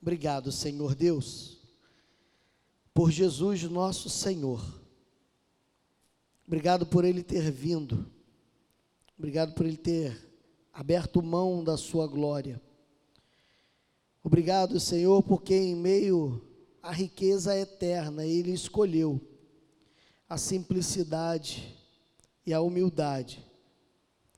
Obrigado, 0.00 0.50
Senhor 0.50 0.94
Deus, 0.94 1.58
por 2.94 3.10
Jesus 3.10 3.62
nosso 3.64 4.08
Senhor. 4.08 4.64
Obrigado 6.46 6.86
por 6.86 7.04
Ele 7.04 7.22
ter 7.22 7.50
vindo. 7.50 8.10
Obrigado 9.16 9.54
por 9.54 9.66
Ele 9.66 9.76
ter 9.76 10.28
aberto 10.72 11.22
mão 11.22 11.62
da 11.62 11.76
Sua 11.76 12.06
glória. 12.06 12.60
Obrigado, 14.24 14.80
Senhor, 14.80 15.22
porque 15.22 15.54
em 15.54 15.76
meio 15.76 16.42
à 16.82 16.92
riqueza 16.92 17.56
eterna 17.56 18.26
Ele 18.26 18.52
escolheu 18.52 19.20
a 20.28 20.38
simplicidade 20.38 21.76
e 22.46 22.54
a 22.54 22.60
humildade 22.60 23.44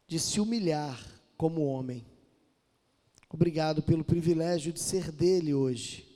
de 0.08 0.18
se 0.18 0.40
humilhar 0.40 1.00
como 1.36 1.64
homem. 1.64 2.11
Obrigado 3.32 3.82
pelo 3.82 4.04
privilégio 4.04 4.74
de 4.74 4.80
ser 4.80 5.10
dele 5.10 5.54
hoje. 5.54 6.06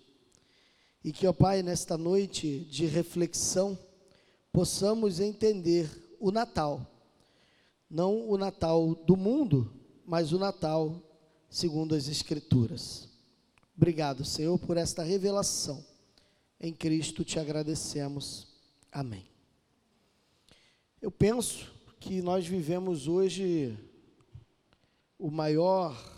E 1.02 1.10
que, 1.10 1.26
ó 1.26 1.32
Pai, 1.32 1.62
nesta 1.62 1.96
noite 1.96 2.60
de 2.70 2.84
reflexão, 2.84 3.78
possamos 4.52 5.18
entender 5.18 5.88
o 6.20 6.30
Natal. 6.30 6.86
Não 7.88 8.28
o 8.28 8.36
Natal 8.36 8.94
do 8.94 9.16
mundo, 9.16 9.72
mas 10.04 10.32
o 10.32 10.38
Natal 10.38 11.02
segundo 11.48 11.94
as 11.94 12.06
Escrituras. 12.06 13.08
Obrigado, 13.74 14.22
Senhor, 14.22 14.58
por 14.58 14.76
esta 14.76 15.02
revelação. 15.02 15.82
Em 16.60 16.72
Cristo 16.72 17.24
te 17.24 17.38
agradecemos. 17.38 18.46
Amém. 18.92 19.26
Eu 21.00 21.10
penso 21.10 21.72
que 21.98 22.20
nós 22.20 22.46
vivemos 22.46 23.08
hoje 23.08 23.74
o 25.18 25.30
maior 25.30 26.15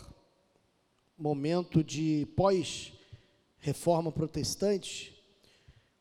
momento 1.19 1.83
de 1.83 2.25
pós-reforma 2.33 4.09
protestante, 4.09 5.21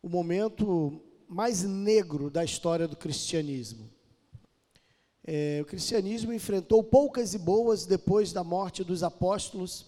o 0.00 0.08
momento 0.08 1.02
mais 1.28 1.64
negro 1.64 2.30
da 2.30 2.44
história 2.44 2.86
do 2.86 2.96
cristianismo. 2.96 3.90
É, 5.26 5.58
o 5.60 5.66
cristianismo 5.66 6.32
enfrentou 6.32 6.84
poucas 6.84 7.34
e 7.34 7.38
boas 7.38 7.84
depois 7.84 8.32
da 8.32 8.44
morte 8.44 8.84
dos 8.84 9.02
apóstolos, 9.02 9.86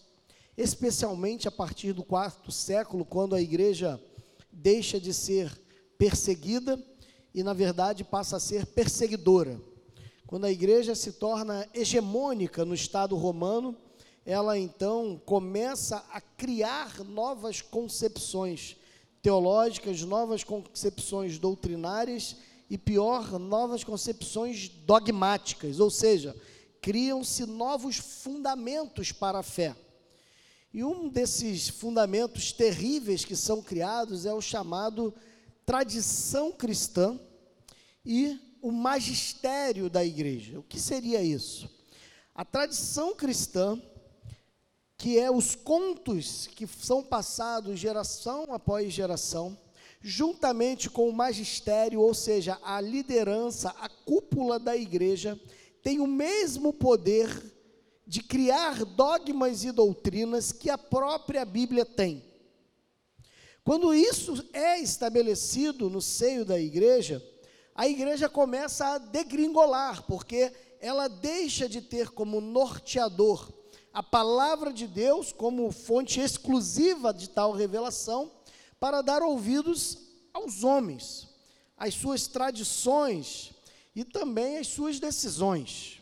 especialmente 0.57 1.47
a 1.47 1.53
partir 1.53 1.93
do 1.93 2.03
quarto 2.03 2.51
século, 2.51 3.05
quando 3.05 3.37
a 3.37 3.41
igreja 3.41 4.03
deixa 4.51 5.01
de 5.01 5.15
ser 5.15 5.51
perseguida 5.97 6.83
e, 7.33 7.45
na 7.45 7.53
verdade, 7.53 8.03
passa 8.03 8.37
a 8.37 8.41
ser 8.41 8.67
perseguidora. 8.67 9.61
Quando 10.27 10.45
a 10.45 10.51
igreja 10.51 10.95
se 10.97 11.13
torna 11.13 11.69
hegemônica 11.73 12.65
no 12.65 12.75
Estado 12.75 13.17
romano, 13.17 13.77
ela 14.25 14.59
então 14.59 15.21
começa 15.25 16.05
a 16.13 16.21
criar 16.21 17.03
novas 17.05 17.61
concepções 17.61 18.77
teológicas, 19.23 20.03
novas 20.03 20.45
concepções 20.45 21.39
doutrinárias 21.39 22.37
e, 22.69 22.79
pior, 22.79 23.39
novas 23.39 23.83
concepções 23.83 24.69
dogmáticas, 24.69 25.81
ou 25.81 25.91
seja, 25.91 26.37
criam-se 26.81 27.45
novos 27.45 27.97
fundamentos 27.97 29.13
para 29.13 29.41
a 29.41 29.43
fé. 29.43 29.75
E 30.73 30.85
um 30.85 31.09
desses 31.09 31.69
fundamentos 31.69 32.53
terríveis 32.53 33.25
que 33.25 33.35
são 33.35 33.61
criados 33.61 34.25
é 34.25 34.33
o 34.33 34.41
chamado 34.41 35.13
tradição 35.67 36.53
cristã 36.53 37.19
e 38.05 38.39
o 38.63 38.71
magistério 38.71 39.91
da 39.91 40.05
igreja. 40.05 40.59
O 40.59 40.63
que 40.63 40.79
seria 40.79 41.23
isso? 41.23 41.69
A 42.35 42.45
tradição 42.45 43.15
cristã, 43.15 43.81
que 45.01 45.19
é 45.19 45.31
os 45.31 45.55
contos 45.55 46.47
que 46.49 46.67
são 46.67 47.03
passados 47.03 47.81
geração 47.81 48.53
após 48.53 48.93
geração, 48.93 49.57
juntamente 49.99 50.91
com 50.91 51.09
o 51.09 51.13
magistério, 51.13 52.03
ou 52.03 52.13
seja, 52.13 52.59
a 52.63 52.83
liderança, 52.83 53.71
a 53.81 53.89
cúpula 53.89 54.59
da 54.59 54.77
igreja, 54.77 55.41
tem 55.83 56.01
o 56.01 56.07
mesmo 56.07 56.71
poder 56.71 57.31
de 58.07 58.23
criar 58.23 58.85
dogmas 58.85 59.65
e 59.65 59.73
doutrinas 59.73 60.53
que 60.53 60.69
a 60.69 60.77
própria 60.77 61.47
Bíblia 61.47 61.87
tem. 61.87 62.23
Quando 63.65 63.95
isso 63.95 64.47
é 64.53 64.79
estabelecido 64.81 65.89
no 65.89 66.03
seio 66.03 66.45
da 66.45 66.61
igreja, 66.61 67.27
a 67.75 67.89
igreja 67.89 68.29
começa 68.29 68.87
a 68.87 68.99
degringolar, 68.99 70.03
porque 70.03 70.53
ela 70.79 71.09
deixa 71.09 71.67
de 71.67 71.81
ter 71.81 72.11
como 72.11 72.39
norteador 72.39 73.60
a 73.93 74.03
palavra 74.03 74.73
de 74.73 74.87
Deus 74.87 75.33
como 75.33 75.71
fonte 75.73 76.21
exclusiva 76.21 77.13
de 77.13 77.29
tal 77.29 77.53
revelação, 77.53 78.31
para 78.79 79.03
dar 79.03 79.23
ouvidos 79.23 79.99
aos 80.33 80.65
homens, 80.65 81.29
às 81.77 81.95
suas 81.95 82.27
tradições 82.27 83.53
e 83.95 84.05
também 84.05 84.59
às 84.59 84.69
suas 84.69 84.99
decisões. 84.99 86.01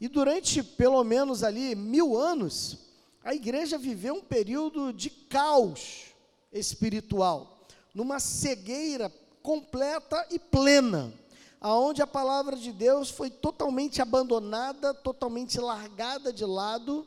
E 0.00 0.08
durante 0.08 0.62
pelo 0.62 1.02
menos 1.02 1.42
ali 1.42 1.74
mil 1.74 2.16
anos, 2.16 2.78
a 3.24 3.34
igreja 3.34 3.78
viveu 3.78 4.14
um 4.14 4.22
período 4.22 4.92
de 4.92 5.10
caos 5.10 6.14
espiritual, 6.52 7.66
numa 7.94 8.20
cegueira 8.20 9.12
completa 9.42 10.26
e 10.30 10.38
plena, 10.38 11.12
aonde 11.66 12.00
a 12.00 12.06
palavra 12.06 12.54
de 12.54 12.70
Deus 12.70 13.10
foi 13.10 13.28
totalmente 13.28 14.00
abandonada, 14.00 14.94
totalmente 14.94 15.58
largada 15.58 16.32
de 16.32 16.44
lado, 16.44 17.04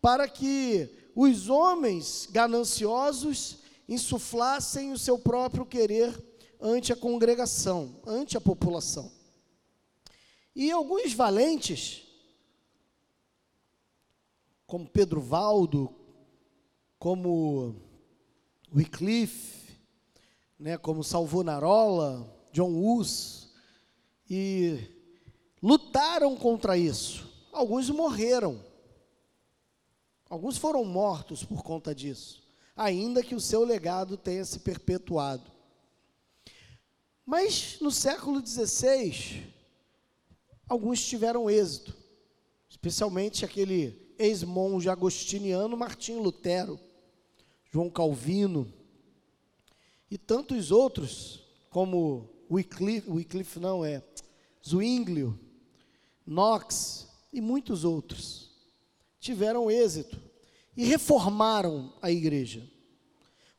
para 0.00 0.26
que 0.26 1.10
os 1.14 1.50
homens 1.50 2.26
gananciosos 2.30 3.58
insuflassem 3.86 4.92
o 4.92 4.98
seu 4.98 5.18
próprio 5.18 5.66
querer 5.66 6.18
ante 6.58 6.90
a 6.90 6.96
congregação, 6.96 8.00
ante 8.06 8.34
a 8.34 8.40
população. 8.40 9.12
E 10.56 10.70
alguns 10.70 11.12
valentes, 11.12 12.02
como 14.66 14.88
Pedro 14.88 15.20
Valdo, 15.20 15.94
como 16.98 17.76
Wycliffe, 18.74 19.78
né, 20.58 20.78
como 20.78 21.04
Salvonarola, 21.04 22.26
John 22.54 22.72
Hus, 22.74 23.47
e 24.28 24.78
lutaram 25.62 26.36
contra 26.36 26.76
isso. 26.76 27.28
Alguns 27.52 27.88
morreram. 27.90 28.62
Alguns 30.28 30.58
foram 30.58 30.84
mortos 30.84 31.42
por 31.42 31.62
conta 31.62 31.94
disso, 31.94 32.42
ainda 32.76 33.22
que 33.22 33.34
o 33.34 33.40
seu 33.40 33.64
legado 33.64 34.16
tenha 34.16 34.44
se 34.44 34.58
perpetuado. 34.58 35.50
Mas 37.24 37.78
no 37.80 37.90
século 37.90 38.46
XVI, 38.46 39.46
alguns 40.68 41.02
tiveram 41.02 41.48
êxito, 41.48 41.96
especialmente 42.68 43.44
aquele 43.44 44.14
ex-monge 44.18 44.90
agostiniano 44.90 45.76
Martim 45.76 46.16
Lutero, 46.16 46.78
João 47.70 47.88
Calvino, 47.88 48.70
e 50.10 50.16
tantos 50.16 50.70
outros, 50.70 51.42
como 51.70 52.28
Wycliffe, 52.50 53.10
Wycliffe 53.10 53.60
não 53.60 53.84
é, 53.84 54.02
Zwinglio, 54.66 55.38
Knox 56.26 57.06
e 57.32 57.40
muitos 57.40 57.84
outros, 57.84 58.50
tiveram 59.20 59.70
êxito 59.70 60.20
e 60.76 60.84
reformaram 60.84 61.92
a 62.00 62.10
igreja. 62.10 62.66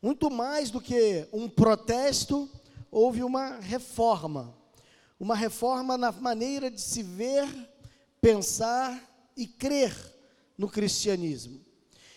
Muito 0.02 0.30
mais 0.32 0.72
do 0.72 0.80
que 0.80 1.28
um 1.34 1.50
protesto, 1.50 2.50
houve 2.90 3.24
uma 3.24 3.60
reforma. 3.60 4.56
Uma 5.20 5.36
reforma 5.36 5.98
na 5.98 6.12
maneira 6.12 6.72
de 6.72 6.80
se 6.80 7.04
ver, 7.04 7.48
pensar 8.22 9.32
e 9.36 9.46
crer 9.46 9.94
no 10.58 10.70
cristianismo. 10.70 11.60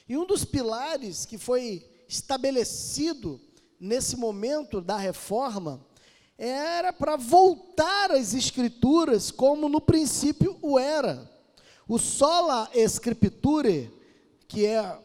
E 0.09 0.17
um 0.17 0.27
dos 0.27 0.45
pilares 0.45 1.27
que 1.27 1.37
foi 1.39 1.89
estabelecido 2.09 3.41
nesse 3.81 4.17
momento 4.17 4.81
da 4.81 4.97
reforma, 4.97 5.85
era 6.45 6.93
para 6.93 7.15
voltar 7.17 8.11
às 8.11 8.35
escrituras 8.35 9.31
como 9.31 9.69
no 9.69 9.81
princípio 9.81 10.59
o 10.61 10.77
era. 10.77 11.31
O 11.87 12.01
sola 12.01 12.69
scripture, 12.75 13.89
que 14.49 14.67
é 14.67 14.99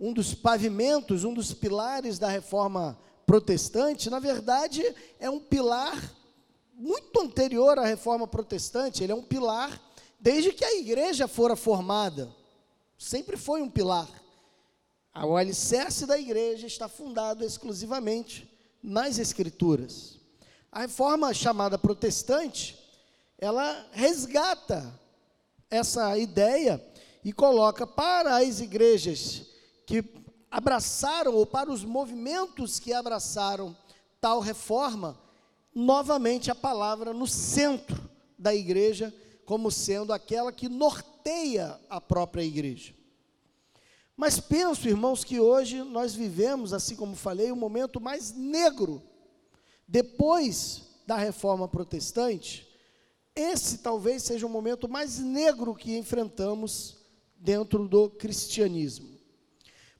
um 0.00 0.12
dos 0.12 0.34
pavimentos, 0.34 1.22
um 1.22 1.32
dos 1.32 1.54
pilares 1.54 2.18
da 2.18 2.28
reforma 2.28 2.98
protestante, 3.24 4.10
na 4.10 4.18
verdade 4.18 4.82
é 5.20 5.30
um 5.30 5.38
pilar 5.38 5.96
muito 6.74 7.20
anterior 7.20 7.78
à 7.78 7.84
reforma 7.84 8.26
protestante, 8.26 9.04
ele 9.04 9.12
é 9.12 9.14
um 9.14 9.22
pilar 9.22 9.80
desde 10.18 10.52
que 10.52 10.64
a 10.64 10.74
igreja 10.76 11.28
fora 11.28 11.54
formada. 11.54 12.34
Sempre 12.98 13.36
foi 13.36 13.62
um 13.62 13.70
pilar. 13.70 14.08
O 15.14 15.36
alicerce 15.36 16.04
da 16.04 16.18
igreja 16.18 16.66
está 16.66 16.88
fundado 16.88 17.44
exclusivamente 17.44 18.50
nas 18.82 19.18
Escrituras. 19.18 20.19
A 20.72 20.80
reforma 20.82 21.34
chamada 21.34 21.76
protestante, 21.76 22.78
ela 23.38 23.88
resgata 23.92 24.92
essa 25.68 26.16
ideia 26.16 26.84
e 27.24 27.32
coloca 27.32 27.86
para 27.86 28.36
as 28.36 28.60
igrejas 28.60 29.46
que 29.86 30.04
abraçaram, 30.50 31.34
ou 31.34 31.44
para 31.44 31.70
os 31.70 31.84
movimentos 31.84 32.78
que 32.78 32.92
abraçaram 32.92 33.76
tal 34.20 34.40
reforma, 34.40 35.18
novamente 35.74 36.50
a 36.50 36.54
palavra 36.54 37.12
no 37.12 37.26
centro 37.26 38.08
da 38.38 38.54
igreja, 38.54 39.14
como 39.44 39.70
sendo 39.70 40.12
aquela 40.12 40.52
que 40.52 40.68
norteia 40.68 41.80
a 41.88 42.00
própria 42.00 42.42
igreja. 42.42 42.94
Mas 44.16 44.38
penso, 44.38 44.88
irmãos, 44.88 45.24
que 45.24 45.40
hoje 45.40 45.82
nós 45.82 46.14
vivemos, 46.14 46.72
assim 46.72 46.94
como 46.94 47.16
falei, 47.16 47.50
um 47.50 47.56
momento 47.56 48.00
mais 48.00 48.32
negro. 48.32 49.02
Depois 49.90 50.82
da 51.04 51.16
reforma 51.16 51.66
protestante, 51.66 52.64
esse 53.34 53.78
talvez 53.78 54.22
seja 54.22 54.46
o 54.46 54.48
momento 54.48 54.88
mais 54.88 55.18
negro 55.18 55.74
que 55.74 55.96
enfrentamos 55.98 56.98
dentro 57.36 57.88
do 57.88 58.08
cristianismo. 58.08 59.08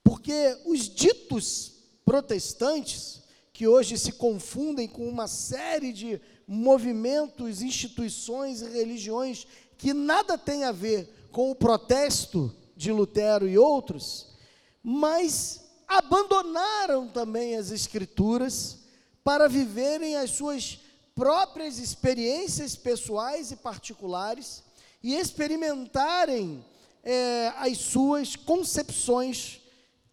Porque 0.04 0.56
os 0.64 0.88
ditos 0.88 1.72
protestantes, 2.04 3.24
que 3.52 3.66
hoje 3.66 3.98
se 3.98 4.12
confundem 4.12 4.86
com 4.86 5.08
uma 5.08 5.26
série 5.26 5.92
de 5.92 6.20
movimentos, 6.46 7.60
instituições 7.60 8.62
e 8.62 8.68
religiões 8.68 9.44
que 9.76 9.92
nada 9.92 10.38
tem 10.38 10.62
a 10.62 10.70
ver 10.70 11.28
com 11.32 11.50
o 11.50 11.54
protesto 11.56 12.54
de 12.76 12.92
Lutero 12.92 13.48
e 13.48 13.58
outros, 13.58 14.36
mas 14.84 15.64
abandonaram 15.88 17.08
também 17.08 17.56
as 17.56 17.72
Escrituras 17.72 18.80
para 19.22 19.48
viverem 19.48 20.16
as 20.16 20.30
suas 20.30 20.78
próprias 21.14 21.78
experiências 21.78 22.76
pessoais 22.76 23.50
e 23.50 23.56
particulares 23.56 24.62
e 25.02 25.14
experimentarem 25.14 26.64
é, 27.02 27.48
as 27.56 27.78
suas 27.78 28.36
concepções 28.36 29.60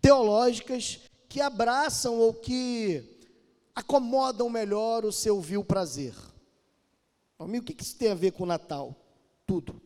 teológicas 0.02 1.00
que 1.30 1.42
abraçam 1.42 2.18
ou 2.20 2.34
que 2.34 3.04
acomodam 3.76 4.50
melhor 4.50 5.06
o 5.06 5.12
seu 5.12 5.40
vil 5.42 5.64
prazer. 5.64 6.16
Amigo, 7.38 7.64
o 7.64 7.68
que 7.68 7.84
isso 7.84 7.96
tem 7.96 8.10
a 8.10 8.16
ver 8.16 8.32
com 8.32 8.44
o 8.44 8.48
Natal? 8.48 8.96
Tudo. 9.46 9.82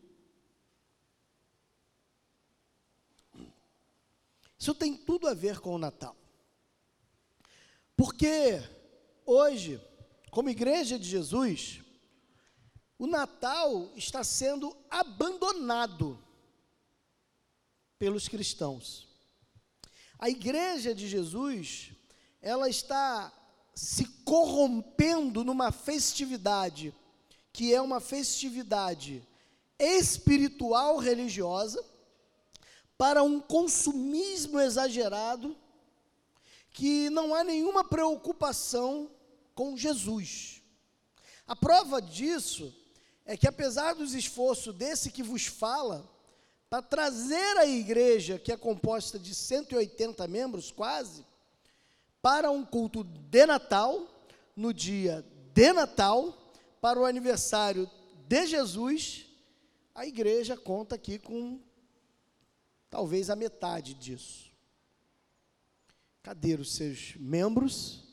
Isso 4.58 4.74
tem 4.74 4.96
tudo 4.96 5.28
a 5.28 5.34
ver 5.34 5.60
com 5.60 5.74
o 5.74 5.78
Natal. 5.78 6.16
Porque 7.96 8.62
hoje, 9.26 9.80
como 10.30 10.48
igreja 10.50 10.98
de 10.98 11.08
Jesus, 11.08 11.80
o 12.98 13.06
Natal 13.06 13.90
está 13.96 14.22
sendo 14.22 14.76
abandonado 14.88 16.18
pelos 17.98 18.28
cristãos. 18.28 19.08
A 20.18 20.28
igreja 20.28 20.94
de 20.94 21.08
Jesus, 21.08 21.92
ela 22.40 22.68
está 22.68 23.32
se 23.74 24.04
corrompendo 24.24 25.44
numa 25.44 25.72
festividade 25.72 26.94
que 27.52 27.74
é 27.74 27.80
uma 27.80 28.00
festividade 28.00 29.26
espiritual 29.78 30.96
religiosa 30.96 31.84
para 32.96 33.22
um 33.22 33.40
consumismo 33.40 34.60
exagerado, 34.60 35.56
que 36.72 37.10
não 37.10 37.34
há 37.34 37.44
nenhuma 37.44 37.84
preocupação 37.84 39.10
com 39.54 39.76
Jesus. 39.76 40.62
A 41.46 41.54
prova 41.54 42.00
disso 42.00 42.74
é 43.24 43.36
que, 43.36 43.46
apesar 43.46 43.94
dos 43.94 44.14
esforços 44.14 44.74
desse 44.74 45.10
que 45.10 45.22
vos 45.22 45.46
fala, 45.46 46.08
para 46.70 46.80
trazer 46.80 47.56
a 47.58 47.66
igreja, 47.66 48.38
que 48.38 48.50
é 48.50 48.56
composta 48.56 49.18
de 49.18 49.34
180 49.34 50.26
membros 50.26 50.70
quase, 50.70 51.24
para 52.22 52.50
um 52.50 52.64
culto 52.64 53.04
de 53.04 53.44
Natal, 53.44 54.08
no 54.56 54.72
dia 54.72 55.24
de 55.52 55.72
Natal, 55.72 56.34
para 56.80 56.98
o 56.98 57.04
aniversário 57.04 57.90
de 58.26 58.46
Jesus, 58.46 59.26
a 59.94 60.06
igreja 60.06 60.56
conta 60.56 60.94
aqui 60.94 61.18
com 61.18 61.60
talvez 62.88 63.28
a 63.28 63.36
metade 63.36 63.94
disso. 63.94 64.51
Cadê 66.22 66.54
os 66.54 66.74
seus 66.74 67.16
membros 67.16 68.04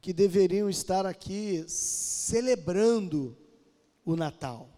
que 0.00 0.12
deveriam 0.12 0.70
estar 0.70 1.04
aqui 1.04 1.64
celebrando 1.66 3.36
o 4.04 4.14
Natal? 4.14 4.70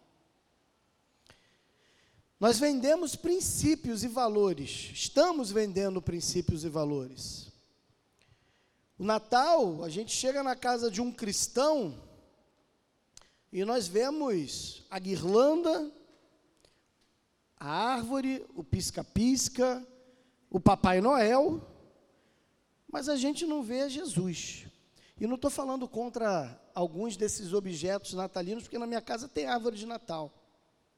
Nós 2.41 2.58
vendemos 2.58 3.14
princípios 3.14 4.03
e 4.03 4.08
valores, 4.08 4.91
estamos 4.94 5.50
vendendo 5.50 6.00
princípios 6.00 6.64
e 6.64 6.70
valores. 6.70 7.53
O 8.99 9.05
Natal, 9.05 9.85
a 9.85 9.91
gente 9.91 10.12
chega 10.12 10.43
na 10.43 10.56
casa 10.56 10.91
de 10.91 11.03
um 11.03 11.12
cristão 11.12 12.03
e 13.53 13.67
nós 13.67 13.87
vemos 13.87 14.82
a 14.91 14.99
guirlanda, 14.99 15.93
a 17.61 17.69
árvore, 17.69 18.47
o 18.55 18.64
pisca-pisca, 18.64 19.87
o 20.49 20.58
Papai 20.58 21.03
Noel, 21.03 21.75
mas 22.96 23.10
a 23.10 23.16
gente 23.16 23.44
não 23.44 23.62
vê 23.62 23.90
Jesus. 23.90 24.64
E 25.20 25.26
não 25.26 25.34
estou 25.34 25.50
falando 25.50 25.87
contra 25.87 26.58
alguns 26.75 27.14
desses 27.14 27.52
objetos 27.52 28.14
natalinos, 28.14 28.62
porque 28.62 28.78
na 28.78 28.87
minha 28.87 29.02
casa 29.02 29.28
tem 29.28 29.44
árvore 29.44 29.76
de 29.76 29.84
Natal. 29.84 30.32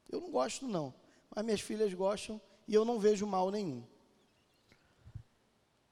Eu 0.08 0.20
não 0.20 0.30
gosto, 0.30 0.64
não. 0.64 0.94
Mas 1.34 1.44
minhas 1.44 1.60
filhas 1.60 1.92
gostam 1.92 2.40
e 2.68 2.72
eu 2.72 2.84
não 2.84 3.00
vejo 3.00 3.26
mal 3.26 3.50
nenhum. 3.50 3.82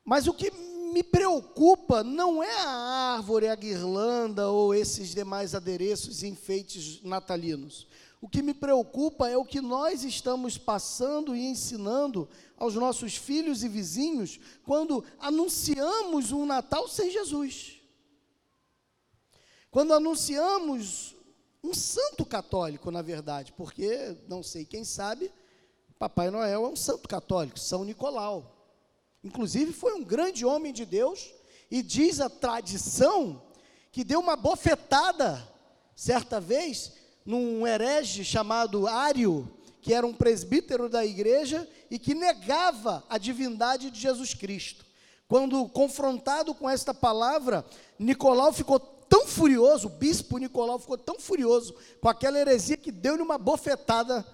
Mas 0.04 0.28
o 0.28 0.32
que 0.32 0.48
me 0.92 1.02
preocupa 1.02 2.04
não 2.04 2.40
é 2.40 2.54
a 2.54 3.14
árvore, 3.16 3.48
a 3.48 3.56
guirlanda 3.56 4.48
ou 4.48 4.72
esses 4.72 5.12
demais 5.12 5.56
adereços 5.56 6.22
e 6.22 6.28
enfeites 6.28 7.02
natalinos. 7.02 7.88
O 8.20 8.28
que 8.28 8.42
me 8.42 8.54
preocupa 8.54 9.28
é 9.28 9.36
o 9.36 9.44
que 9.44 9.60
nós 9.60 10.02
estamos 10.02 10.56
passando 10.56 11.36
e 11.36 11.46
ensinando 11.46 12.28
aos 12.56 12.74
nossos 12.74 13.16
filhos 13.16 13.62
e 13.62 13.68
vizinhos 13.68 14.40
quando 14.64 15.04
anunciamos 15.18 16.32
um 16.32 16.46
Natal 16.46 16.88
sem 16.88 17.10
Jesus. 17.10 17.80
Quando 19.70 19.92
anunciamos 19.92 21.14
um 21.62 21.74
santo 21.74 22.24
católico, 22.24 22.90
na 22.90 23.02
verdade, 23.02 23.52
porque 23.52 24.16
não 24.26 24.42
sei 24.42 24.64
quem 24.64 24.84
sabe, 24.84 25.30
Papai 25.98 26.30
Noel 26.30 26.64
é 26.64 26.68
um 26.68 26.76
santo 26.76 27.08
católico, 27.08 27.58
São 27.58 27.84
Nicolau. 27.84 28.54
Inclusive 29.22 29.72
foi 29.72 29.92
um 29.94 30.04
grande 30.04 30.44
homem 30.44 30.72
de 30.72 30.86
Deus 30.86 31.32
e 31.70 31.82
diz 31.82 32.20
a 32.20 32.30
tradição 32.30 33.42
que 33.90 34.04
deu 34.04 34.20
uma 34.20 34.36
bofetada 34.36 35.46
certa 35.94 36.40
vez 36.40 36.92
num 37.26 37.66
herege 37.66 38.24
chamado 38.24 38.86
Ário, 38.86 39.50
que 39.82 39.92
era 39.92 40.06
um 40.06 40.14
presbítero 40.14 40.88
da 40.88 41.04
igreja 41.04 41.68
e 41.90 41.98
que 41.98 42.14
negava 42.14 43.04
a 43.08 43.18
divindade 43.18 43.90
de 43.90 44.00
Jesus 44.00 44.32
Cristo. 44.32 44.86
Quando 45.28 45.68
confrontado 45.68 46.54
com 46.54 46.70
esta 46.70 46.94
palavra, 46.94 47.66
Nicolau 47.98 48.52
ficou 48.52 48.78
tão 48.78 49.26
furioso, 49.26 49.88
o 49.88 49.90
bispo 49.90 50.38
Nicolau 50.38 50.78
ficou 50.78 50.96
tão 50.96 51.18
furioso 51.18 51.74
com 52.00 52.08
aquela 52.08 52.38
heresia 52.38 52.76
que 52.76 52.92
deu-lhe 52.92 53.22
uma 53.22 53.36
bofetada 53.36 54.24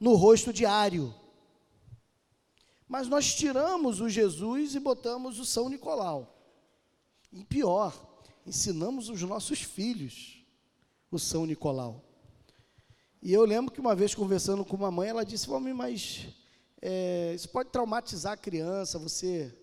no 0.00 0.14
rosto 0.14 0.52
de 0.52 0.64
Ário. 0.64 1.14
Mas 2.88 3.08
nós 3.08 3.34
tiramos 3.34 4.00
o 4.00 4.08
Jesus 4.08 4.74
e 4.74 4.80
botamos 4.80 5.38
o 5.38 5.44
São 5.44 5.68
Nicolau. 5.68 6.34
E 7.30 7.44
pior, 7.44 7.94
ensinamos 8.46 9.10
os 9.10 9.20
nossos 9.22 9.60
filhos 9.60 10.42
o 11.10 11.18
São 11.18 11.44
Nicolau. 11.44 12.07
E 13.20 13.32
eu 13.32 13.44
lembro 13.44 13.72
que 13.72 13.80
uma 13.80 13.94
vez 13.94 14.14
conversando 14.14 14.64
com 14.64 14.76
uma 14.76 14.90
mãe, 14.90 15.08
ela 15.08 15.24
disse: 15.24 15.50
Homem, 15.50 15.74
mas 15.74 16.28
é, 16.80 17.32
isso 17.34 17.48
pode 17.48 17.70
traumatizar 17.70 18.34
a 18.34 18.36
criança, 18.36 18.98
você. 18.98 19.54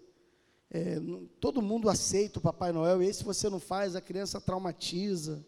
É, 0.70 0.98
todo 1.40 1.62
mundo 1.62 1.90
aceita 1.90 2.40
o 2.40 2.42
Papai 2.42 2.72
Noel, 2.72 3.02
e 3.02 3.06
aí, 3.08 3.14
se 3.14 3.24
você 3.24 3.50
não 3.50 3.60
faz, 3.60 3.96
a 3.96 4.02
criança 4.02 4.42
traumatiza. 4.42 5.46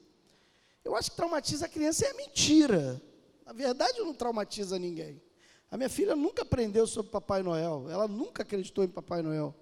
Eu 0.85 0.95
acho 0.95 1.11
que 1.11 1.17
traumatiza 1.17 1.65
a 1.65 1.69
criança 1.69 2.05
é 2.05 2.13
mentira. 2.13 3.01
Na 3.45 3.51
verdade, 3.51 3.99
não 3.99 4.13
traumatiza 4.13 4.79
ninguém. 4.79 5.21
A 5.69 5.75
minha 5.75 5.89
filha 5.89 6.15
nunca 6.15 6.43
aprendeu 6.43 6.87
sobre 6.87 7.11
Papai 7.11 7.43
Noel, 7.43 7.87
ela 7.89 8.07
nunca 8.07 8.43
acreditou 8.43 8.85
em 8.85 8.87
Papai 8.87 9.21
Noel. 9.21 9.53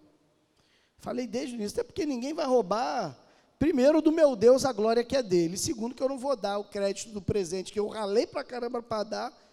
Falei 0.99 1.25
desde 1.25 1.55
o 1.55 1.57
início, 1.57 1.79
até 1.79 1.83
porque 1.83 2.05
ninguém 2.05 2.33
vai 2.33 2.45
roubar, 2.45 3.17
primeiro, 3.57 4.01
do 4.01 4.11
meu 4.11 4.35
Deus 4.35 4.65
a 4.65 4.71
glória 4.71 5.03
que 5.03 5.15
é 5.15 5.23
dele, 5.23 5.57
segundo, 5.57 5.95
que 5.95 6.03
eu 6.03 6.09
não 6.09 6.17
vou 6.17 6.35
dar 6.35 6.57
o 6.57 6.65
crédito 6.65 7.11
do 7.11 7.21
presente 7.21 7.71
que 7.71 7.79
eu 7.79 7.87
ralei 7.87 8.27
para 8.27 8.43
caramba 8.43 8.81
para 8.81 9.03
dar 9.03 9.45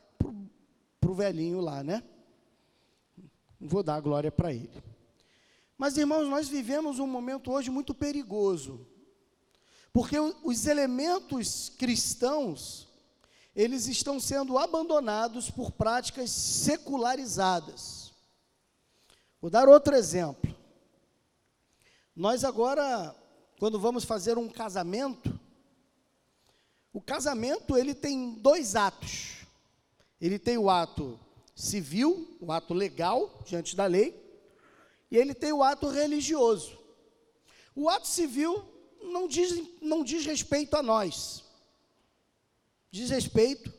para 1.00 1.10
o 1.10 1.14
velhinho 1.14 1.60
lá, 1.60 1.82
né? 1.82 2.02
Não 3.58 3.68
vou 3.68 3.82
dar 3.82 3.96
a 3.96 4.00
glória 4.00 4.30
para 4.30 4.52
ele. 4.52 4.70
Mas, 5.76 5.96
irmãos, 5.96 6.28
nós 6.28 6.48
vivemos 6.48 7.00
um 7.00 7.08
momento 7.08 7.50
hoje 7.50 7.70
muito 7.70 7.92
perigoso, 7.92 8.86
porque 9.92 10.16
os 10.18 10.66
elementos 10.66 11.72
cristãos, 11.76 12.88
eles 13.54 13.88
estão 13.88 14.20
sendo 14.20 14.56
abandonados 14.58 15.50
por 15.50 15.72
práticas 15.72 16.30
secularizadas. 16.30 18.12
Vou 19.40 19.50
dar 19.50 19.68
outro 19.68 19.96
exemplo. 19.96 20.54
Nós 22.14 22.44
agora, 22.44 23.14
quando 23.62 23.78
vamos 23.78 24.02
fazer 24.02 24.38
um 24.38 24.48
casamento, 24.48 25.38
o 26.92 27.00
casamento 27.00 27.76
ele 27.76 27.94
tem 27.94 28.34
dois 28.34 28.74
atos. 28.74 29.46
Ele 30.20 30.36
tem 30.36 30.58
o 30.58 30.68
ato 30.68 31.16
civil, 31.54 32.36
o 32.40 32.50
ato 32.50 32.74
legal 32.74 33.40
diante 33.46 33.76
da 33.76 33.86
lei, 33.86 34.20
e 35.08 35.16
ele 35.16 35.32
tem 35.32 35.52
o 35.52 35.62
ato 35.62 35.86
religioso. 35.88 36.76
O 37.72 37.88
ato 37.88 38.08
civil 38.08 38.64
não 39.00 39.28
diz, 39.28 39.64
não 39.80 40.02
diz 40.02 40.26
respeito 40.26 40.76
a 40.76 40.82
nós, 40.82 41.44
diz 42.90 43.10
respeito 43.10 43.72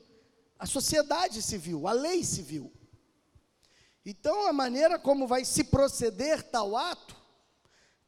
à 0.57 0.65
sociedade 0.65 1.41
civil, 1.41 1.89
à 1.89 1.91
lei 1.91 2.23
civil. 2.23 2.71
Então, 4.05 4.47
a 4.47 4.53
maneira 4.53 4.97
como 4.97 5.27
vai 5.27 5.43
se 5.43 5.65
proceder 5.65 6.41
tal 6.41 6.77
ato 6.77 7.21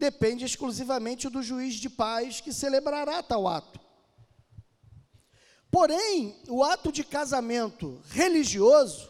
depende 0.06 0.46
exclusivamente 0.46 1.28
do 1.30 1.42
juiz 1.42 1.74
de 1.76 1.90
paz 1.90 2.40
que 2.40 2.54
celebrará 2.54 3.24
tal 3.24 3.48
ato. 3.48 3.80
Porém, 5.72 6.40
o 6.48 6.64
ato 6.64 6.92
de 6.92 7.04
casamento 7.04 8.00
religioso 8.10 9.10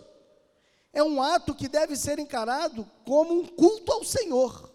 é 0.93 1.03
um 1.03 1.21
ato 1.21 1.53
que 1.53 1.67
deve 1.67 1.97
ser 1.97 2.17
encarado 2.17 2.89
como 3.03 3.33
um 3.33 3.45
culto 3.45 3.91
ao 3.91 4.05
Senhor, 4.05 4.73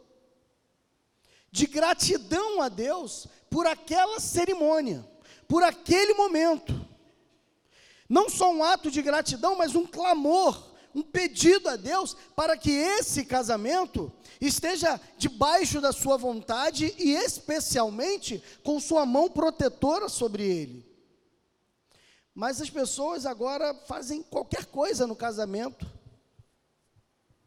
de 1.51 1.67
gratidão 1.67 2.61
a 2.61 2.69
Deus 2.69 3.27
por 3.49 3.67
aquela 3.67 4.21
cerimônia, 4.21 5.03
por 5.49 5.63
aquele 5.63 6.13
momento. 6.13 6.87
Não 8.07 8.29
só 8.29 8.53
um 8.53 8.63
ato 8.63 8.91
de 8.91 9.01
gratidão, 9.01 9.57
mas 9.57 9.75
um 9.75 9.87
clamor, 9.87 10.70
um 10.95 11.03
pedido 11.03 11.69
a 11.69 11.77
Deus 11.77 12.17
para 12.35 12.57
que 12.57 12.71
esse 12.71 13.25
casamento 13.25 14.13
esteja 14.41 15.01
debaixo 15.17 15.81
da 15.81 15.93
sua 15.93 16.17
vontade 16.17 16.95
e 16.99 17.13
especialmente 17.13 18.43
com 18.65 18.81
sua 18.81 19.07
mão 19.07 19.31
protetora 19.31 20.09
sobre 20.09 20.45
ele. 20.45 20.91
Mas 22.35 22.61
as 22.61 22.71
pessoas 22.71 23.27
agora 23.27 23.75
fazem 23.87 24.23
qualquer 24.23 24.67
coisa 24.67 25.07
no 25.07 25.17
casamento 25.17 25.87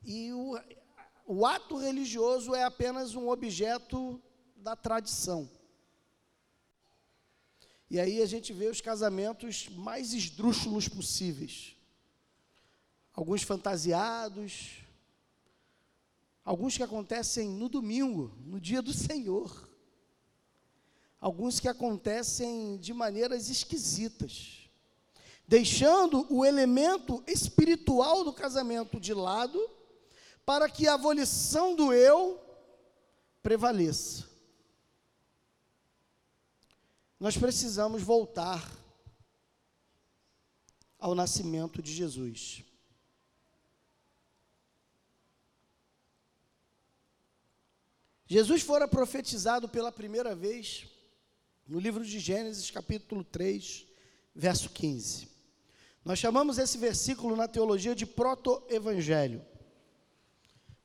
e 0.04 0.32
o, 0.34 0.60
o 1.26 1.46
ato 1.46 1.78
religioso 1.78 2.54
é 2.54 2.64
apenas 2.64 3.16
um 3.16 3.30
objeto 3.30 4.22
da 4.56 4.76
tradição. 4.76 5.50
E 7.90 8.00
aí 8.00 8.22
a 8.22 8.26
gente 8.26 8.52
vê 8.52 8.68
os 8.68 8.82
casamentos 8.82 9.70
mais 9.70 10.14
esdrúxulos 10.14 10.88
possíveis. 10.88 11.73
Alguns 13.14 13.44
fantasiados, 13.44 14.80
alguns 16.44 16.76
que 16.76 16.84
acontecem 16.84 17.50
no 17.50 17.70
domingo, 17.70 18.36
no 18.46 18.60
dia 18.60 18.82
do 18.82 18.92
Senhor. 18.92 19.70
Alguns 21.20 21.60
que 21.60 21.70
acontecem 21.70 22.78
de 22.78 22.94
maneiras 22.94 23.50
esquisitas, 23.50 24.68
deixando 25.48 26.28
o 26.30 26.44
elemento 26.44 27.24
espiritual 27.26 28.26
do 28.26 28.34
casamento 28.34 29.00
de 29.00 29.14
lado 29.14 29.70
para 30.46 30.70
que 30.70 30.88
a 30.88 30.98
volição 30.98 31.76
do 31.76 31.94
eu 31.94 32.42
prevaleça. 33.42 34.28
Nós 37.20 37.38
precisamos 37.38 38.02
voltar 38.02 38.70
ao 41.00 41.16
nascimento 41.16 41.82
de 41.82 41.94
Jesus. 41.94 42.64
Jesus 48.34 48.64
fora 48.64 48.88
profetizado 48.88 49.70
pela 49.70 49.92
primeira 49.92 50.34
vez 50.34 50.88
no 51.68 51.80
livro 51.80 52.04
de 52.04 52.18
Gênesis, 52.18 52.72
capítulo 52.72 53.24
3, 53.24 53.86
verso 54.34 54.72
15. 54.72 55.28
Nós 56.04 56.18
chamamos 56.18 56.58
esse 56.58 56.76
versículo 56.80 57.36
na 57.36 57.48
teologia 57.48 57.94
de 57.94 58.08
proto-evangelho. 58.08 59.46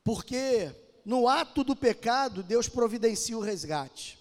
Porque 0.03 0.71
no 1.03 1.27
ato 1.27 1.63
do 1.63 1.75
pecado, 1.75 2.43
Deus 2.43 2.69
providencia 2.69 3.35
o 3.35 3.41
resgate. 3.41 4.19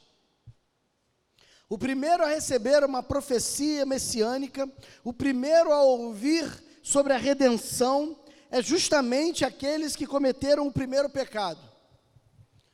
O 1.69 1.77
primeiro 1.77 2.25
a 2.25 2.29
receber 2.29 2.83
uma 2.83 3.03
profecia 3.03 3.85
messiânica, 3.85 4.67
o 5.05 5.13
primeiro 5.13 5.71
a 5.71 5.83
ouvir 5.83 6.51
sobre 6.83 7.13
a 7.13 7.19
redenção, 7.19 8.19
é 8.51 8.63
justamente 8.63 9.45
aqueles 9.45 9.95
que 9.95 10.07
cometeram 10.07 10.67
o 10.67 10.73
primeiro 10.73 11.11
pecado, 11.11 11.61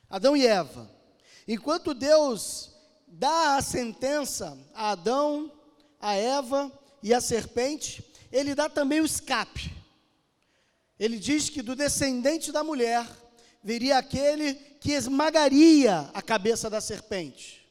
Adão 0.09 0.35
e 0.35 0.45
Eva. 0.45 0.89
Enquanto 1.47 1.93
Deus 1.93 2.71
dá 3.07 3.57
a 3.57 3.61
sentença 3.61 4.57
a 4.73 4.91
Adão, 4.91 5.51
a 5.99 6.15
Eva 6.15 6.71
e 7.01 7.13
a 7.13 7.21
serpente, 7.21 8.03
ele 8.31 8.55
dá 8.55 8.67
também 8.67 9.01
o 9.01 9.05
escape. 9.05 9.71
Ele 10.99 11.17
diz 11.17 11.49
que 11.49 11.61
do 11.61 11.75
descendente 11.75 12.51
da 12.51 12.63
mulher 12.63 13.05
viria 13.63 13.97
aquele 13.97 14.53
que 14.53 14.91
esmagaria 14.91 16.09
a 16.13 16.21
cabeça 16.21 16.69
da 16.69 16.79
serpente. 16.79 17.65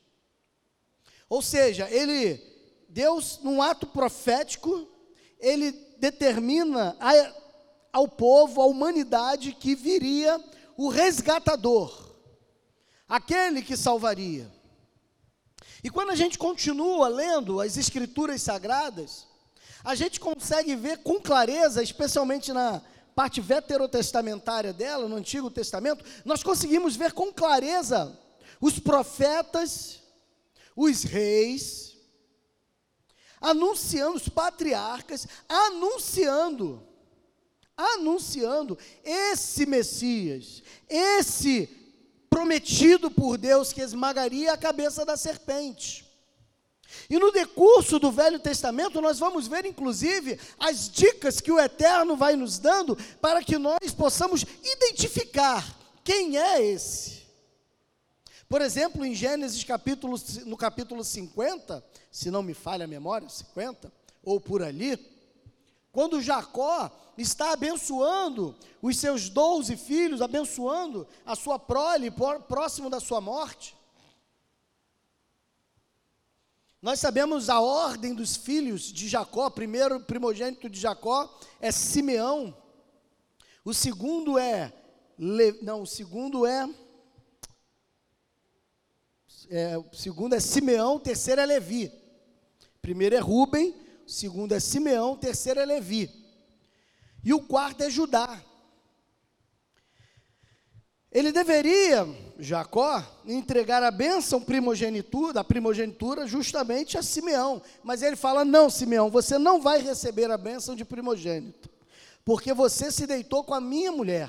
Ou 1.28 1.40
seja, 1.40 1.88
ele, 1.90 2.40
Deus, 2.88 3.38
num 3.42 3.62
ato 3.62 3.86
profético, 3.86 4.88
ele 5.38 5.72
determina 5.98 6.96
a, 7.00 7.34
ao 7.92 8.08
povo, 8.08 8.60
à 8.60 8.66
humanidade, 8.66 9.52
que 9.52 9.74
viria 9.74 10.42
o 10.76 10.88
resgatador, 10.88 12.03
aquele 13.08 13.62
que 13.62 13.76
salvaria. 13.76 14.50
E 15.82 15.90
quando 15.90 16.10
a 16.10 16.16
gente 16.16 16.38
continua 16.38 17.08
lendo 17.08 17.60
as 17.60 17.76
Escrituras 17.76 18.42
Sagradas, 18.42 19.26
a 19.84 19.94
gente 19.94 20.18
consegue 20.18 20.74
ver 20.74 20.98
com 20.98 21.20
clareza, 21.20 21.82
especialmente 21.82 22.52
na 22.52 22.80
parte 23.14 23.40
veterotestamentária 23.40 24.72
dela, 24.72 25.08
no 25.08 25.16
Antigo 25.16 25.50
Testamento, 25.50 26.04
nós 26.24 26.42
conseguimos 26.42 26.96
ver 26.96 27.12
com 27.12 27.32
clareza 27.32 28.18
os 28.60 28.78
profetas, 28.78 30.00
os 30.74 31.02
reis, 31.02 31.96
anunciando, 33.40 34.16
os 34.16 34.28
patriarcas, 34.28 35.28
anunciando, 35.46 36.82
anunciando 37.76 38.78
esse 39.04 39.66
Messias, 39.66 40.62
esse 40.88 41.83
prometido 42.34 43.12
por 43.12 43.38
Deus 43.38 43.72
que 43.72 43.80
esmagaria 43.80 44.52
a 44.52 44.56
cabeça 44.56 45.04
da 45.04 45.16
serpente. 45.16 46.04
E 47.08 47.16
no 47.16 47.30
decurso 47.30 47.96
do 48.00 48.10
Velho 48.10 48.40
Testamento, 48.40 49.00
nós 49.00 49.20
vamos 49.20 49.46
ver, 49.46 49.64
inclusive, 49.64 50.40
as 50.58 50.90
dicas 50.90 51.40
que 51.40 51.52
o 51.52 51.60
Eterno 51.60 52.16
vai 52.16 52.34
nos 52.34 52.58
dando 52.58 52.98
para 53.20 53.40
que 53.40 53.56
nós 53.56 53.94
possamos 53.96 54.44
identificar 54.64 55.64
quem 56.02 56.36
é 56.36 56.60
esse. 56.60 57.22
Por 58.48 58.60
exemplo, 58.60 59.06
em 59.06 59.14
Gênesis 59.14 59.62
capítulo, 59.62 60.20
no 60.44 60.56
capítulo 60.56 61.04
50, 61.04 61.84
se 62.10 62.32
não 62.32 62.42
me 62.42 62.52
falha 62.52 62.84
a 62.84 62.88
memória, 62.88 63.28
50, 63.28 63.92
ou 64.24 64.40
por 64.40 64.60
ali, 64.60 64.96
quando 65.94 66.20
Jacó 66.20 66.90
está 67.16 67.52
abençoando 67.52 68.54
os 68.82 68.98
seus 68.98 69.28
doze 69.28 69.76
filhos, 69.76 70.20
abençoando 70.20 71.06
a 71.24 71.36
sua 71.36 71.56
prole 71.56 72.10
próximo 72.48 72.90
da 72.90 72.98
sua 72.98 73.20
morte, 73.20 73.76
nós 76.82 76.98
sabemos 76.98 77.48
a 77.48 77.60
ordem 77.60 78.12
dos 78.12 78.36
filhos 78.36 78.92
de 78.92 79.08
Jacó. 79.08 79.48
Primeiro 79.48 80.00
primogênito 80.00 80.68
de 80.68 80.78
Jacó 80.78 81.32
é 81.60 81.70
Simeão. 81.70 82.54
O 83.64 83.72
segundo 83.72 84.36
é 84.36 84.70
Le, 85.16 85.52
não, 85.62 85.82
o 85.82 85.86
segundo 85.86 86.44
é, 86.44 86.68
é 89.48 89.78
o 89.78 89.94
segundo 89.94 90.34
é 90.34 90.40
Simeão, 90.40 90.96
o 90.96 91.00
terceiro 91.00 91.40
é 91.40 91.46
Levi. 91.46 91.90
Primeiro 92.82 93.14
é 93.14 93.20
Ruben, 93.20 93.74
segundo 94.06 94.52
é 94.52 94.60
Simeão, 94.60 95.16
terceiro 95.16 95.60
é 95.60 95.64
Levi. 95.64 96.10
E 97.24 97.32
o 97.32 97.40
quarto 97.40 97.82
é 97.82 97.90
Judá. 97.90 98.42
Ele 101.14 101.30
deveria, 101.30 102.06
Jacó, 102.40 103.00
entregar 103.24 103.84
a 103.84 103.90
bênção 103.92 104.42
primogenitura, 104.42 105.40
a 105.40 105.44
primogenitura 105.44 106.26
justamente 106.26 106.98
a 106.98 107.02
Simeão. 107.04 107.62
Mas 107.84 108.02
ele 108.02 108.16
fala: 108.16 108.44
Não, 108.44 108.68
Simeão, 108.68 109.08
você 109.08 109.38
não 109.38 109.60
vai 109.60 109.80
receber 109.80 110.28
a 110.30 110.36
bênção 110.36 110.74
de 110.74 110.84
primogênito, 110.84 111.70
porque 112.24 112.52
você 112.52 112.90
se 112.90 113.06
deitou 113.06 113.44
com 113.44 113.54
a 113.54 113.60
minha 113.60 113.92
mulher, 113.92 114.28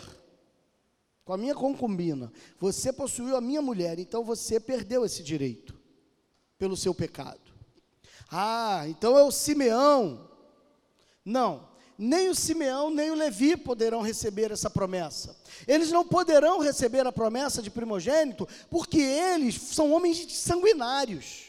com 1.26 1.34
a 1.34 1.38
minha 1.38 1.56
concubina. 1.56 2.32
Você 2.60 2.94
possuiu 2.94 3.36
a 3.36 3.42
minha 3.42 3.64
mulher, 3.64 3.98
então 3.98 4.24
você 4.24 4.60
perdeu 4.60 5.04
esse 5.04 5.24
direito 5.24 5.74
pelo 6.56 6.78
seu 6.78 6.94
pecado. 6.94 7.45
Ah, 8.32 8.84
então 8.88 9.18
é 9.18 9.24
o 9.24 9.32
Simeão. 9.32 10.30
Não, 11.24 11.68
nem 11.98 12.30
o 12.30 12.36
Simeão, 12.36 12.90
nem 12.90 13.10
o 13.10 13.16
Levi 13.16 13.56
poderão 13.56 14.02
receber 14.02 14.52
essa 14.52 14.70
promessa. 14.70 15.36
Eles 15.68 15.92
não 15.92 16.06
poderão 16.06 16.60
receber 16.60 17.08
a 17.08 17.12
promessa 17.12 17.62
de 17.62 17.70
primogênito, 17.70 18.48
porque 18.70 19.00
eles 19.00 19.56
são 19.56 19.92
homens 19.92 20.32
sanguinários. 20.34 21.46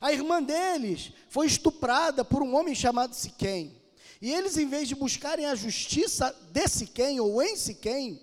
A 0.00 0.12
irmã 0.12 0.42
deles 0.42 1.12
foi 1.30 1.46
estuprada 1.46 2.24
por 2.24 2.42
um 2.42 2.54
homem 2.54 2.74
chamado 2.74 3.14
Siquém. 3.14 3.80
E 4.20 4.32
eles, 4.32 4.58
em 4.58 4.68
vez 4.68 4.86
de 4.86 4.94
buscarem 4.94 5.46
a 5.46 5.54
justiça 5.54 6.34
de 6.52 6.68
Siquém 6.68 7.18
ou 7.20 7.42
em 7.42 7.56
Siquém, 7.56 8.20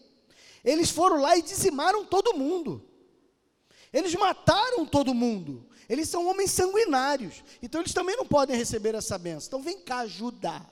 eles 0.64 0.92
foram 0.92 1.20
lá 1.20 1.36
e 1.36 1.42
dizimaram 1.42 2.06
todo 2.06 2.38
mundo. 2.38 2.88
Eles 3.92 4.14
mataram 4.14 4.86
todo 4.86 5.14
mundo. 5.14 5.68
Eles 5.92 6.08
são 6.08 6.26
homens 6.26 6.52
sanguinários. 6.52 7.44
Então 7.62 7.82
eles 7.82 7.92
também 7.92 8.16
não 8.16 8.26
podem 8.26 8.56
receber 8.56 8.96
essa 8.96 9.18
benção. 9.18 9.48
Então 9.48 9.62
vem 9.62 9.78
cá 9.78 10.08
Judá. 10.08 10.66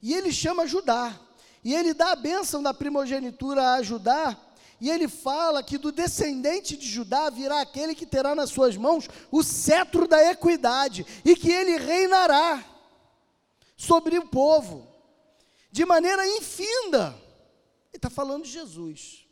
E 0.00 0.14
ele 0.14 0.32
chama 0.32 0.66
Judá. 0.66 1.20
E 1.62 1.74
ele 1.74 1.92
dá 1.92 2.12
a 2.12 2.16
bênção 2.16 2.62
da 2.62 2.72
primogenitura 2.72 3.74
a 3.74 3.82
Judá. 3.82 4.34
E 4.80 4.88
ele 4.88 5.06
fala 5.06 5.62
que 5.62 5.76
do 5.76 5.92
descendente 5.92 6.78
de 6.78 6.88
Judá 6.88 7.28
virá 7.28 7.60
aquele 7.60 7.94
que 7.94 8.06
terá 8.06 8.34
nas 8.34 8.48
suas 8.48 8.74
mãos 8.74 9.06
o 9.30 9.42
cetro 9.42 10.08
da 10.08 10.24
equidade. 10.30 11.04
E 11.26 11.36
que 11.36 11.52
ele 11.52 11.76
reinará 11.76 12.64
sobre 13.76 14.18
o 14.18 14.28
povo. 14.28 14.88
De 15.70 15.84
maneira 15.84 16.26
infinda. 16.26 17.14
Ele 17.88 17.98
está 17.98 18.08
falando 18.08 18.44
de 18.44 18.50
Jesus. 18.50 19.25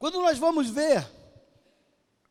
Quando 0.00 0.18
nós 0.18 0.38
vamos 0.38 0.70
ver 0.70 1.06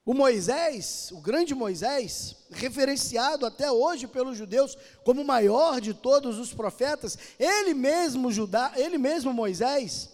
o 0.03 0.11
Moisés, 0.11 1.11
o 1.11 1.21
grande 1.21 1.53
Moisés, 1.53 2.35
referenciado 2.49 3.45
até 3.45 3.71
hoje 3.71 4.07
pelos 4.07 4.35
judeus 4.35 4.75
como 5.05 5.21
o 5.21 5.25
maior 5.25 5.79
de 5.79 5.93
todos 5.93 6.39
os 6.39 6.51
profetas, 6.51 7.15
ele 7.38 7.75
mesmo 7.75 8.31
Judá, 8.31 8.71
ele 8.75 8.97
mesmo 8.97 9.31
Moisés, 9.31 10.09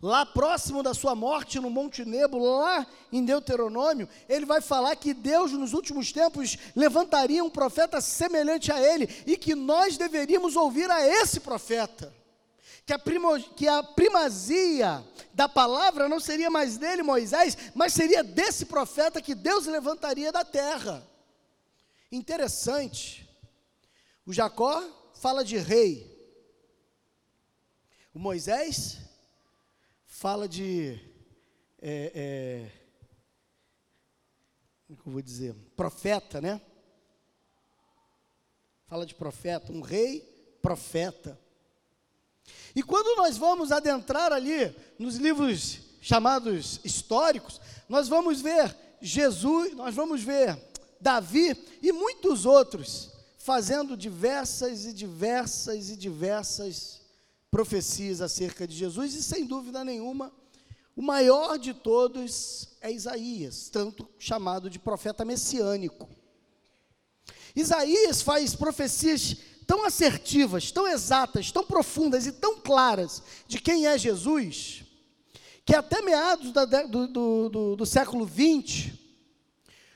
lá 0.00 0.24
próximo 0.24 0.82
da 0.82 0.94
sua 0.94 1.14
morte 1.14 1.60
no 1.60 1.68
Monte 1.68 2.02
Nebo, 2.02 2.38
lá 2.38 2.86
em 3.12 3.22
Deuteronômio, 3.22 4.08
ele 4.26 4.46
vai 4.46 4.62
falar 4.62 4.96
que 4.96 5.12
Deus 5.12 5.52
nos 5.52 5.74
últimos 5.74 6.10
tempos 6.12 6.56
levantaria 6.74 7.44
um 7.44 7.50
profeta 7.50 8.00
semelhante 8.00 8.72
a 8.72 8.80
ele 8.80 9.06
e 9.26 9.36
que 9.36 9.54
nós 9.54 9.98
deveríamos 9.98 10.56
ouvir 10.56 10.90
a 10.90 11.06
esse 11.06 11.40
profeta 11.40 12.10
que 12.90 12.94
a, 12.94 12.98
primo, 12.98 13.40
que 13.54 13.68
a 13.68 13.84
primazia 13.84 15.06
da 15.32 15.48
palavra 15.48 16.08
não 16.08 16.18
seria 16.18 16.50
mais 16.50 16.76
dele, 16.76 17.04
Moisés, 17.04 17.56
mas 17.72 17.92
seria 17.92 18.24
desse 18.24 18.66
profeta 18.66 19.22
que 19.22 19.32
Deus 19.32 19.66
levantaria 19.66 20.32
da 20.32 20.44
terra. 20.44 21.08
Interessante. 22.10 23.30
O 24.26 24.32
Jacó 24.32 24.82
fala 25.14 25.44
de 25.44 25.56
rei. 25.56 26.04
O 28.12 28.18
Moisés 28.18 28.98
fala 30.04 30.48
de. 30.48 30.98
É, 31.80 32.10
é, 32.12 32.72
como 34.88 34.98
é 34.98 35.06
eu 35.06 35.12
vou 35.12 35.22
dizer? 35.22 35.54
Profeta, 35.76 36.40
né? 36.40 36.60
Fala 38.88 39.06
de 39.06 39.14
profeta, 39.14 39.70
um 39.70 39.80
rei, 39.80 40.58
profeta. 40.60 41.38
E 42.74 42.82
quando 42.82 43.16
nós 43.16 43.36
vamos 43.36 43.72
adentrar 43.72 44.32
ali 44.32 44.74
nos 44.98 45.16
livros 45.16 45.80
chamados 46.00 46.80
históricos, 46.84 47.60
nós 47.88 48.08
vamos 48.08 48.40
ver 48.40 48.76
Jesus, 49.00 49.74
nós 49.74 49.94
vamos 49.94 50.22
ver 50.22 50.58
Davi 51.00 51.56
e 51.82 51.92
muitos 51.92 52.46
outros 52.46 53.10
fazendo 53.38 53.96
diversas 53.96 54.84
e 54.84 54.92
diversas 54.92 55.90
e 55.90 55.96
diversas 55.96 57.00
profecias 57.50 58.20
acerca 58.20 58.66
de 58.66 58.76
Jesus, 58.76 59.14
e 59.14 59.22
sem 59.22 59.44
dúvida 59.44 59.82
nenhuma, 59.82 60.32
o 60.94 61.02
maior 61.02 61.58
de 61.58 61.74
todos 61.74 62.68
é 62.80 62.92
Isaías, 62.92 63.68
tanto 63.70 64.08
chamado 64.18 64.68
de 64.68 64.78
profeta 64.78 65.24
messiânico. 65.24 66.08
Isaías 67.56 68.22
faz 68.22 68.54
profecias 68.54 69.36
tão 69.70 69.84
assertivas, 69.86 70.72
tão 70.72 70.88
exatas, 70.88 71.52
tão 71.52 71.64
profundas 71.64 72.26
e 72.26 72.32
tão 72.32 72.56
claras 72.58 73.22
de 73.46 73.60
quem 73.60 73.86
é 73.86 73.96
Jesus, 73.96 74.82
que 75.64 75.76
até 75.76 76.02
meados 76.02 76.50
da, 76.50 76.64
do, 76.64 77.06
do, 77.06 77.48
do, 77.48 77.76
do 77.76 77.86
século 77.86 78.28
XX, 78.28 78.90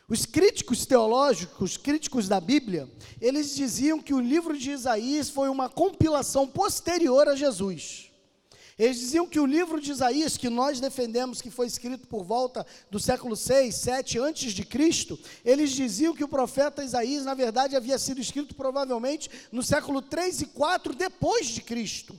os 0.09 0.25
críticos 0.27 0.87
teológicos, 0.87 1.73
os 1.73 1.77
críticos 1.77 2.29
da 2.29 2.41
Bíblia, 2.41 2.89
eles 3.21 3.53
diziam 3.57 4.01
que 4.01 4.15
o 4.15 4.21
livro 4.21 4.57
de 4.57 4.71
Isaías 4.71 5.29
foi 5.29 5.49
uma 5.49 5.69
compilação 5.69 6.47
posterior 6.47 7.29
a 7.29 7.35
Jesus. 7.35 8.13
Eles 8.79 8.99
diziam 8.99 9.27
que 9.27 9.39
o 9.39 9.47
livro 9.47 9.81
de 9.81 9.93
Isaías, 9.93 10.37
que 10.37 10.51
nós 10.51 10.81
defendemos 10.81 11.41
que 11.41 11.51
foi 11.51 11.67
escrito 11.67 12.09
por 12.09 12.25
volta 12.25 12.67
do 12.91 12.99
século 12.99 13.37
6, 13.37 13.73
7 13.73 14.19
antes 14.19 14.53
de 14.53 14.65
Cristo, 14.65 15.19
eles 15.45 15.71
diziam 15.71 16.15
que 16.15 16.25
o 16.25 16.29
profeta 16.29 16.83
Isaías, 16.83 17.25
na 17.25 17.35
verdade, 17.35 17.77
havia 17.77 17.99
sido 17.99 18.21
escrito 18.21 18.55
provavelmente 18.55 19.31
no 19.53 19.63
século 19.63 20.03
3 20.03 20.43
e 20.43 20.47
4 20.47 20.95
depois 20.95 21.47
de 21.47 21.63
Cristo. 21.63 22.19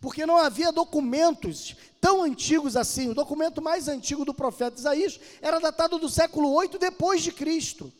Porque 0.00 0.26
não 0.26 0.36
havia 0.36 0.72
documentos 0.72 1.76
tão 2.00 2.22
antigos 2.22 2.76
assim. 2.76 3.08
O 3.08 3.14
documento 3.14 3.62
mais 3.62 3.86
antigo 3.86 4.24
do 4.24 4.34
profeta 4.34 4.78
Isaías 4.78 5.20
era 5.40 5.60
datado 5.60 5.98
do 5.98 6.08
século 6.08 6.52
8 6.52 6.78
depois 6.78 7.22
de 7.22 7.30
Cristo. 7.30 7.92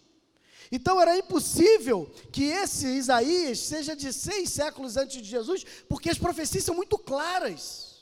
Então 0.70 1.00
era 1.00 1.16
impossível 1.16 2.10
que 2.32 2.44
esse 2.44 2.86
Isaías 2.86 3.58
seja 3.60 3.94
de 3.94 4.12
seis 4.12 4.50
séculos 4.50 4.96
antes 4.96 5.22
de 5.22 5.28
Jesus, 5.28 5.64
porque 5.88 6.10
as 6.10 6.18
profecias 6.18 6.64
são 6.64 6.74
muito 6.74 6.98
claras. 6.98 7.96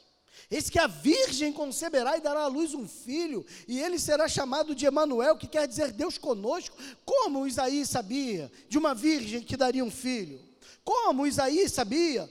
Eis 0.51 0.69
que 0.69 0.79
a 0.79 0.87
virgem 0.87 1.53
conceberá 1.53 2.17
e 2.17 2.21
dará 2.21 2.41
à 2.41 2.47
luz 2.47 2.75
um 2.75 2.87
filho, 2.87 3.45
e 3.67 3.81
ele 3.81 3.99
será 3.99 4.29
chamado 4.29 4.75
de 4.75 4.87
Emanuel, 4.87 5.37
que 5.37 5.47
quer 5.47 5.67
dizer 5.67 5.93
Deus 5.93 6.19
conosco. 6.19 6.77
Como 7.05 7.47
Isaías 7.47 7.89
sabia 7.89 8.53
de 8.69 8.79
uma 8.79 8.95
virgem 8.95 9.43
que 9.43 9.57
daria 9.57 9.85
um 9.85 9.91
filho? 9.91 10.41
Como 10.85 11.27
Isaías 11.27 11.73
sabia 11.73 12.31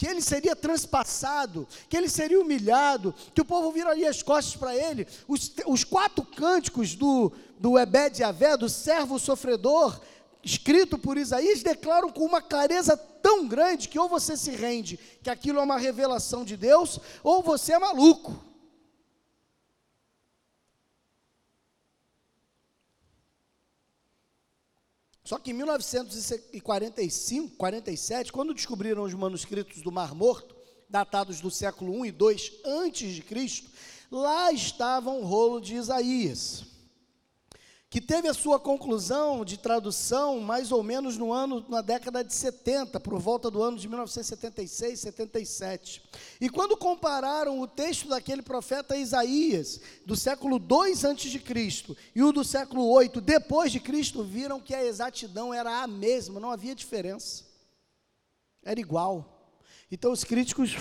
que 0.00 0.06
ele 0.06 0.22
seria 0.22 0.56
transpassado, 0.56 1.68
que 1.86 1.94
ele 1.94 2.08
seria 2.08 2.40
humilhado, 2.40 3.14
que 3.34 3.40
o 3.42 3.44
povo 3.44 3.70
viraria 3.70 4.08
as 4.08 4.22
costas 4.22 4.56
para 4.56 4.74
ele. 4.74 5.06
Os, 5.28 5.52
os, 5.66 5.84
quatro 5.84 6.24
cânticos 6.24 6.94
do, 6.94 7.30
do 7.58 7.78
Ebed 7.78 8.24
Avé, 8.24 8.56
do 8.56 8.66
servo 8.66 9.18
sofredor, 9.18 10.00
escrito 10.42 10.96
por 10.96 11.18
Isaías, 11.18 11.62
declaram 11.62 12.08
com 12.08 12.24
uma 12.24 12.40
clareza 12.40 12.96
tão 12.96 13.46
grande 13.46 13.90
que 13.90 13.98
ou 13.98 14.08
você 14.08 14.38
se 14.38 14.52
rende 14.52 14.98
que 15.22 15.28
aquilo 15.28 15.58
é 15.58 15.62
uma 15.62 15.76
revelação 15.76 16.46
de 16.46 16.56
Deus, 16.56 16.98
ou 17.22 17.42
você 17.42 17.74
é 17.74 17.78
maluco. 17.78 18.42
Só 25.30 25.38
que 25.38 25.52
em 25.52 25.54
1945, 25.54 27.56
47, 27.56 28.32
quando 28.32 28.52
descobriram 28.52 29.04
os 29.04 29.14
manuscritos 29.14 29.80
do 29.80 29.92
Mar 29.92 30.12
Morto, 30.12 30.56
datados 30.88 31.40
do 31.40 31.52
século 31.52 31.96
1 32.00 32.06
e 32.06 32.10
2 32.10 32.52
antes 32.64 33.14
de 33.14 33.22
Cristo, 33.22 33.70
lá 34.10 34.50
estava 34.50 35.08
um 35.08 35.24
rolo 35.24 35.60
de 35.60 35.76
Isaías, 35.76 36.64
que 37.90 38.00
teve 38.00 38.28
a 38.28 38.34
sua 38.34 38.60
conclusão 38.60 39.44
de 39.44 39.58
tradução 39.58 40.38
mais 40.38 40.70
ou 40.70 40.80
menos 40.80 41.18
no 41.18 41.32
ano, 41.32 41.66
na 41.68 41.80
década 41.80 42.22
de 42.22 42.32
70, 42.32 43.00
por 43.00 43.18
volta 43.18 43.50
do 43.50 43.60
ano 43.60 43.76
de 43.76 43.88
1976, 43.88 45.00
77. 45.00 46.00
E 46.40 46.48
quando 46.48 46.76
compararam 46.76 47.60
o 47.60 47.66
texto 47.66 48.06
daquele 48.06 48.42
profeta 48.42 48.96
Isaías, 48.96 49.80
do 50.06 50.14
século 50.14 50.60
2 50.60 51.04
antes 51.04 51.32
de 51.32 51.40
Cristo, 51.40 51.96
e 52.14 52.22
o 52.22 52.30
do 52.30 52.44
século 52.44 52.88
8 52.88 53.20
depois 53.20 53.72
de 53.72 53.80
Cristo, 53.80 54.22
viram 54.22 54.60
que 54.60 54.72
a 54.72 54.84
exatidão 54.84 55.52
era 55.52 55.82
a 55.82 55.88
mesma, 55.88 56.38
não 56.38 56.52
havia 56.52 56.76
diferença. 56.76 57.44
Era 58.62 58.78
igual. 58.78 59.52
Então 59.90 60.12
os 60.12 60.22
críticos 60.22 60.76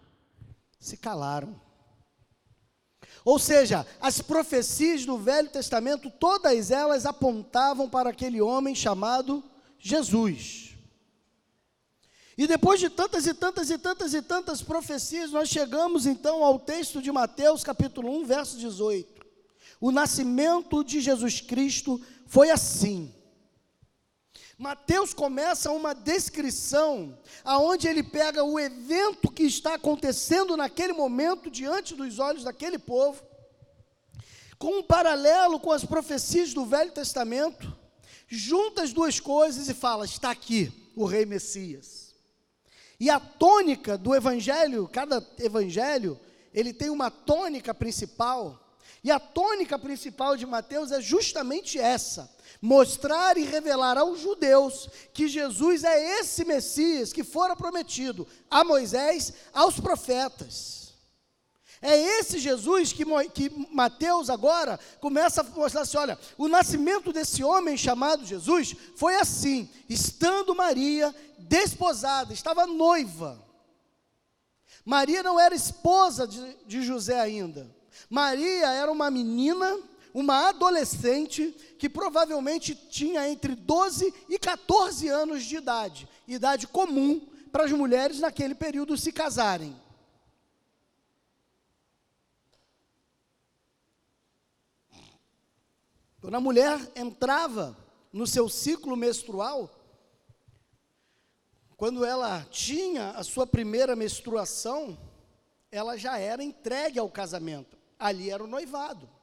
se 0.78 0.98
calaram. 0.98 1.65
Ou 3.26 3.40
seja, 3.40 3.84
as 4.00 4.22
profecias 4.22 5.04
do 5.04 5.18
Velho 5.18 5.48
Testamento, 5.48 6.08
todas 6.08 6.70
elas 6.70 7.04
apontavam 7.04 7.90
para 7.90 8.10
aquele 8.10 8.40
homem 8.40 8.72
chamado 8.72 9.42
Jesus. 9.80 10.76
E 12.38 12.46
depois 12.46 12.78
de 12.78 12.88
tantas 12.88 13.26
e 13.26 13.34
tantas 13.34 13.68
e 13.68 13.78
tantas 13.78 14.14
e 14.14 14.22
tantas 14.22 14.62
profecias, 14.62 15.32
nós 15.32 15.48
chegamos 15.48 16.06
então 16.06 16.44
ao 16.44 16.56
texto 16.56 17.02
de 17.02 17.10
Mateus, 17.10 17.64
capítulo 17.64 18.16
1, 18.20 18.24
verso 18.26 18.58
18. 18.58 19.26
O 19.80 19.90
nascimento 19.90 20.84
de 20.84 21.00
Jesus 21.00 21.40
Cristo 21.40 22.00
foi 22.26 22.50
assim. 22.50 23.12
Mateus 24.58 25.12
começa 25.12 25.70
uma 25.70 25.94
descrição 25.94 27.18
aonde 27.44 27.86
ele 27.86 28.02
pega 28.02 28.42
o 28.42 28.58
evento 28.58 29.30
que 29.30 29.42
está 29.42 29.74
acontecendo 29.74 30.56
naquele 30.56 30.94
momento 30.94 31.50
diante 31.50 31.94
dos 31.94 32.18
olhos 32.18 32.44
daquele 32.44 32.78
povo, 32.78 33.22
com 34.58 34.78
um 34.78 34.82
paralelo 34.82 35.60
com 35.60 35.70
as 35.70 35.84
profecias 35.84 36.54
do 36.54 36.64
Velho 36.64 36.90
Testamento, 36.90 37.76
junta 38.26 38.82
as 38.82 38.94
duas 38.94 39.20
coisas 39.20 39.68
e 39.68 39.74
fala: 39.74 40.06
está 40.06 40.30
aqui 40.30 40.72
o 40.96 41.04
Rei 41.04 41.26
Messias. 41.26 42.14
E 42.98 43.10
a 43.10 43.20
tônica 43.20 43.98
do 43.98 44.14
Evangelho, 44.14 44.88
cada 44.88 45.22
Evangelho, 45.38 46.18
ele 46.54 46.72
tem 46.72 46.88
uma 46.88 47.10
tônica 47.10 47.74
principal. 47.74 48.62
E 49.04 49.10
a 49.10 49.20
tônica 49.20 49.78
principal 49.78 50.34
de 50.34 50.46
Mateus 50.46 50.90
é 50.90 51.00
justamente 51.02 51.78
essa: 51.78 52.34
mostrar 52.60 53.36
e 53.36 53.44
revelar 53.44 53.98
aos 53.98 54.20
judeus 54.20 54.88
que 55.12 55.28
Jesus 55.28 55.84
é 55.84 56.20
esse 56.20 56.44
Messias 56.44 57.12
que 57.12 57.24
fora 57.24 57.56
prometido 57.56 58.26
a 58.50 58.64
Moisés, 58.64 59.32
aos 59.52 59.78
profetas. 59.80 60.86
É 61.82 61.96
esse 62.18 62.38
Jesus 62.38 62.92
que, 62.92 63.04
que 63.30 63.50
Mateus 63.70 64.30
agora 64.30 64.80
começa 65.00 65.42
a 65.42 65.44
mostrar 65.44 65.82
assim: 65.82 65.98
olha, 65.98 66.18
o 66.38 66.48
nascimento 66.48 67.12
desse 67.12 67.44
homem 67.44 67.76
chamado 67.76 68.24
Jesus 68.24 68.74
foi 68.96 69.16
assim, 69.16 69.68
estando 69.88 70.54
Maria 70.54 71.14
desposada, 71.38 72.32
estava 72.32 72.66
noiva. 72.66 73.44
Maria 74.84 75.22
não 75.22 75.38
era 75.38 75.54
esposa 75.54 76.26
de, 76.26 76.56
de 76.66 76.82
José 76.82 77.20
ainda. 77.20 77.68
Maria 78.08 78.68
era 78.68 78.90
uma 78.90 79.10
menina, 79.10 79.78
uma 80.16 80.48
adolescente, 80.48 81.54
que 81.78 81.90
provavelmente 81.90 82.74
tinha 82.74 83.28
entre 83.28 83.54
12 83.54 84.14
e 84.30 84.38
14 84.38 85.08
anos 85.08 85.44
de 85.44 85.56
idade, 85.56 86.08
idade 86.26 86.66
comum 86.66 87.20
para 87.52 87.64
as 87.64 87.72
mulheres 87.72 88.18
naquele 88.18 88.54
período 88.54 88.96
se 88.96 89.12
casarem. 89.12 89.76
Quando 96.18 96.36
a 96.36 96.40
mulher 96.40 96.80
entrava 96.96 97.76
no 98.10 98.26
seu 98.26 98.48
ciclo 98.48 98.96
menstrual, 98.96 99.70
quando 101.76 102.06
ela 102.06 102.42
tinha 102.50 103.10
a 103.10 103.22
sua 103.22 103.46
primeira 103.46 103.94
menstruação, 103.94 104.98
ela 105.70 105.94
já 105.98 106.16
era 106.18 106.42
entregue 106.42 106.98
ao 106.98 107.10
casamento. 107.10 107.76
Ali 107.98 108.30
era 108.30 108.42
o 108.42 108.46
noivado. 108.46 109.15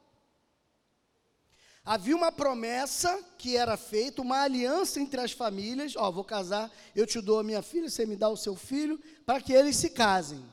Havia 1.86 2.16
uma 2.16 2.32
promessa 2.32 3.22
que 3.38 3.58
era 3.58 3.76
feita, 3.76 4.22
uma 4.22 4.42
aliança 4.42 5.02
entre 5.02 5.20
as 5.20 5.34
famílias. 5.34 5.98
Ó, 5.98 6.10
vou 6.10 6.24
casar, 6.24 6.72
eu 6.96 7.06
te 7.06 7.20
dou 7.20 7.40
a 7.40 7.44
minha 7.44 7.62
filha, 7.62 7.90
você 7.90 8.06
me 8.06 8.16
dá 8.16 8.30
o 8.30 8.38
seu 8.38 8.56
filho, 8.56 8.98
para 9.26 9.42
que 9.42 9.52
eles 9.52 9.76
se 9.76 9.90
casem. 9.90 10.44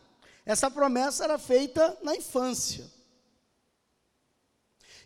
Essa 0.45 0.69
promessa 0.69 1.23
era 1.23 1.39
feita 1.39 1.97
na 2.03 2.17
infância. 2.17 2.91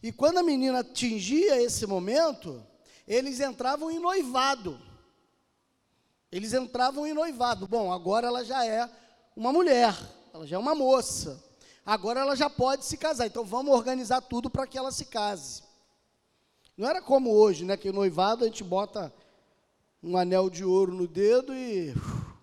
E 0.02 0.10
quando 0.12 0.38
a 0.38 0.42
menina 0.42 0.80
atingia 0.80 1.60
esse 1.60 1.86
momento, 1.86 2.64
eles 3.06 3.40
entravam 3.40 3.90
em 3.90 3.98
noivado. 3.98 4.80
Eles 6.32 6.54
entravam 6.54 7.06
em 7.06 7.12
noivado. 7.12 7.66
Bom, 7.66 7.92
agora 7.92 8.28
ela 8.28 8.44
já 8.44 8.64
é 8.64 8.88
uma 9.36 9.52
mulher, 9.52 9.94
ela 10.32 10.46
já 10.46 10.56
é 10.56 10.58
uma 10.58 10.74
moça. 10.74 11.42
Agora 11.84 12.20
ela 12.20 12.34
já 12.34 12.48
pode 12.48 12.86
se 12.86 12.96
casar. 12.96 13.26
Então 13.26 13.44
vamos 13.44 13.74
organizar 13.74 14.22
tudo 14.22 14.48
para 14.48 14.66
que 14.66 14.78
ela 14.78 14.90
se 14.90 15.04
case. 15.04 15.63
Não 16.76 16.88
era 16.88 17.00
como 17.00 17.30
hoje, 17.30 17.64
né? 17.64 17.76
Que 17.76 17.92
noivado 17.92 18.44
a 18.44 18.48
gente 18.48 18.64
bota 18.64 19.12
um 20.02 20.16
anel 20.16 20.50
de 20.50 20.64
ouro 20.64 20.92
no 20.92 21.06
dedo 21.06 21.54
e 21.54 21.92
uf, 21.92 22.34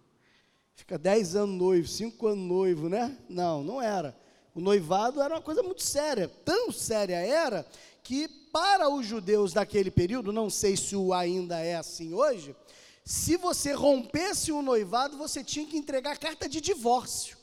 fica 0.74 0.98
dez 0.98 1.36
anos 1.36 1.56
noivo, 1.56 1.88
cinco 1.88 2.28
anos 2.28 2.46
noivo, 2.46 2.88
né? 2.88 3.18
Não, 3.28 3.64
não 3.64 3.82
era. 3.82 4.18
O 4.56 4.62
noivado 4.62 5.22
era 5.22 5.36
uma 5.36 5.42
coisa 5.42 5.62
muito 5.62 5.84
séria, 5.84 6.28
tão 6.28 6.72
séria 6.72 7.18
era 7.18 7.66
que 8.04 8.28
para 8.52 8.90
os 8.90 9.06
judeus 9.06 9.54
daquele 9.54 9.92
período, 9.92 10.34
não 10.34 10.50
sei 10.50 10.76
se 10.76 10.96
o 10.96 11.14
ainda 11.14 11.60
é 11.60 11.76
assim 11.76 12.14
hoje, 12.14 12.56
se 13.04 13.36
você 13.38 13.74
rompesse 13.74 14.52
o 14.52 14.62
noivado, 14.62 15.18
você 15.18 15.44
tinha 15.44 15.66
que 15.66 15.78
entregar 15.78 16.18
carta 16.18 16.48
de 16.48 16.62
divórcio, 16.62 17.38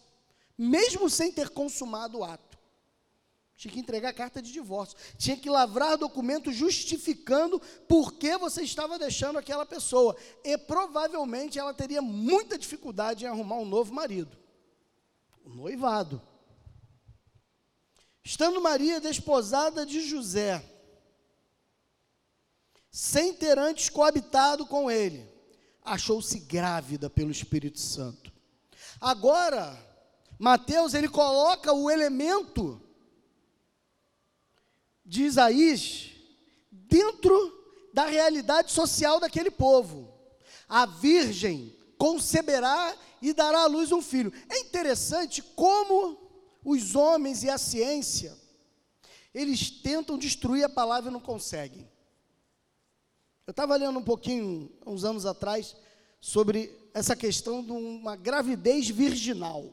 mesmo 0.56 1.08
sem 1.10 1.30
ter 1.32 1.50
consumado 1.50 2.18
o 2.18 2.24
ato. 2.24 2.47
Tinha 3.58 3.74
que 3.74 3.80
entregar 3.80 4.12
carta 4.12 4.40
de 4.40 4.52
divórcio. 4.52 4.96
Tinha 5.18 5.36
que 5.36 5.50
lavrar 5.50 5.98
documento 5.98 6.52
justificando 6.52 7.60
por 7.88 8.12
que 8.12 8.38
você 8.38 8.62
estava 8.62 8.96
deixando 9.00 9.36
aquela 9.36 9.66
pessoa. 9.66 10.16
E 10.44 10.56
provavelmente 10.56 11.58
ela 11.58 11.74
teria 11.74 12.00
muita 12.00 12.56
dificuldade 12.56 13.24
em 13.24 13.28
arrumar 13.28 13.56
um 13.56 13.64
novo 13.64 13.92
marido. 13.92 14.38
O 15.44 15.48
noivado. 15.48 16.22
Estando 18.22 18.60
Maria 18.60 19.00
desposada 19.00 19.84
de 19.84 20.02
José, 20.02 20.64
sem 22.92 23.34
ter 23.34 23.58
antes 23.58 23.88
coabitado 23.88 24.66
com 24.66 24.88
ele, 24.88 25.28
achou-se 25.84 26.38
grávida 26.38 27.10
pelo 27.10 27.32
Espírito 27.32 27.80
Santo. 27.80 28.32
Agora, 29.00 29.76
Mateus 30.38 30.94
ele 30.94 31.08
coloca 31.08 31.72
o 31.72 31.90
elemento 31.90 32.84
de 35.08 35.24
Isaías 35.24 36.10
dentro 36.70 37.32
da 37.94 38.04
realidade 38.04 38.70
social 38.70 39.18
daquele 39.18 39.50
povo. 39.50 40.12
A 40.68 40.84
virgem 40.84 41.74
conceberá 41.96 42.94
e 43.20 43.32
dará 43.32 43.62
à 43.62 43.66
luz 43.66 43.90
um 43.90 44.02
filho. 44.02 44.30
É 44.50 44.60
interessante 44.60 45.42
como 45.42 46.18
os 46.62 46.94
homens 46.94 47.42
e 47.42 47.48
a 47.48 47.56
ciência, 47.56 48.36
eles 49.32 49.70
tentam 49.70 50.18
destruir 50.18 50.64
a 50.64 50.68
palavra 50.68 51.10
e 51.10 51.12
não 51.12 51.20
conseguem. 51.20 51.88
Eu 53.46 53.52
estava 53.52 53.76
lendo 53.76 53.98
um 53.98 54.04
pouquinho, 54.04 54.70
uns 54.86 55.04
anos 55.04 55.24
atrás, 55.24 55.74
sobre 56.20 56.90
essa 56.92 57.16
questão 57.16 57.64
de 57.64 57.72
uma 57.72 58.14
gravidez 58.14 58.90
virginal. 58.90 59.72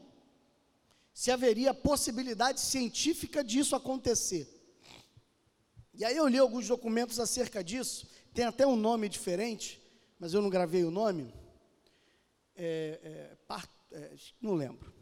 Se 1.12 1.30
haveria 1.30 1.74
possibilidade 1.74 2.60
científica 2.60 3.44
disso 3.44 3.76
acontecer. 3.76 4.55
E 5.96 6.04
aí 6.04 6.16
eu 6.16 6.28
li 6.28 6.38
alguns 6.38 6.68
documentos 6.68 7.18
acerca 7.18 7.64
disso, 7.64 8.06
tem 8.34 8.44
até 8.44 8.66
um 8.66 8.76
nome 8.76 9.08
diferente, 9.08 9.80
mas 10.18 10.34
eu 10.34 10.42
não 10.42 10.50
gravei 10.50 10.84
o 10.84 10.90
nome. 10.90 11.34
É, 12.54 13.00
é, 13.02 13.36
part, 13.48 13.70
é, 13.90 14.14
não 14.40 14.54
lembro. 14.54 14.92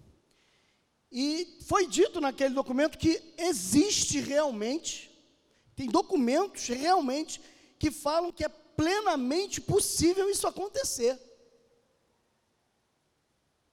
E 1.10 1.58
foi 1.66 1.86
dito 1.88 2.20
naquele 2.20 2.54
documento 2.54 2.96
que 2.96 3.34
existe 3.36 4.20
realmente, 4.20 5.10
tem 5.74 5.88
documentos 5.88 6.68
realmente 6.68 7.40
que 7.78 7.90
falam 7.90 8.32
que 8.32 8.44
é 8.44 8.48
plenamente 8.48 9.60
possível 9.60 10.30
isso 10.30 10.46
acontecer. 10.46 11.18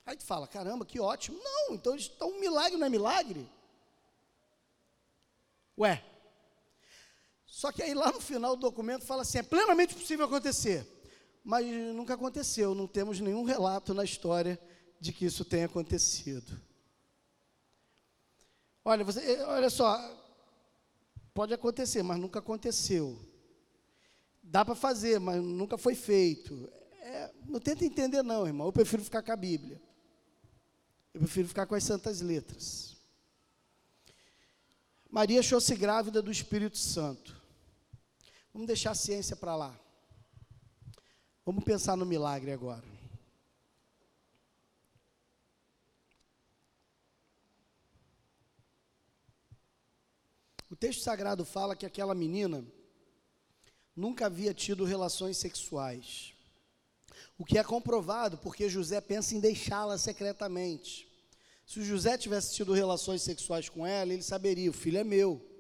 Aí 0.06 0.18
tu 0.18 0.26
fala, 0.26 0.48
caramba, 0.48 0.86
que 0.86 1.00
ótimo. 1.00 1.40
Não, 1.44 1.76
então, 1.76 1.96
um 2.24 2.40
milagre 2.40 2.78
não 2.78 2.88
é 2.88 2.90
milagre? 2.90 3.48
Ué. 5.78 6.11
Só 7.52 7.70
que 7.70 7.84
aí 7.84 7.94
lá 7.94 8.10
no 8.14 8.22
final 8.22 8.56
do 8.56 8.62
documento 8.62 9.06
fala 9.06 9.24
assim, 9.24 9.40
é 9.40 9.44
plenamente 9.44 9.94
possível 9.94 10.26
acontecer. 10.26 10.88
Mas 11.44 11.66
nunca 11.94 12.14
aconteceu, 12.14 12.74
não 12.74 12.88
temos 12.88 13.20
nenhum 13.20 13.44
relato 13.44 13.94
na 13.94 14.06
história 14.06 14.58
de 15.02 15.12
que 15.12 15.26
isso 15.26 15.44
tenha 15.44 15.66
acontecido. 15.66 16.58
Olha, 18.86 19.04
você, 19.04 19.20
eh, 19.20 19.46
olha 19.48 19.70
só, 19.70 20.00
pode 21.34 21.54
acontecer, 21.54 22.02
mas 22.02 22.18
nunca 22.18 22.40
aconteceu. 22.40 23.20
Dá 24.42 24.64
para 24.64 24.74
fazer, 24.74 25.20
mas 25.20 25.44
nunca 25.44 25.78
foi 25.78 25.94
feito. 25.94 26.72
É, 27.02 27.34
não 27.46 27.60
tenta 27.60 27.84
entender, 27.84 28.24
não, 28.24 28.48
irmão. 28.48 28.68
Eu 28.68 28.74
prefiro 28.74 29.04
ficar 29.04 29.22
com 29.22 29.32
a 29.32 29.36
Bíblia. 29.36 29.80
Eu 31.14 31.20
prefiro 31.20 31.50
ficar 31.50 31.66
com 31.66 31.76
as 31.76 31.84
santas 31.84 32.22
letras. 32.22 32.96
Maria 35.10 35.42
achou-se 35.42 35.76
grávida 35.76 36.22
do 36.22 36.32
Espírito 36.32 36.78
Santo. 36.78 37.41
Vamos 38.54 38.68
deixar 38.68 38.92
a 38.92 38.96
ciência 38.96 39.36
para 39.36 39.56
lá. 39.56 39.80
Vamos 41.46 41.64
pensar 41.64 41.96
no 41.96 42.06
milagre 42.06 42.52
agora. 42.52 42.84
O 50.70 50.76
texto 50.76 51.02
sagrado 51.02 51.44
fala 51.44 51.76
que 51.76 51.86
aquela 51.86 52.16
menina 52.16 52.66
nunca 53.96 54.28
havia 54.28 54.54
tido 54.54 54.86
relações 54.86 55.38
sexuais. 55.38 56.34
O 57.38 57.44
que 57.44 57.58
é 57.58 57.64
comprovado 57.64 58.38
porque 58.38 58.70
José 58.70 59.02
pensa 59.02 59.36
em 59.36 59.40
deixá-la 59.40 59.98
secretamente. 59.98 61.12
Se 61.66 61.80
o 61.80 61.84
José 61.84 62.18
tivesse 62.18 62.56
tido 62.56 62.74
relações 62.74 63.22
sexuais 63.22 63.68
com 63.68 63.86
ela, 63.86 64.14
ele 64.14 64.24
saberia: 64.24 64.70
o 64.70 64.74
filho 64.74 64.98
é 64.98 65.04
meu. 65.04 65.51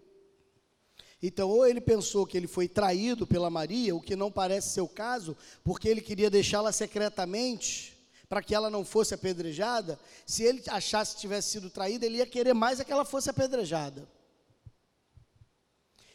Então, 1.22 1.50
ou 1.50 1.68
ele 1.68 1.80
pensou 1.80 2.26
que 2.26 2.36
ele 2.36 2.48
foi 2.48 2.68
traído 2.68 3.28
pela 3.28 3.50
Maria, 3.50 3.96
o 3.96 4.02
que 4.02 4.16
não 4.16 4.32
parece 4.32 4.70
ser 4.70 4.82
o 4.82 4.88
caso, 4.88 5.38
porque 5.64 5.88
ele 5.88 6.02
queria 6.02 6.32
deixá-la 6.32 6.72
secretamente, 6.72 7.96
para 8.28 8.42
que 8.42 8.56
ela 8.56 8.70
não 8.70 8.84
fosse 8.84 9.14
apedrejada. 9.14 10.00
Se 10.26 10.42
ele 10.42 10.64
achasse 10.68 11.16
que 11.16 11.22
tivesse 11.22 11.50
sido 11.50 11.70
traído, 11.70 12.06
ele 12.06 12.18
ia 12.18 12.26
querer 12.26 12.54
mais 12.54 12.80
é 12.80 12.84
que 12.84 12.92
ela 12.92 13.06
fosse 13.06 13.30
apedrejada. 13.30 14.08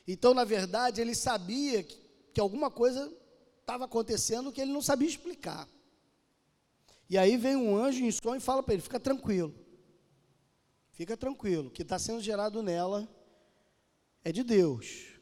Então, 0.08 0.34
na 0.34 0.44
verdade, 0.44 1.00
ele 1.00 1.14
sabia 1.14 1.84
que, 1.84 1.96
que 2.34 2.40
alguma 2.40 2.70
coisa 2.70 3.12
estava 3.60 3.84
acontecendo 3.84 4.50
que 4.50 4.60
ele 4.60 4.72
não 4.72 4.82
sabia 4.82 5.08
explicar. 5.08 5.68
E 7.08 7.16
aí 7.16 7.36
vem 7.36 7.54
um 7.54 7.76
anjo 7.76 8.04
em 8.04 8.10
sonho 8.10 8.38
e 8.38 8.40
fala 8.40 8.62
para 8.62 8.74
ele: 8.74 8.82
fica 8.82 8.98
tranquilo, 8.98 9.54
fica 10.90 11.16
tranquilo, 11.16 11.70
que 11.70 11.82
está 11.82 11.96
sendo 11.96 12.20
gerado 12.20 12.60
nela 12.62 13.08
é 14.26 14.32
de 14.32 14.42
Deus. 14.42 15.12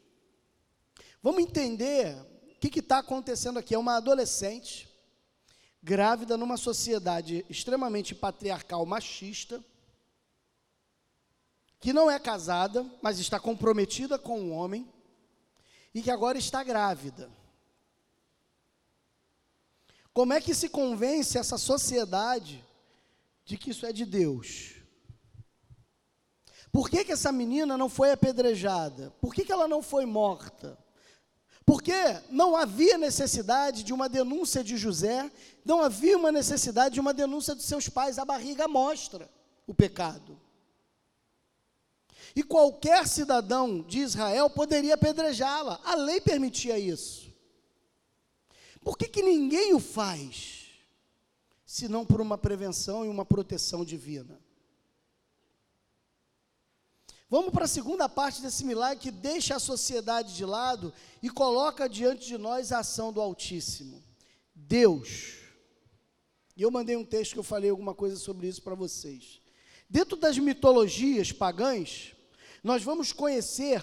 Vamos 1.23 1.43
entender 1.43 2.17
o 2.57 2.59
que 2.59 2.79
está 2.79 3.01
acontecendo 3.01 3.59
aqui. 3.59 3.75
É 3.75 3.79
uma 3.79 3.97
adolescente 3.97 4.89
grávida 5.83 6.39
numa 6.39 6.57
sociedade 6.57 7.45
extremamente 7.51 8.15
patriarcal, 8.15 8.87
machista, 8.87 9.63
que 11.79 11.93
não 11.93 12.11
é 12.11 12.19
casada, 12.19 12.91
mas 13.03 13.19
está 13.19 13.39
comprometida 13.39 14.19
com 14.19 14.41
um 14.41 14.53
homem 14.53 14.91
e 15.95 16.01
que 16.01 16.11
agora 16.11 16.39
está 16.39 16.65
grávida. 16.65 17.31
Como 20.15 20.33
é 20.33 20.41
que 20.41 20.55
se 20.55 20.71
convence 20.71 21.37
essa 21.37 21.59
sociedade 21.59 22.65
de 23.45 23.59
que 23.59 23.69
isso 23.69 23.85
é 23.85 23.93
de 23.93 24.07
Deus? 24.07 24.74
Por 26.75 26.91
que, 26.91 27.05
que 27.05 27.13
essa 27.13 27.31
menina 27.31 27.79
não 27.79 27.89
foi 27.89 28.11
apedrejada? 28.11 29.15
Por 29.21 29.33
que, 29.33 29.45
que 29.45 29.53
ela 29.53 29.69
não 29.69 29.81
foi 29.81 30.05
morta? 30.05 30.77
Porque 31.65 31.93
não 32.29 32.57
havia 32.57 32.99
necessidade 32.99 33.85
de 33.85 33.93
uma 33.93 34.09
denúncia 34.09 34.65
de 34.65 34.77
José, 34.77 35.31
não 35.65 35.81
havia 35.81 36.19
uma 36.19 36.33
necessidade 36.33 36.95
de 36.95 37.01
uma 37.01 37.15
denúncia 37.15 37.55
dos 37.55 37.65
seus 37.65 37.89
pais, 37.89 38.19
a 38.19 38.25
barriga 38.25 38.67
mostra 38.67 39.31
o 39.69 39.73
pecado. 39.73 40.37
E 42.35 42.43
qualquer 42.43 43.07
cidadão 43.07 43.81
de 43.81 44.01
Israel 44.01 44.51
poderia 44.51 44.95
apedrejá-la, 44.95 45.81
a 45.85 45.95
lei 45.95 46.21
permitia 46.21 46.77
isso. 46.77 47.33
Por 48.83 48.99
que, 48.99 49.07
que 49.07 49.23
ninguém 49.23 49.75
o 49.75 49.79
faz? 49.79 50.73
Senão 51.65 52.05
por 52.05 52.21
uma 52.21 52.37
prevenção 52.37 53.05
e 53.05 53.09
uma 53.09 53.25
proteção 53.25 53.85
divina. 53.85 54.43
Vamos 57.35 57.51
para 57.53 57.65
a 57.65 57.67
segunda 57.67 58.09
parte 58.09 58.41
desse 58.41 58.65
milagre 58.65 59.03
que 59.03 59.11
deixa 59.11 59.57
a 59.57 59.59
sociedade 59.59 60.37
de 60.37 60.45
lado 60.45 60.93
e 61.21 61.29
coloca 61.29 61.89
diante 61.89 62.29
de 62.29 62.39
nós 62.39 62.71
a 62.71 62.79
ação 62.79 63.13
do 63.13 63.21
Altíssimo. 63.21 64.01
Deus. 64.55 65.33
E 66.57 66.63
eu 66.63 66.71
mandei 66.71 66.95
um 66.95 67.05
texto 67.05 67.33
que 67.33 67.41
eu 67.41 67.43
falei 67.43 67.71
alguma 67.71 67.93
coisa 67.93 68.15
sobre 68.15 68.47
isso 68.47 68.63
para 68.63 68.77
vocês. 68.77 69.41
Dentro 69.91 70.17
das 70.17 70.39
mitologias 70.39 71.33
pagãs, 71.33 72.15
nós 72.63 72.85
vamos 72.85 73.13
conhecer 73.13 73.83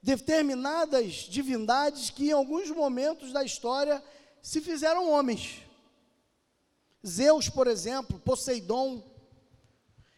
determinadas 0.00 1.26
divindades 1.28 2.10
que 2.10 2.28
em 2.28 2.32
alguns 2.32 2.70
momentos 2.70 3.32
da 3.32 3.42
história 3.42 4.00
se 4.40 4.60
fizeram 4.60 5.10
homens. 5.10 5.62
Zeus, 7.04 7.48
por 7.48 7.66
exemplo, 7.66 8.20
Poseidon, 8.20 9.02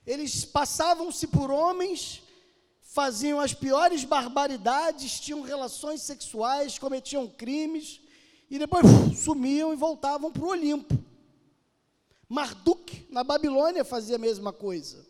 eles 0.07 0.45
passavam-se 0.45 1.27
por 1.27 1.51
homens, 1.51 2.23
faziam 2.91 3.39
as 3.39 3.55
piores 3.55 4.03
barbaridades, 4.03 5.21
tinham 5.21 5.43
relações 5.43 6.03
sexuais, 6.03 6.77
cometiam 6.77 7.29
crimes, 7.29 8.01
e 8.51 8.59
depois 8.59 8.85
sumiam 9.17 9.73
e 9.73 9.77
voltavam 9.77 10.33
para 10.33 10.43
o 10.43 10.49
Olimpo. 10.49 10.99
Marduk, 12.29 13.07
na 13.09 13.23
Babilônia, 13.23 13.85
fazia 13.85 14.17
a 14.17 14.19
mesma 14.19 14.53
coisa. 14.53 15.07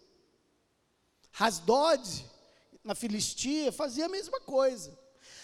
Hasdod, 1.32 2.26
na 2.84 2.94
Filistia, 2.94 3.72
fazia 3.72 4.06
a 4.06 4.10
mesma 4.10 4.40
coisa. 4.40 4.98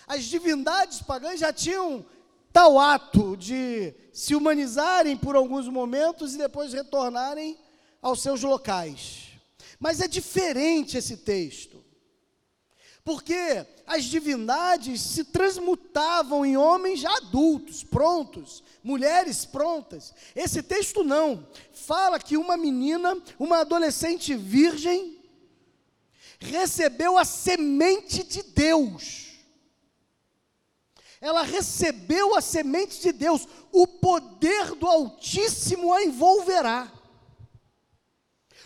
As 0.06 0.24
divindades 0.24 1.00
pagãs 1.00 1.40
já 1.40 1.54
tinham 1.54 2.04
tal 2.52 2.78
ato 2.78 3.34
de 3.34 3.94
se 4.12 4.34
humanizarem 4.34 5.16
por 5.16 5.36
alguns 5.36 5.68
momentos 5.68 6.34
e 6.34 6.38
depois 6.38 6.74
retornarem 6.74 7.58
aos 8.02 8.20
seus 8.20 8.42
locais. 8.42 9.28
Mas 9.80 10.02
é 10.02 10.08
diferente 10.08 10.98
esse 10.98 11.16
texto. 11.16 11.75
Porque 13.06 13.64
as 13.86 14.02
divindades 14.04 15.00
se 15.00 15.22
transmutavam 15.22 16.44
em 16.44 16.56
homens 16.56 17.04
adultos, 17.04 17.84
prontos, 17.84 18.64
mulheres 18.82 19.44
prontas. 19.44 20.12
Esse 20.34 20.60
texto 20.60 21.04
não. 21.04 21.46
Fala 21.72 22.18
que 22.18 22.36
uma 22.36 22.56
menina, 22.56 23.16
uma 23.38 23.60
adolescente 23.60 24.34
virgem, 24.34 25.20
recebeu 26.40 27.16
a 27.16 27.24
semente 27.24 28.24
de 28.24 28.42
Deus 28.42 29.26
ela 31.20 31.42
recebeu 31.42 32.36
a 32.36 32.40
semente 32.40 33.00
de 33.00 33.10
Deus, 33.10 33.48
o 33.72 33.86
poder 33.86 34.74
do 34.74 34.86
Altíssimo 34.86 35.92
a 35.92 36.04
envolverá. 36.04 36.92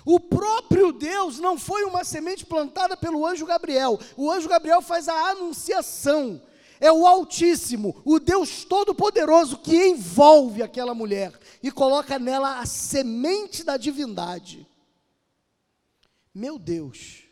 O 0.04 0.18
próprio 0.18 0.92
Deus 0.92 1.38
não 1.38 1.58
foi 1.58 1.84
uma 1.84 2.04
semente 2.04 2.46
plantada 2.46 2.96
pelo 2.96 3.26
anjo 3.26 3.46
Gabriel. 3.46 3.98
O 4.16 4.30
anjo 4.30 4.48
Gabriel 4.48 4.80
faz 4.80 5.08
a 5.08 5.30
anunciação. 5.30 6.40
É 6.80 6.90
o 6.90 7.06
Altíssimo, 7.06 8.00
o 8.06 8.18
Deus 8.18 8.64
Todo-Poderoso 8.64 9.58
que 9.58 9.88
envolve 9.88 10.62
aquela 10.62 10.94
mulher 10.94 11.38
e 11.62 11.70
coloca 11.70 12.18
nela 12.18 12.58
a 12.58 12.64
semente 12.64 13.62
da 13.62 13.76
divindade. 13.76 14.66
Meu 16.34 16.58
Deus. 16.58 17.24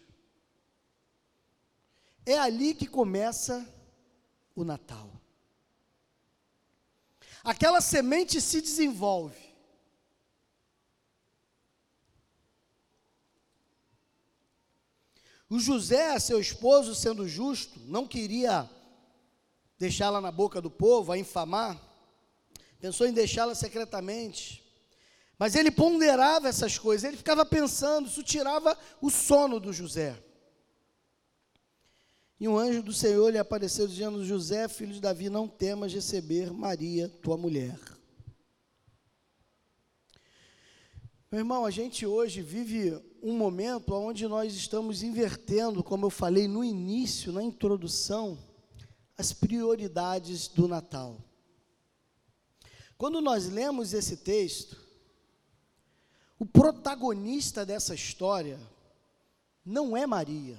É 2.26 2.38
ali 2.38 2.74
que 2.74 2.86
começa 2.86 3.66
o 4.54 4.64
Natal. 4.64 5.10
Aquela 7.42 7.80
semente 7.80 8.38
se 8.42 8.60
desenvolve. 8.60 9.47
O 15.50 15.58
José, 15.58 16.18
seu 16.18 16.38
esposo, 16.38 16.94
sendo 16.94 17.26
justo, 17.26 17.80
não 17.86 18.06
queria 18.06 18.68
deixá-la 19.78 20.20
na 20.20 20.30
boca 20.30 20.60
do 20.60 20.70
povo, 20.70 21.12
a 21.12 21.18
infamar, 21.18 21.80
pensou 22.78 23.06
em 23.06 23.12
deixá-la 23.12 23.54
secretamente. 23.54 24.62
Mas 25.38 25.54
ele 25.54 25.70
ponderava 25.70 26.48
essas 26.48 26.76
coisas, 26.76 27.04
ele 27.04 27.16
ficava 27.16 27.46
pensando, 27.46 28.08
isso 28.08 28.22
tirava 28.22 28.76
o 29.00 29.08
sono 29.08 29.60
do 29.60 29.72
José. 29.72 30.22
E 32.40 32.46
um 32.46 32.58
anjo 32.58 32.82
do 32.82 32.92
Senhor 32.92 33.30
lhe 33.30 33.38
apareceu 33.38 33.86
dizendo: 33.86 34.24
José, 34.24 34.68
filho 34.68 34.92
de 34.92 35.00
Davi, 35.00 35.28
não 35.28 35.48
temas 35.48 35.92
receber 35.92 36.52
Maria, 36.52 37.08
tua 37.08 37.36
mulher. 37.36 37.78
Meu 41.30 41.40
irmão, 41.40 41.64
a 41.64 41.70
gente 41.70 42.06
hoje 42.06 42.40
vive 42.40 43.00
um 43.22 43.36
momento 43.36 43.92
onde 43.94 44.26
nós 44.26 44.54
estamos 44.54 45.02
invertendo, 45.02 45.84
como 45.84 46.06
eu 46.06 46.10
falei 46.10 46.48
no 46.48 46.64
início, 46.64 47.32
na 47.32 47.42
introdução, 47.42 48.38
as 49.16 49.32
prioridades 49.32 50.48
do 50.48 50.66
Natal. 50.66 51.18
Quando 52.96 53.20
nós 53.20 53.48
lemos 53.48 53.92
esse 53.92 54.16
texto, 54.16 54.76
o 56.38 56.46
protagonista 56.46 57.66
dessa 57.66 57.94
história 57.94 58.58
não 59.64 59.96
é 59.96 60.06
Maria 60.06 60.58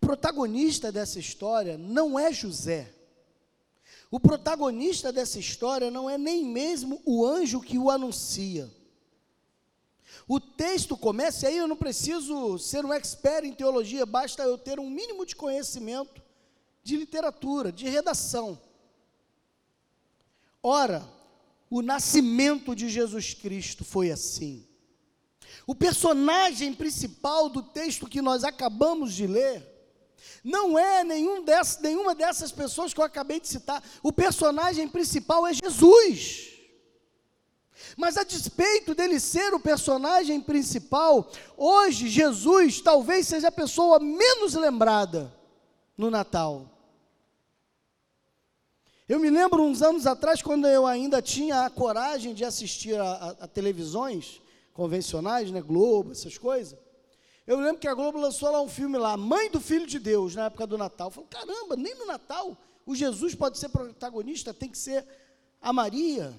protagonista 0.00 0.90
dessa 0.90 1.20
história 1.20 1.78
não 1.78 2.18
é 2.18 2.32
José. 2.32 2.92
O 4.10 4.18
protagonista 4.18 5.12
dessa 5.12 5.38
história 5.38 5.90
não 5.90 6.10
é 6.10 6.18
nem 6.18 6.44
mesmo 6.44 7.00
o 7.04 7.24
anjo 7.24 7.60
que 7.60 7.78
o 7.78 7.90
anuncia. 7.90 8.68
O 10.26 10.40
texto 10.40 10.96
começa, 10.96 11.46
e 11.46 11.48
aí 11.48 11.56
eu 11.56 11.68
não 11.68 11.76
preciso 11.76 12.58
ser 12.58 12.84
um 12.84 12.92
expert 12.92 13.44
em 13.44 13.52
teologia, 13.52 14.04
basta 14.04 14.42
eu 14.42 14.58
ter 14.58 14.80
um 14.80 14.90
mínimo 14.90 15.24
de 15.24 15.36
conhecimento 15.36 16.20
de 16.82 16.96
literatura, 16.96 17.70
de 17.70 17.88
redação. 17.88 18.60
Ora, 20.62 21.06
o 21.68 21.80
nascimento 21.80 22.74
de 22.74 22.88
Jesus 22.88 23.32
Cristo 23.32 23.84
foi 23.84 24.10
assim. 24.10 24.66
O 25.66 25.74
personagem 25.74 26.74
principal 26.74 27.48
do 27.48 27.62
texto 27.62 28.08
que 28.08 28.20
nós 28.20 28.42
acabamos 28.42 29.14
de 29.14 29.26
ler 29.26 29.69
não 30.42 30.78
é 30.78 31.04
nenhum 31.04 31.44
dessas, 31.44 31.80
nenhuma 31.80 32.14
dessas 32.14 32.50
pessoas 32.52 32.94
que 32.94 33.00
eu 33.00 33.04
acabei 33.04 33.40
de 33.40 33.48
citar. 33.48 33.82
O 34.02 34.12
personagem 34.12 34.88
principal 34.88 35.46
é 35.46 35.52
Jesus. 35.52 36.48
Mas 37.96 38.16
a 38.16 38.24
despeito 38.24 38.94
dele 38.94 39.18
ser 39.18 39.54
o 39.54 39.60
personagem 39.60 40.40
principal, 40.40 41.30
hoje 41.56 42.08
Jesus 42.08 42.80
talvez 42.80 43.26
seja 43.26 43.48
a 43.48 43.52
pessoa 43.52 43.98
menos 43.98 44.54
lembrada 44.54 45.32
no 45.96 46.10
Natal. 46.10 46.70
Eu 49.08 49.18
me 49.18 49.28
lembro 49.28 49.62
uns 49.62 49.82
anos 49.82 50.06
atrás, 50.06 50.40
quando 50.40 50.68
eu 50.68 50.86
ainda 50.86 51.20
tinha 51.20 51.64
a 51.64 51.70
coragem 51.70 52.32
de 52.32 52.44
assistir 52.44 52.98
a, 52.98 53.12
a, 53.12 53.30
a 53.40 53.48
televisões 53.48 54.40
convencionais, 54.72 55.50
né, 55.50 55.60
Globo, 55.60 56.12
essas 56.12 56.38
coisas. 56.38 56.78
Eu 57.46 57.58
lembro 57.58 57.78
que 57.78 57.88
a 57.88 57.94
Globo 57.94 58.18
lançou 58.18 58.50
lá 58.50 58.60
um 58.60 58.68
filme 58.68 58.98
lá, 58.98 59.16
Mãe 59.16 59.50
do 59.50 59.60
Filho 59.60 59.86
de 59.86 59.98
Deus, 59.98 60.34
na 60.34 60.46
época 60.46 60.66
do 60.66 60.78
Natal. 60.78 61.08
Eu 61.08 61.10
falei, 61.10 61.28
caramba, 61.30 61.76
nem 61.76 61.94
no 61.96 62.06
Natal 62.06 62.56
O 62.86 62.94
Jesus 62.94 63.34
pode 63.34 63.58
ser 63.58 63.68
protagonista, 63.68 64.54
tem 64.54 64.68
que 64.68 64.78
ser 64.78 65.04
a 65.60 65.72
Maria. 65.72 66.38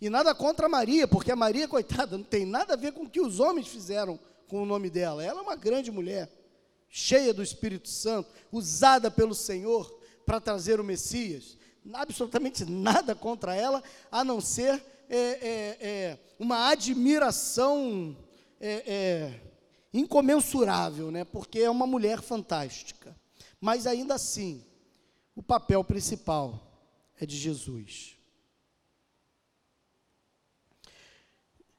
E 0.00 0.08
nada 0.10 0.34
contra 0.34 0.66
a 0.66 0.68
Maria, 0.68 1.06
porque 1.06 1.32
a 1.32 1.36
Maria, 1.36 1.68
coitada, 1.68 2.16
não 2.16 2.24
tem 2.24 2.44
nada 2.44 2.74
a 2.74 2.76
ver 2.76 2.92
com 2.92 3.04
o 3.04 3.10
que 3.10 3.20
os 3.20 3.40
homens 3.40 3.68
fizeram 3.68 4.18
com 4.48 4.62
o 4.62 4.66
nome 4.66 4.90
dela. 4.90 5.24
Ela 5.24 5.40
é 5.40 5.42
uma 5.42 5.56
grande 5.56 5.90
mulher, 5.90 6.30
cheia 6.88 7.32
do 7.32 7.42
Espírito 7.42 7.88
Santo, 7.88 8.30
usada 8.52 9.10
pelo 9.10 9.34
Senhor 9.34 10.00
para 10.26 10.40
trazer 10.40 10.80
o 10.80 10.84
Messias. 10.84 11.56
Absolutamente 11.92 12.64
nada 12.64 13.14
contra 13.14 13.54
ela, 13.54 13.82
a 14.10 14.24
não 14.24 14.40
ser 14.40 14.82
é, 15.08 15.16
é, 15.18 15.78
é, 15.80 16.18
uma 16.38 16.68
admiração 16.68 18.16
é, 18.60 18.82
é, 18.86 19.40
incomensurável, 19.94 21.12
né? 21.12 21.24
porque 21.24 21.60
é 21.60 21.70
uma 21.70 21.86
mulher 21.86 22.20
fantástica. 22.20 23.16
Mas 23.60 23.86
ainda 23.86 24.14
assim, 24.14 24.66
o 25.36 25.42
papel 25.42 25.84
principal 25.84 26.60
é 27.18 27.24
de 27.24 27.36
Jesus. 27.36 28.16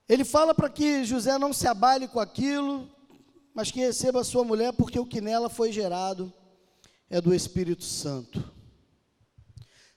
Ele 0.08 0.23
fala 0.23 0.56
para 0.56 0.69
que 0.69 1.04
José 1.04 1.38
não 1.38 1.51
se 1.51 1.67
abale 1.67 2.08
com 2.08 2.19
aquilo, 2.19 2.89
mas 3.54 3.69
que 3.69 3.80
receba 3.80 4.21
a 4.21 4.23
sua 4.23 4.45
mulher, 4.45 4.71
porque 4.71 4.99
o 4.99 5.06
que 5.06 5.19
nela 5.19 5.49
foi 5.49 5.71
gerado 5.71 6.32
é 7.10 7.19
do 7.19 7.34
Espírito 7.34 7.84
Santo. 7.84 8.54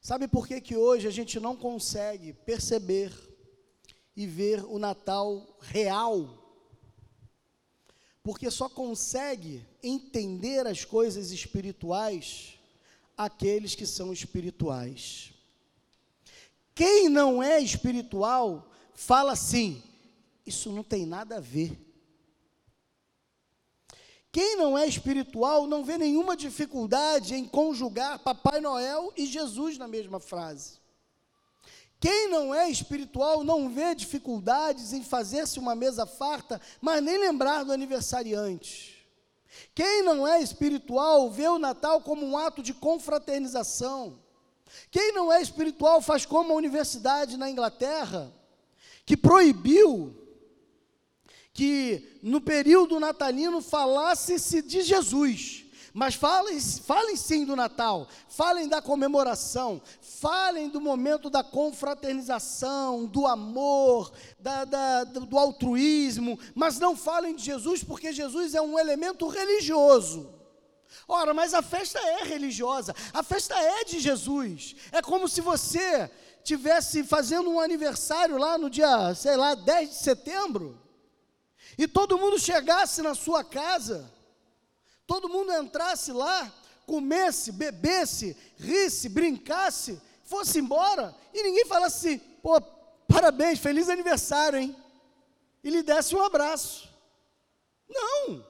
Sabe 0.00 0.26
por 0.26 0.48
que, 0.48 0.60
que 0.60 0.76
hoje 0.76 1.06
a 1.06 1.10
gente 1.10 1.38
não 1.38 1.54
consegue 1.54 2.32
perceber 2.32 3.12
e 4.16 4.26
ver 4.26 4.64
o 4.64 4.78
Natal 4.78 5.58
real? 5.60 6.47
Porque 8.22 8.50
só 8.50 8.68
consegue 8.68 9.64
entender 9.82 10.66
as 10.66 10.84
coisas 10.84 11.30
espirituais 11.30 12.58
aqueles 13.18 13.74
que 13.74 13.84
são 13.84 14.12
espirituais. 14.12 15.32
Quem 16.72 17.08
não 17.08 17.42
é 17.42 17.58
espiritual 17.58 18.70
fala 18.94 19.32
assim: 19.32 19.82
isso 20.46 20.70
não 20.70 20.84
tem 20.84 21.04
nada 21.04 21.38
a 21.38 21.40
ver. 21.40 21.76
Quem 24.30 24.56
não 24.56 24.78
é 24.78 24.86
espiritual 24.86 25.66
não 25.66 25.82
vê 25.82 25.98
nenhuma 25.98 26.36
dificuldade 26.36 27.34
em 27.34 27.44
conjugar 27.44 28.20
Papai 28.20 28.60
Noel 28.60 29.12
e 29.16 29.26
Jesus 29.26 29.76
na 29.76 29.88
mesma 29.88 30.20
frase. 30.20 30.78
Quem 32.00 32.28
não 32.28 32.54
é 32.54 32.70
espiritual 32.70 33.42
não 33.42 33.68
vê 33.68 33.94
dificuldades 33.94 34.92
em 34.92 35.02
fazer-se 35.02 35.58
uma 35.58 35.74
mesa 35.74 36.06
farta, 36.06 36.60
mas 36.80 37.02
nem 37.02 37.18
lembrar 37.18 37.64
do 37.64 37.72
aniversariante. 37.72 39.06
Quem 39.74 40.02
não 40.02 40.26
é 40.26 40.40
espiritual 40.40 41.30
vê 41.30 41.48
o 41.48 41.58
Natal 41.58 42.00
como 42.00 42.24
um 42.24 42.38
ato 42.38 42.62
de 42.62 42.72
confraternização. 42.72 44.20
Quem 44.90 45.12
não 45.12 45.32
é 45.32 45.42
espiritual 45.42 46.00
faz 46.00 46.24
como 46.24 46.52
a 46.52 46.56
universidade 46.56 47.36
na 47.36 47.50
Inglaterra, 47.50 48.32
que 49.04 49.16
proibiu 49.16 50.14
que 51.52 52.20
no 52.22 52.40
período 52.40 53.00
natalino 53.00 53.60
falasse-se 53.60 54.62
de 54.62 54.82
Jesus. 54.82 55.64
Mas 55.98 56.14
falem, 56.14 56.60
falem 56.60 57.16
sim 57.16 57.44
do 57.44 57.56
Natal, 57.56 58.06
falem 58.28 58.68
da 58.68 58.80
comemoração, 58.80 59.82
falem 60.00 60.68
do 60.68 60.80
momento 60.80 61.28
da 61.28 61.42
confraternização, 61.42 63.04
do 63.04 63.26
amor, 63.26 64.12
da, 64.38 64.64
da, 64.64 65.02
do 65.02 65.36
altruísmo, 65.36 66.38
mas 66.54 66.78
não 66.78 66.94
falem 66.94 67.34
de 67.34 67.42
Jesus, 67.42 67.82
porque 67.82 68.12
Jesus 68.12 68.54
é 68.54 68.62
um 68.62 68.78
elemento 68.78 69.26
religioso. 69.26 70.32
Ora, 71.08 71.34
mas 71.34 71.52
a 71.52 71.62
festa 71.62 71.98
é 71.98 72.22
religiosa, 72.22 72.94
a 73.12 73.24
festa 73.24 73.56
é 73.56 73.82
de 73.82 73.98
Jesus. 73.98 74.76
É 74.92 75.02
como 75.02 75.28
se 75.28 75.40
você 75.40 76.08
tivesse 76.44 77.02
fazendo 77.02 77.50
um 77.50 77.58
aniversário 77.58 78.38
lá 78.38 78.56
no 78.56 78.70
dia, 78.70 79.12
sei 79.16 79.36
lá, 79.36 79.56
10 79.56 79.88
de 79.88 79.96
setembro, 79.96 80.80
e 81.76 81.88
todo 81.88 82.18
mundo 82.18 82.38
chegasse 82.38 83.02
na 83.02 83.16
sua 83.16 83.42
casa, 83.42 84.16
todo 85.08 85.28
mundo 85.28 85.50
entrasse 85.54 86.12
lá, 86.12 86.52
comesse, 86.86 87.50
bebesse, 87.50 88.36
risse, 88.58 89.08
brincasse, 89.08 90.00
fosse 90.22 90.58
embora, 90.58 91.16
e 91.32 91.42
ninguém 91.42 91.64
falasse 91.64 91.96
assim, 91.96 92.18
pô, 92.42 92.60
parabéns, 93.08 93.58
feliz 93.58 93.88
aniversário, 93.88 94.58
hein? 94.58 94.76
E 95.64 95.70
lhe 95.70 95.82
desse 95.82 96.14
um 96.14 96.22
abraço. 96.22 96.88
Não. 97.88 98.46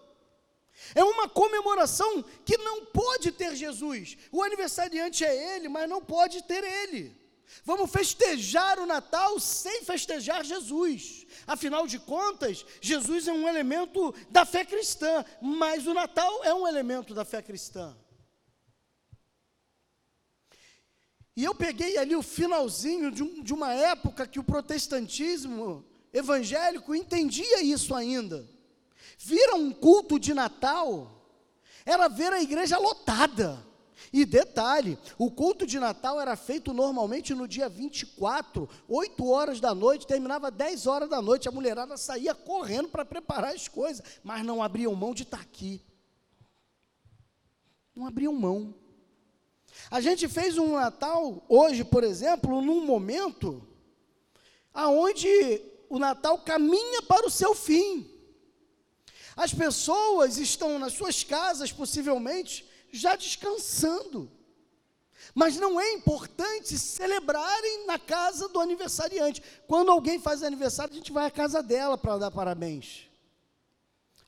É 0.94 1.04
uma 1.04 1.28
comemoração 1.28 2.22
que 2.44 2.58
não 2.58 2.86
pode 2.86 3.30
ter 3.30 3.54
Jesus. 3.54 4.18
O 4.32 4.42
aniversariante 4.42 5.24
é 5.24 5.56
ele, 5.56 5.68
mas 5.68 5.88
não 5.88 6.02
pode 6.02 6.42
ter 6.42 6.64
ele. 6.64 7.16
Vamos 7.64 7.90
festejar 7.90 8.80
o 8.80 8.86
Natal 8.86 9.38
sem 9.38 9.84
festejar 9.84 10.44
Jesus. 10.44 11.17
Afinal 11.48 11.86
de 11.86 11.98
contas, 11.98 12.66
Jesus 12.78 13.26
é 13.26 13.32
um 13.32 13.48
elemento 13.48 14.14
da 14.28 14.44
fé 14.44 14.66
cristã, 14.66 15.24
mas 15.40 15.86
o 15.86 15.94
Natal 15.94 16.44
é 16.44 16.52
um 16.52 16.68
elemento 16.68 17.14
da 17.14 17.24
fé 17.24 17.40
cristã. 17.40 17.96
E 21.34 21.42
eu 21.42 21.54
peguei 21.54 21.96
ali 21.96 22.14
o 22.14 22.22
finalzinho 22.22 23.10
de, 23.10 23.22
um, 23.22 23.42
de 23.42 23.54
uma 23.54 23.72
época 23.72 24.26
que 24.26 24.38
o 24.38 24.44
protestantismo 24.44 25.86
evangélico 26.12 26.94
entendia 26.94 27.62
isso 27.62 27.94
ainda. 27.94 28.46
Vira 29.16 29.54
um 29.54 29.72
culto 29.72 30.18
de 30.18 30.34
Natal, 30.34 31.32
era 31.86 32.08
ver 32.08 32.30
a 32.30 32.42
igreja 32.42 32.76
lotada. 32.76 33.66
E 34.12 34.24
detalhe, 34.24 34.98
o 35.18 35.30
culto 35.30 35.66
de 35.66 35.78
Natal 35.78 36.20
era 36.20 36.36
feito 36.36 36.72
normalmente 36.72 37.34
no 37.34 37.48
dia 37.48 37.68
24, 37.68 38.68
8 38.88 39.26
horas 39.26 39.60
da 39.60 39.74
noite, 39.74 40.06
terminava 40.06 40.50
10 40.50 40.86
horas 40.86 41.08
da 41.08 41.20
noite, 41.20 41.48
a 41.48 41.52
mulherada 41.52 41.96
saía 41.96 42.34
correndo 42.34 42.88
para 42.88 43.04
preparar 43.04 43.54
as 43.54 43.68
coisas, 43.68 44.02
mas 44.22 44.44
não 44.44 44.62
abriam 44.62 44.94
mão 44.94 45.12
de 45.12 45.24
estar 45.24 45.40
aqui. 45.40 45.82
Não 47.94 48.06
abriam 48.06 48.32
mão. 48.32 48.74
A 49.90 50.00
gente 50.00 50.28
fez 50.28 50.56
um 50.56 50.74
Natal 50.74 51.44
hoje, 51.48 51.84
por 51.84 52.04
exemplo, 52.04 52.62
num 52.62 52.84
momento 52.84 53.66
aonde 54.72 55.28
o 55.88 55.98
Natal 55.98 56.38
caminha 56.38 57.02
para 57.02 57.26
o 57.26 57.30
seu 57.30 57.54
fim. 57.54 58.08
As 59.36 59.52
pessoas 59.54 60.36
estão 60.36 60.78
nas 60.78 60.92
suas 60.92 61.24
casas, 61.24 61.72
possivelmente, 61.72 62.67
já 62.92 63.16
descansando. 63.16 64.30
Mas 65.34 65.56
não 65.56 65.80
é 65.80 65.92
importante 65.92 66.78
celebrarem 66.78 67.86
na 67.86 67.98
casa 67.98 68.48
do 68.48 68.60
aniversariante. 68.60 69.42
Quando 69.66 69.90
alguém 69.90 70.18
faz 70.18 70.42
aniversário, 70.42 70.92
a 70.92 70.96
gente 70.96 71.12
vai 71.12 71.26
à 71.26 71.30
casa 71.30 71.62
dela 71.62 71.98
para 71.98 72.18
dar 72.18 72.30
parabéns. 72.30 73.08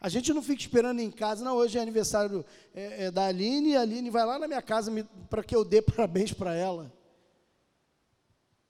A 0.01 0.09
gente 0.09 0.33
não 0.33 0.43
fica 0.43 0.61
esperando 0.61 1.01
em 1.01 1.11
casa, 1.11 1.45
não. 1.45 1.57
Hoje 1.57 1.79
é 1.79 1.83
aniversário 1.83 2.45
é, 2.75 3.05
é, 3.05 3.11
da 3.11 3.27
Aline, 3.27 3.71
e 3.71 3.77
a 3.77 3.83
Aline 3.83 4.09
vai 4.09 4.25
lá 4.25 4.39
na 4.39 4.49
minha 4.49 4.63
casa 4.63 4.91
para 5.29 5.43
que 5.43 5.55
eu 5.55 5.65
dê 5.65 5.81
parabéns 5.83 6.33
para 6.33 6.55
ela. 6.55 6.91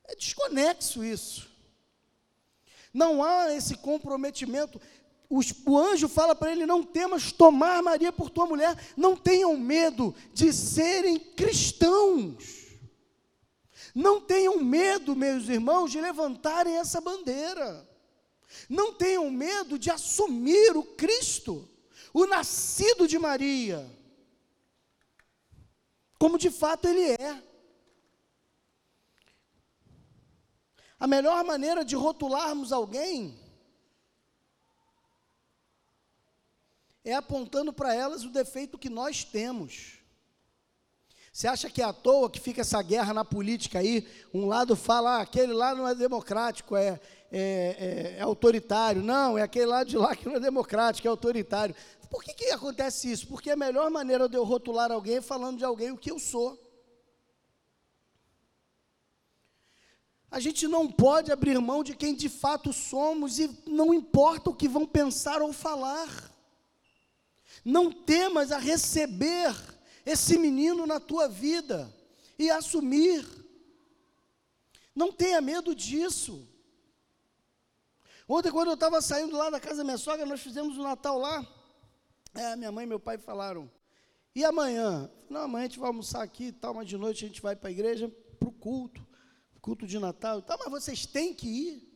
É 0.09 0.17
desconexo 0.17 1.05
isso. 1.05 1.49
Não 2.93 3.23
há 3.23 3.55
esse 3.55 3.77
comprometimento 3.77 4.81
o 5.31 5.79
anjo 5.79 6.09
fala 6.09 6.35
para 6.35 6.51
ele: 6.51 6.67
Não 6.67 6.83
temas 6.83 7.31
tomar 7.31 7.81
Maria 7.83 8.11
por 8.11 8.29
tua 8.29 8.47
mulher, 8.47 8.77
não 8.97 9.17
tenham 9.17 9.57
medo 9.57 10.13
de 10.35 10.53
serem 10.53 11.19
cristãos. 11.19 12.59
Não 13.95 14.21
tenham 14.21 14.59
medo, 14.59 15.15
meus 15.17 15.49
irmãos, 15.49 15.91
de 15.91 16.01
levantarem 16.01 16.77
essa 16.77 17.01
bandeira. 17.01 17.89
Não 18.69 18.93
tenham 18.93 19.31
medo 19.31 19.79
de 19.79 19.91
assumir 19.91 20.77
o 20.77 20.83
Cristo, 20.83 21.69
o 22.13 22.27
nascido 22.27 23.07
de 23.07 23.19
Maria, 23.19 23.89
como 26.19 26.37
de 26.37 26.51
fato 26.51 26.87
ele 26.89 27.13
é. 27.13 27.43
A 30.99 31.07
melhor 31.07 31.43
maneira 31.45 31.85
de 31.85 31.95
rotularmos 31.95 32.73
alguém 32.73 33.40
é 37.05 37.15
apontando 37.15 37.73
para 37.73 37.95
elas 37.95 38.25
o 38.25 38.31
defeito 38.31 38.79
que 38.79 38.91
nós 38.91 39.25
temos. 39.25 40.01
Você 41.33 41.47
acha 41.47 41.71
que 41.71 41.81
é 41.81 41.85
à 41.85 41.93
toa 41.93 42.29
que 42.29 42.41
fica 42.41 42.61
essa 42.61 42.83
guerra 42.83 43.15
na 43.15 43.25
política 43.25 43.79
aí? 43.79 44.07
Um 44.35 44.47
lado 44.47 44.75
fala, 44.75 45.17
ah, 45.17 45.21
aquele 45.23 45.53
lá 45.53 45.75
não 45.75 45.87
é 45.87 45.95
democrático, 45.95 46.77
é, 46.77 47.01
é, 47.31 47.41
é, 47.41 48.17
é, 48.19 48.21
autoritário. 48.21 49.03
Não, 49.03 49.39
é 49.39 49.43
aquele 49.43 49.67
lado 49.67 49.89
de 49.89 49.97
lá 49.97 50.15
que 50.17 50.29
não 50.29 50.37
é 50.37 50.41
democrático, 50.41 51.07
é 51.07 51.11
autoritário. 51.11 51.75
Por 52.11 52.25
que, 52.25 52.35
que 52.35 52.51
acontece 52.51 53.11
isso? 53.11 53.29
Porque 53.29 53.51
a 53.51 53.57
melhor 53.57 53.89
maneira 53.91 54.29
de 54.29 54.37
eu 54.37 54.45
rotular 54.45 54.91
alguém 54.91 55.19
é 55.19 55.23
falando 55.23 55.59
de 55.59 55.65
alguém 55.65 55.93
o 55.93 55.97
que 55.97 56.11
eu 56.11 56.19
sou. 56.19 56.59
A 60.29 60.41
gente 60.41 60.67
não 60.67 60.91
pode 60.91 61.31
abrir 61.31 61.59
mão 61.61 61.83
de 61.83 61.95
quem 61.95 62.15
de 62.15 62.29
fato 62.29 62.73
somos 62.73 63.39
e 63.39 63.51
não 63.67 63.95
importa 63.95 64.51
o 64.51 64.55
que 64.55 64.69
vão 64.69 64.85
pensar 64.85 65.41
ou 65.43 65.53
falar. 65.53 66.31
Não 67.65 67.91
temas 67.91 68.53
a 68.53 68.59
receber 68.59 69.55
esse 70.05 70.39
menino 70.39 70.87
na 70.87 71.01
tua 71.01 71.29
vida. 71.29 71.93
e 72.39 72.49
assumir. 72.51 73.27
Não 74.95 75.13
tenha 75.13 75.43
medo 75.43 75.75
disso. 75.75 76.49
Ontem, 78.27 78.51
quando 78.51 78.69
eu 78.69 78.75
estava 78.75 79.03
saindo 79.03 79.37
lá 79.37 79.51
da 79.51 79.61
casa 79.61 79.79
da 79.79 79.85
minha 79.85 79.99
sogra, 79.99 80.25
nós 80.25 80.41
fizemos 80.41 80.79
o 80.79 80.83
Natal 80.83 81.19
lá. 81.19 81.47
É, 82.33 82.57
minha 82.57 82.73
mãe 82.73 82.85
e 82.85 82.89
meu 82.89 82.99
pai 82.99 83.19
falaram: 83.19 83.71
e 84.35 84.45
amanhã? 84.45 85.11
Não, 85.29 85.43
amanhã 85.43 85.65
a 85.65 85.69
gente 85.69 85.79
vai 85.79 85.89
almoçar 85.89 86.23
aqui 86.23 86.45
e 86.45 86.53
tal, 86.53 86.73
mas 86.75 86.87
de 86.87 86.97
noite 86.97 87.25
a 87.25 87.29
gente 87.29 87.43
vai 87.43 87.57
para 87.57 87.69
a 87.69 87.73
igreja, 87.73 88.09
para 88.39 88.49
o 88.49 88.53
culto, 88.53 89.07
culto 89.61 89.87
de 89.87 89.99
Natal 89.99 90.39
e 90.39 90.43
tal, 90.43 90.59
mas 90.59 90.71
vocês 90.71 91.05
têm 91.05 91.35
que 91.35 91.49
ir. 91.49 91.90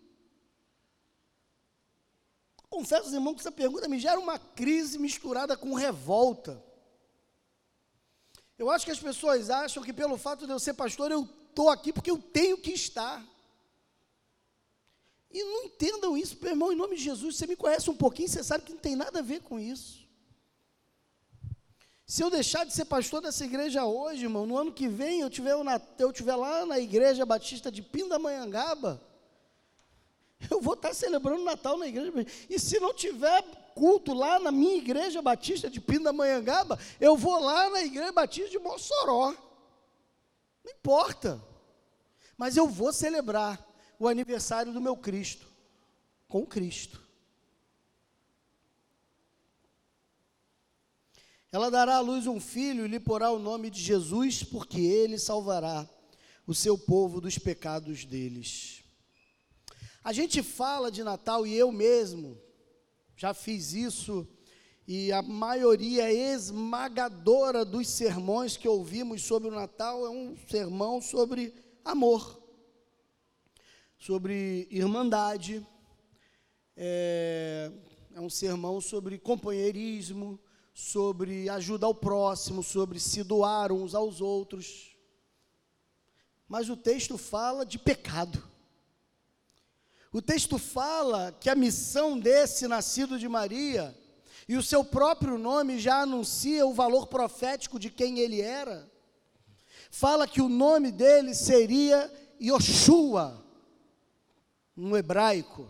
Confesso, 2.75 3.14
irmão, 3.14 3.33
que 3.33 3.41
essa 3.41 3.53
pergunta 3.53 3.87
me 3.87 4.01
gera 4.01 4.18
uma 4.18 4.37
crise 4.37 4.99
misturada 4.99 5.57
com 5.57 5.75
revolta. 5.75 6.61
Eu 8.59 8.68
acho 8.68 8.85
que 8.85 8.91
as 8.91 8.99
pessoas 8.99 9.49
acham 9.49 9.81
que 9.81 9.93
pelo 9.93 10.18
fato 10.18 10.45
de 10.45 10.53
eu 10.53 10.59
ser 10.59 10.75
pastor, 10.75 11.12
eu 11.12 11.22
estou 11.49 11.70
aqui 11.70 11.93
porque 11.93 12.11
eu 12.11 12.18
tenho 12.18 12.59
que 12.59 12.72
estar. 12.72 13.25
E 15.31 15.41
não 15.45 15.62
entendam 15.66 16.16
isso, 16.16 16.37
meu 16.41 16.51
irmão, 16.51 16.72
em 16.72 16.77
nome 16.77 16.97
de 16.97 17.05
Jesus. 17.05 17.37
Você 17.37 17.47
me 17.47 17.55
conhece 17.55 17.89
um 17.89 17.97
pouquinho, 17.97 18.29
você 18.29 18.43
sabe 18.43 18.64
que 18.64 18.72
não 18.72 18.81
tem 18.81 18.97
nada 18.97 19.20
a 19.20 19.22
ver 19.22 19.43
com 19.43 19.61
isso. 19.61 20.05
Se 22.05 22.25
eu 22.25 22.29
deixar 22.29 22.64
de 22.66 22.75
ser 22.75 22.87
pastor 22.87 23.22
dessa 23.22 23.45
igreja 23.45 23.85
hoje, 23.85 24.25
irmão, 24.25 24.47
no 24.47 24.59
ano 24.59 24.72
que 24.72 24.89
vem 24.89 25.20
eu 25.20 25.31
tiver, 25.31 25.55
eu 26.01 26.12
tiver 26.12 26.35
lá 26.35 26.66
na 26.66 26.81
igreja 26.81 27.25
batista 27.25 27.70
de 27.70 27.83
Pindamonhangaba, 27.83 29.01
eu 30.51 30.61
vou 30.61 30.74
estar 30.74 30.95
celebrando 30.95 31.45
Natal 31.45 31.76
na 31.78 31.86
igreja. 31.86 32.12
E 32.49 32.59
se 32.59 32.78
não 32.80 32.92
tiver 32.95 33.42
culto 33.74 34.12
lá 34.12 34.38
na 34.38 34.51
minha 34.51 34.76
igreja 34.76 35.20
batista 35.20 35.68
de 35.68 35.80
Pindamonhangaba, 35.80 36.78
eu 37.01 37.16
vou 37.16 37.40
lá 37.40 37.70
na 37.70 37.82
igreja 37.82 38.12
batista 38.12 38.51
de 38.51 38.59
Mossoró. 38.59 39.34
Não 40.64 40.72
importa. 40.72 41.42
Mas 42.36 42.57
eu 42.57 42.68
vou 42.68 42.92
celebrar 42.92 43.64
o 43.99 44.09
aniversário 44.09 44.72
do 44.72 44.80
meu 44.80 44.97
Cristo 44.97 45.47
com 46.28 46.45
Cristo. 46.47 47.03
Ela 51.53 51.70
dará 51.70 51.97
à 51.97 52.01
luz 52.01 52.26
um 52.26 52.40
filho 52.40 52.84
e 52.84 52.88
lhe 52.88 52.99
porá 52.99 53.30
o 53.30 53.38
nome 53.38 53.70
de 53.70 53.80
Jesus, 53.80 54.42
porque 54.42 54.80
ele 54.80 55.18
salvará 55.18 55.88
o 56.47 56.55
seu 56.55 56.76
povo 56.76 57.20
dos 57.20 57.38
pecados 57.38 58.05
deles. 58.05 58.84
A 60.05 60.12
gente 60.12 60.42
fala 60.42 60.92
de 60.92 61.02
Natal 61.02 61.46
e 61.46 61.55
eu 61.55 61.72
mesmo 61.72 62.38
já 63.16 63.32
fiz 63.32 63.72
isso, 63.72 64.28
e 64.86 65.11
a 65.11 65.22
maioria 65.22 66.12
esmagadora 66.12 67.64
dos 67.64 67.88
sermões 67.88 68.55
que 68.55 68.68
ouvimos 68.68 69.22
sobre 69.22 69.48
o 69.48 69.55
Natal 69.55 70.05
é 70.05 70.11
um 70.11 70.36
sermão 70.46 71.00
sobre 71.00 71.55
amor, 71.82 72.38
sobre 73.96 74.68
irmandade, 74.70 75.66
é, 76.76 77.72
é 78.12 78.20
um 78.20 78.28
sermão 78.28 78.82
sobre 78.82 79.16
companheirismo, 79.16 80.38
sobre 80.74 81.48
ajuda 81.48 81.86
ao 81.86 81.94
próximo, 81.94 82.62
sobre 82.62 83.00
se 83.00 83.24
doar 83.24 83.72
uns 83.72 83.94
aos 83.94 84.20
outros. 84.20 84.94
Mas 86.46 86.68
o 86.68 86.76
texto 86.76 87.16
fala 87.16 87.64
de 87.64 87.78
pecado. 87.78 88.52
O 90.15 90.23
texto 90.23 90.59
fala 90.59 91.37
que 91.41 91.51
a 91.51 91.57
missão 91.57 92.17
desse 92.17 92.69
nascido 92.69 93.19
de 93.19 93.29
Maria, 93.29 93.93
e 94.49 94.57
o 94.57 94.62
seu 94.62 94.85
próprio 94.85 95.37
nome 95.37 95.77
já 95.81 96.03
anuncia 96.03 96.65
o 96.65 96.73
valor 96.73 97.09
profético 97.09 97.81
de 97.81 97.91
quem 97.91 98.21
ele 98.21 98.41
era. 98.41 98.89
Fala 99.91 100.29
que 100.29 100.41
o 100.41 100.49
nome 100.49 100.93
dele 100.93 101.35
seria 101.35 102.09
Yoshua, 102.41 103.45
no 104.77 104.97
hebraico. 104.97 105.69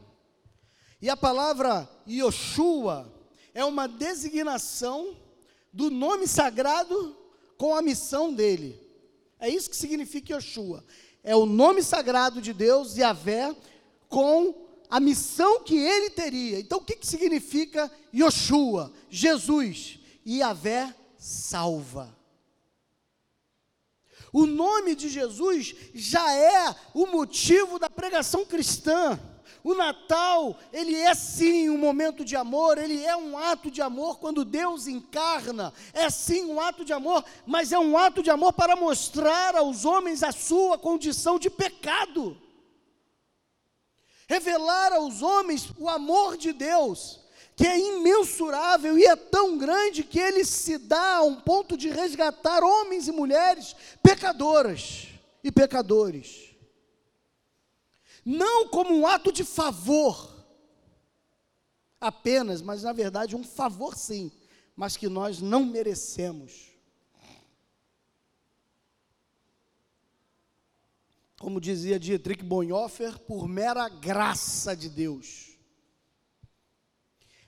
E 1.00 1.08
a 1.08 1.16
palavra 1.16 1.88
Yoshua 2.06 3.10
é 3.54 3.64
uma 3.64 3.88
designação 3.88 5.16
do 5.72 5.90
nome 5.90 6.28
sagrado 6.28 7.16
com 7.56 7.74
a 7.74 7.80
missão 7.80 8.30
dele. 8.30 8.78
É 9.40 9.48
isso 9.48 9.70
que 9.70 9.76
significa 9.76 10.34
Yoshua. 10.34 10.84
É 11.22 11.34
o 11.34 11.46
nome 11.46 11.82
sagrado 11.82 12.42
de 12.42 12.52
Deus, 12.52 12.98
Yahvé, 12.98 13.56
com 14.14 14.54
a 14.88 15.00
missão 15.00 15.64
que 15.64 15.76
ele 15.76 16.08
teria. 16.08 16.60
Então, 16.60 16.78
o 16.78 16.84
que, 16.84 16.94
que 16.94 17.04
significa 17.04 17.90
Yoshua? 18.14 18.92
Jesus. 19.10 19.98
Yahvé 20.24 20.94
salva. 21.18 22.16
O 24.32 24.46
nome 24.46 24.94
de 24.94 25.08
Jesus 25.08 25.74
já 25.92 26.32
é 26.32 26.76
o 26.94 27.06
motivo 27.06 27.76
da 27.76 27.90
pregação 27.90 28.44
cristã. 28.44 29.18
O 29.64 29.74
Natal, 29.74 30.60
ele 30.72 30.94
é 30.94 31.12
sim 31.12 31.68
um 31.70 31.78
momento 31.78 32.24
de 32.24 32.36
amor, 32.36 32.78
ele 32.78 33.02
é 33.04 33.16
um 33.16 33.36
ato 33.36 33.72
de 33.72 33.82
amor 33.82 34.20
quando 34.20 34.44
Deus 34.44 34.86
encarna, 34.86 35.72
é 35.92 36.08
sim 36.08 36.44
um 36.44 36.60
ato 36.60 36.84
de 36.84 36.92
amor, 36.92 37.24
mas 37.44 37.72
é 37.72 37.78
um 37.78 37.98
ato 37.98 38.22
de 38.22 38.30
amor 38.30 38.52
para 38.52 38.76
mostrar 38.76 39.56
aos 39.56 39.84
homens 39.84 40.22
a 40.22 40.30
sua 40.30 40.78
condição 40.78 41.36
de 41.36 41.50
pecado. 41.50 42.43
Revelar 44.28 44.92
aos 44.92 45.22
homens 45.22 45.70
o 45.78 45.88
amor 45.88 46.36
de 46.36 46.52
Deus, 46.52 47.20
que 47.54 47.66
é 47.66 47.78
imensurável 47.78 48.98
e 48.98 49.04
é 49.04 49.16
tão 49.16 49.58
grande 49.58 50.02
que 50.02 50.18
ele 50.18 50.44
se 50.44 50.78
dá 50.78 51.16
a 51.16 51.22
um 51.22 51.40
ponto 51.40 51.76
de 51.76 51.88
resgatar 51.90 52.62
homens 52.62 53.06
e 53.08 53.12
mulheres 53.12 53.76
pecadoras 54.02 55.08
e 55.42 55.52
pecadores 55.52 56.54
não 58.24 58.68
como 58.68 58.94
um 58.94 59.06
ato 59.06 59.30
de 59.30 59.44
favor 59.44 60.32
apenas, 62.00 62.62
mas 62.62 62.82
na 62.82 62.92
verdade 62.92 63.36
um 63.36 63.44
favor 63.44 63.96
sim, 63.96 64.32
mas 64.74 64.96
que 64.96 65.08
nós 65.08 65.40
não 65.40 65.64
merecemos. 65.64 66.73
Como 71.38 71.60
dizia 71.60 71.98
Dietrich 71.98 72.42
Bonhoeffer, 72.44 73.18
por 73.20 73.48
mera 73.48 73.88
graça 73.88 74.76
de 74.76 74.88
Deus. 74.88 75.54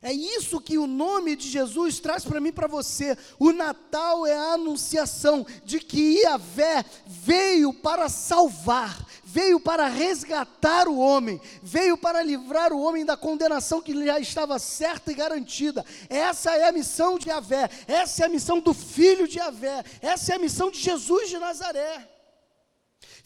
É 0.03 0.13
isso 0.13 0.61
que 0.61 0.77
o 0.79 0.87
nome 0.87 1.35
de 1.35 1.49
Jesus 1.49 1.99
traz 1.99 2.25
para 2.25 2.41
mim 2.41 2.51
e 2.51 2.53
para 2.53 2.69
você. 2.69 3.19
O 3.41 3.51
Natal 3.51 4.27
é 4.27 4.37
a 4.37 4.53
anunciação 4.53 5.45
de 5.65 5.81
que 5.81 6.21
Iavé 6.21 6.85
veio 7.07 7.73
para 7.73 8.09
salvar, 8.09 9.05
veio 9.25 9.59
para 9.59 9.89
resgatar 9.89 10.87
o 10.87 10.99
homem, 10.99 11.41
veio 11.63 11.97
para 11.97 12.23
livrar 12.23 12.73
o 12.73 12.81
homem 12.81 13.05
da 13.05 13.17
condenação 13.17 13.81
que 13.81 14.05
já 14.05 14.21
estava 14.21 14.59
certa 14.61 15.11
e 15.11 15.15
garantida. 15.15 15.85
Essa 16.09 16.53
é 16.55 16.69
a 16.69 16.73
missão 16.73 17.19
de 17.19 17.29
Iavé, 17.29 17.69
essa 17.89 18.23
é 18.23 18.27
a 18.27 18.31
missão 18.31 18.61
do 18.61 18.75
filho 18.75 19.27
de 19.27 19.39
Iavé, 19.39 19.83
essa 20.01 20.35
é 20.35 20.37
a 20.37 20.39
missão 20.39 20.71
de 20.71 20.79
Jesus 20.79 21.31
de 21.31 21.39
Nazaré. 21.39 22.16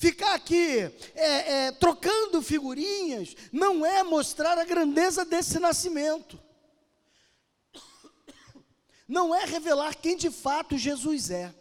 Ficar 0.01 0.35
aqui 0.35 0.81
é, 1.15 1.67
é, 1.67 1.73
trocando 1.73 2.41
figurinhas 2.41 3.37
não 3.53 3.85
é 3.85 4.03
mostrar 4.03 4.57
a 4.59 4.65
grandeza 4.65 5.25
desse 5.25 5.59
nascimento 5.59 6.41
não 9.11 9.35
é 9.35 9.45
revelar 9.45 9.97
quem 9.97 10.17
de 10.17 10.31
fato 10.31 10.79
Jesus 10.79 11.31
é. 11.31 11.53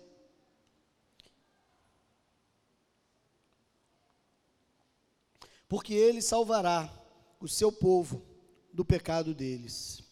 Porque 5.68 5.96
ele 5.96 6.22
salvará 6.22 6.94
o 7.40 7.48
seu 7.48 7.72
povo 7.72 8.24
do 8.72 8.86
pecado 8.86 9.34
deles. 9.34 10.04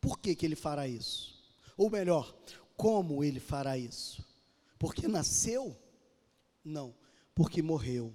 Por 0.00 0.20
que, 0.20 0.36
que 0.36 0.46
ele 0.46 0.54
fará 0.54 0.86
isso? 0.86 1.36
Ou 1.76 1.90
melhor, 1.90 2.32
como 2.76 3.24
ele 3.24 3.40
fará 3.40 3.76
isso? 3.76 4.24
Porque 4.78 5.08
nasceu? 5.08 5.76
Não, 6.68 6.94
porque 7.34 7.62
morreu. 7.62 8.14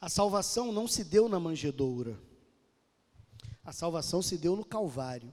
A 0.00 0.08
salvação 0.08 0.72
não 0.72 0.88
se 0.88 1.04
deu 1.04 1.28
na 1.28 1.38
manjedoura. 1.38 2.20
A 3.62 3.72
salvação 3.72 4.20
se 4.20 4.36
deu 4.36 4.56
no 4.56 4.64
Calvário. 4.64 5.32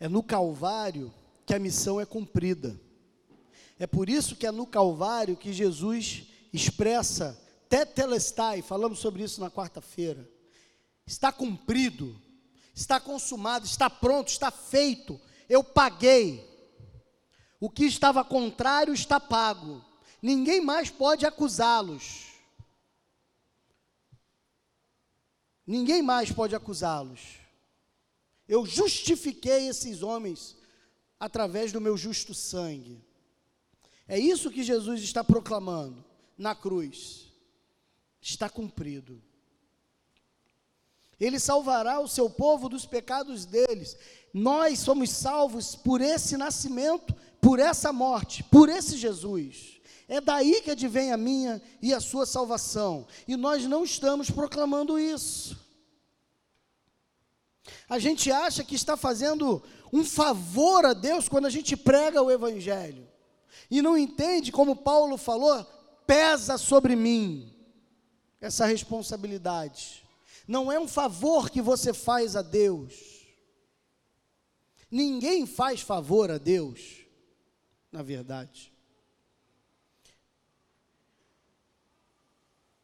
É 0.00 0.08
no 0.08 0.22
Calvário 0.22 1.12
que 1.44 1.54
a 1.54 1.58
missão 1.58 2.00
é 2.00 2.06
cumprida. 2.06 2.80
É 3.78 3.86
por 3.86 4.08
isso 4.08 4.34
que 4.34 4.46
é 4.46 4.50
no 4.50 4.66
Calvário 4.66 5.36
que 5.36 5.52
Jesus 5.52 6.26
expressa 6.52 7.38
tetelestai, 7.68 8.62
falamos 8.62 8.98
sobre 8.98 9.24
isso 9.24 9.40
na 9.40 9.50
quarta-feira. 9.50 10.26
Está 11.06 11.32
cumprido, 11.32 12.18
está 12.74 12.98
consumado, 12.98 13.66
está 13.66 13.90
pronto, 13.90 14.28
está 14.28 14.50
feito. 14.50 15.20
Eu 15.48 15.62
paguei. 15.62 16.53
O 17.64 17.70
que 17.70 17.86
estava 17.86 18.22
contrário 18.22 18.92
está 18.92 19.18
pago. 19.18 19.82
Ninguém 20.20 20.60
mais 20.60 20.90
pode 20.90 21.24
acusá-los. 21.24 22.26
Ninguém 25.66 26.02
mais 26.02 26.30
pode 26.30 26.54
acusá-los. 26.54 27.38
Eu 28.46 28.66
justifiquei 28.66 29.66
esses 29.66 30.02
homens 30.02 30.54
através 31.18 31.72
do 31.72 31.80
meu 31.80 31.96
justo 31.96 32.34
sangue. 32.34 33.02
É 34.06 34.18
isso 34.18 34.50
que 34.50 34.62
Jesus 34.62 35.02
está 35.02 35.24
proclamando 35.24 36.04
na 36.36 36.54
cruz. 36.54 37.32
Está 38.20 38.50
cumprido. 38.50 39.22
Ele 41.18 41.40
salvará 41.40 41.98
o 41.98 42.08
seu 42.08 42.28
povo 42.28 42.68
dos 42.68 42.84
pecados 42.84 43.46
deles. 43.46 43.96
Nós 44.34 44.80
somos 44.80 45.08
salvos 45.08 45.74
por 45.74 46.02
esse 46.02 46.36
nascimento, 46.36 47.14
por 47.44 47.58
essa 47.58 47.92
morte, 47.92 48.42
por 48.44 48.70
esse 48.70 48.96
Jesus. 48.96 49.78
É 50.08 50.18
daí 50.18 50.62
que 50.62 50.70
advém 50.70 51.12
a 51.12 51.16
minha 51.18 51.60
e 51.82 51.92
a 51.92 52.00
sua 52.00 52.24
salvação. 52.24 53.06
E 53.28 53.36
nós 53.36 53.66
não 53.66 53.84
estamos 53.84 54.30
proclamando 54.30 54.98
isso. 54.98 55.54
A 57.86 57.98
gente 57.98 58.32
acha 58.32 58.64
que 58.64 58.74
está 58.74 58.96
fazendo 58.96 59.62
um 59.92 60.02
favor 60.02 60.86
a 60.86 60.94
Deus 60.94 61.28
quando 61.28 61.44
a 61.44 61.50
gente 61.50 61.76
prega 61.76 62.22
o 62.22 62.30
Evangelho. 62.30 63.06
E 63.70 63.82
não 63.82 63.98
entende, 63.98 64.50
como 64.50 64.74
Paulo 64.74 65.18
falou, 65.18 65.66
pesa 66.06 66.56
sobre 66.56 66.96
mim 66.96 67.54
essa 68.40 68.64
responsabilidade. 68.64 70.02
Não 70.48 70.72
é 70.72 70.80
um 70.80 70.88
favor 70.88 71.50
que 71.50 71.60
você 71.60 71.92
faz 71.92 72.36
a 72.36 72.42
Deus. 72.42 72.94
Ninguém 74.90 75.44
faz 75.46 75.82
favor 75.82 76.30
a 76.30 76.38
Deus, 76.38 77.03
na 77.94 78.02
verdade. 78.02 78.72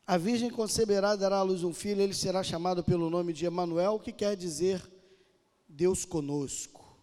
A 0.07 0.17
Virgem 0.17 0.51
conceberá 0.51 1.17
dará 1.17 1.39
à 1.39 1.43
luz 1.43 1.65
um 1.65 1.75
filho, 1.75 2.01
ele 2.01 2.15
será 2.15 2.45
chamado 2.45 2.85
pelo 2.85 3.11
nome 3.11 3.33
de 3.33 3.45
Emanuel, 3.45 3.99
que 3.99 4.13
quer 4.13 4.37
dizer 4.37 4.81
Deus 5.69 6.05
conosco. 6.05 6.97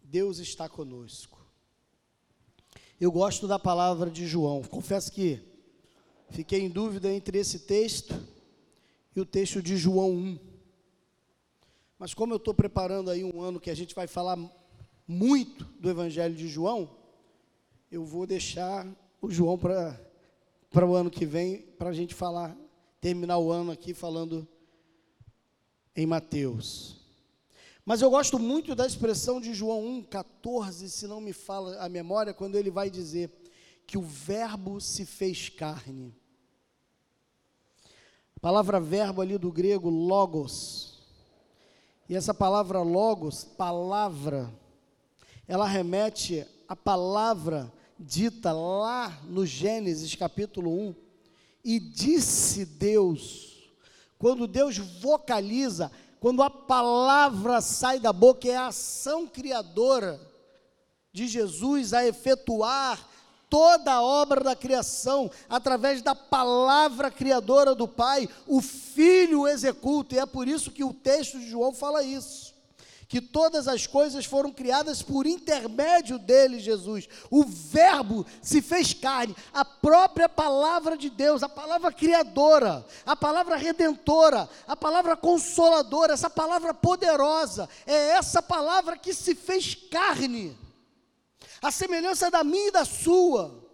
Deus 0.00 0.38
está 0.38 0.68
conosco. 0.68 1.44
Eu 3.00 3.10
gosto 3.10 3.48
da 3.48 3.58
palavra 3.58 4.08
de 4.08 4.24
João. 4.24 4.62
Confesso 4.62 5.10
que 5.10 5.42
fiquei 6.30 6.60
em 6.60 6.70
dúvida 6.70 7.12
entre 7.12 7.38
esse 7.38 7.58
texto 7.58 8.14
e 9.16 9.20
o 9.20 9.26
texto 9.26 9.60
de 9.60 9.76
João 9.76 10.12
1. 10.12 10.38
Mas 11.98 12.14
como 12.14 12.32
eu 12.32 12.36
estou 12.36 12.54
preparando 12.54 13.10
aí 13.10 13.24
um 13.24 13.40
ano 13.40 13.58
que 13.58 13.70
a 13.70 13.74
gente 13.74 13.96
vai 13.96 14.06
falar 14.06 14.38
muito 15.06 15.64
do 15.80 15.88
Evangelho 15.88 16.34
de 16.34 16.48
João, 16.48 16.90
eu 17.90 18.04
vou 18.04 18.26
deixar 18.26 18.86
o 19.20 19.30
João 19.30 19.58
para 19.58 20.86
o 20.86 20.94
ano 20.94 21.10
que 21.10 21.24
vem, 21.24 21.62
para 21.78 21.90
a 21.90 21.92
gente 21.92 22.14
falar, 22.14 22.56
terminar 23.00 23.38
o 23.38 23.50
ano 23.50 23.70
aqui 23.70 23.94
falando 23.94 24.46
em 25.94 26.06
Mateus. 26.06 26.96
Mas 27.84 28.02
eu 28.02 28.10
gosto 28.10 28.38
muito 28.38 28.74
da 28.74 28.84
expressão 28.84 29.40
de 29.40 29.54
João 29.54 30.02
1,14, 30.02 30.88
se 30.88 31.06
não 31.06 31.20
me 31.20 31.32
fala 31.32 31.76
a 31.78 31.88
memória, 31.88 32.34
quando 32.34 32.56
ele 32.56 32.70
vai 32.70 32.90
dizer 32.90 33.30
que 33.86 33.96
o 33.96 34.02
Verbo 34.02 34.80
se 34.80 35.06
fez 35.06 35.48
carne. 35.48 36.12
A 38.36 38.40
palavra 38.40 38.78
verbo 38.78 39.22
ali 39.22 39.38
do 39.38 39.50
grego, 39.50 39.88
logos. 39.88 40.98
E 42.08 42.14
essa 42.14 42.34
palavra 42.34 42.82
logos, 42.82 43.44
palavra, 43.44 44.52
ela 45.48 45.66
remete 45.66 46.46
à 46.68 46.74
palavra 46.74 47.72
dita 47.98 48.52
lá 48.52 49.20
no 49.24 49.46
Gênesis 49.46 50.14
capítulo 50.14 50.70
1, 50.70 50.94
e 51.64 51.80
disse 51.80 52.64
Deus, 52.64 53.70
quando 54.18 54.46
Deus 54.46 54.76
vocaliza, 54.76 55.90
quando 56.20 56.42
a 56.42 56.50
palavra 56.50 57.60
sai 57.60 57.98
da 57.98 58.12
boca, 58.12 58.48
é 58.48 58.56
a 58.56 58.68
ação 58.68 59.26
criadora 59.26 60.20
de 61.12 61.26
Jesus 61.26 61.92
a 61.92 62.06
efetuar 62.06 63.08
toda 63.48 63.92
a 63.92 64.02
obra 64.02 64.42
da 64.42 64.56
criação, 64.56 65.30
através 65.48 66.02
da 66.02 66.14
palavra 66.14 67.10
criadora 67.10 67.74
do 67.74 67.86
Pai, 67.86 68.28
o 68.46 68.60
Filho 68.60 69.46
executa, 69.46 70.16
e 70.16 70.18
é 70.18 70.26
por 70.26 70.48
isso 70.48 70.70
que 70.70 70.84
o 70.84 70.92
texto 70.92 71.38
de 71.38 71.48
João 71.48 71.72
fala 71.72 72.02
isso 72.02 72.55
que 73.08 73.20
todas 73.20 73.68
as 73.68 73.86
coisas 73.86 74.24
foram 74.24 74.50
criadas 74.50 75.00
por 75.00 75.26
intermédio 75.26 76.18
dele, 76.18 76.58
Jesus. 76.58 77.08
O 77.30 77.44
Verbo 77.44 78.26
se 78.42 78.60
fez 78.60 78.92
carne, 78.92 79.36
a 79.52 79.64
própria 79.64 80.28
palavra 80.28 80.96
de 80.96 81.08
Deus, 81.08 81.42
a 81.42 81.48
palavra 81.48 81.92
criadora, 81.92 82.84
a 83.04 83.14
palavra 83.14 83.56
redentora, 83.56 84.48
a 84.66 84.76
palavra 84.76 85.16
consoladora, 85.16 86.14
essa 86.14 86.30
palavra 86.30 86.74
poderosa, 86.74 87.68
é 87.86 88.10
essa 88.10 88.42
palavra 88.42 88.96
que 88.96 89.14
se 89.14 89.34
fez 89.34 89.74
carne, 89.74 90.56
a 91.62 91.70
semelhança 91.70 92.30
da 92.30 92.42
minha 92.42 92.68
e 92.68 92.72
da 92.72 92.84
sua. 92.84 93.64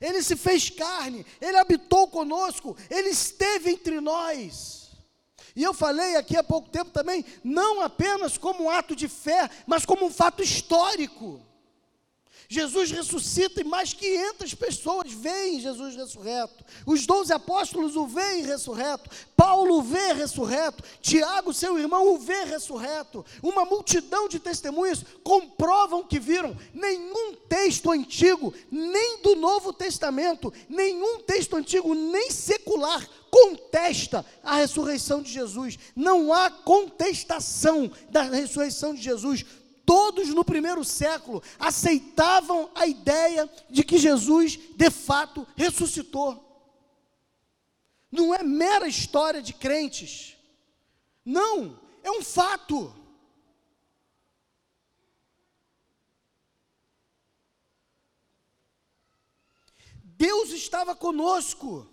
Ele 0.00 0.22
se 0.22 0.36
fez 0.36 0.68
carne, 0.68 1.24
ele 1.40 1.56
habitou 1.56 2.08
conosco, 2.08 2.76
ele 2.90 3.10
esteve 3.10 3.70
entre 3.70 4.00
nós. 4.00 4.85
E 5.56 5.62
eu 5.62 5.72
falei 5.72 6.16
aqui 6.16 6.36
há 6.36 6.44
pouco 6.44 6.68
tempo 6.68 6.90
também, 6.90 7.24
não 7.42 7.80
apenas 7.80 8.36
como 8.36 8.64
um 8.64 8.70
ato 8.70 8.94
de 8.94 9.08
fé, 9.08 9.48
mas 9.66 9.86
como 9.86 10.04
um 10.04 10.10
fato 10.10 10.42
histórico. 10.42 11.40
Jesus 12.48 12.90
ressuscita 12.90 13.60
e 13.60 13.64
mais 13.64 13.92
500 13.92 14.54
pessoas 14.54 15.12
veem 15.12 15.60
Jesus 15.60 15.96
ressurreto. 15.96 16.64
Os 16.86 17.04
doze 17.04 17.32
apóstolos 17.32 17.96
o 17.96 18.06
veem 18.06 18.44
ressurreto. 18.44 19.10
Paulo 19.36 19.78
o 19.78 19.82
vê 19.82 20.12
ressurreto. 20.12 20.84
Tiago, 21.00 21.52
seu 21.52 21.78
irmão, 21.78 22.14
o 22.14 22.18
vê 22.18 22.44
ressurreto. 22.44 23.24
Uma 23.42 23.64
multidão 23.64 24.28
de 24.28 24.38
testemunhas 24.38 25.04
comprovam 25.24 26.04
que 26.04 26.20
viram. 26.20 26.56
Nenhum 26.72 27.34
texto 27.48 27.90
antigo, 27.90 28.54
nem 28.70 29.18
do 29.22 29.34
Novo 29.34 29.72
Testamento, 29.72 30.52
nenhum 30.68 31.18
texto 31.20 31.56
antigo, 31.56 31.94
nem 31.94 32.30
secular, 32.30 33.06
contesta 33.36 34.24
a 34.42 34.56
ressurreição 34.56 35.20
de 35.20 35.30
Jesus. 35.30 35.78
Não 35.94 36.32
há 36.32 36.50
contestação 36.50 37.90
da 38.08 38.22
ressurreição 38.22 38.94
de 38.94 39.02
Jesus 39.02 39.44
todos 39.84 40.30
no 40.30 40.44
primeiro 40.44 40.82
século 40.82 41.40
aceitavam 41.60 42.68
a 42.74 42.88
ideia 42.88 43.48
de 43.70 43.84
que 43.84 43.98
Jesus 43.98 44.58
de 44.74 44.90
fato 44.90 45.46
ressuscitou. 45.54 46.42
Não 48.10 48.34
é 48.34 48.42
mera 48.42 48.88
história 48.88 49.40
de 49.40 49.52
crentes. 49.52 50.36
Não, 51.24 51.78
é 52.02 52.10
um 52.10 52.22
fato. 52.22 52.92
Deus 60.02 60.50
estava 60.50 60.96
conosco. 60.96 61.86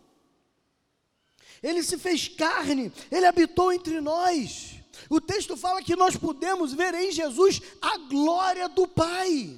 Ele 1.64 1.82
se 1.82 1.98
fez 1.98 2.28
carne, 2.28 2.92
ele 3.10 3.26
habitou 3.26 3.72
entre 3.72 4.02
nós. 4.02 4.74
O 5.10 5.22
texto 5.22 5.56
fala 5.56 5.82
que 5.82 5.96
nós 5.96 6.16
podemos 6.16 6.74
ver 6.74 6.94
em 6.94 7.12
Jesus 7.12 7.62
a 7.82 7.98
glória 7.98 8.68
do 8.68 8.88
Pai. 8.88 9.58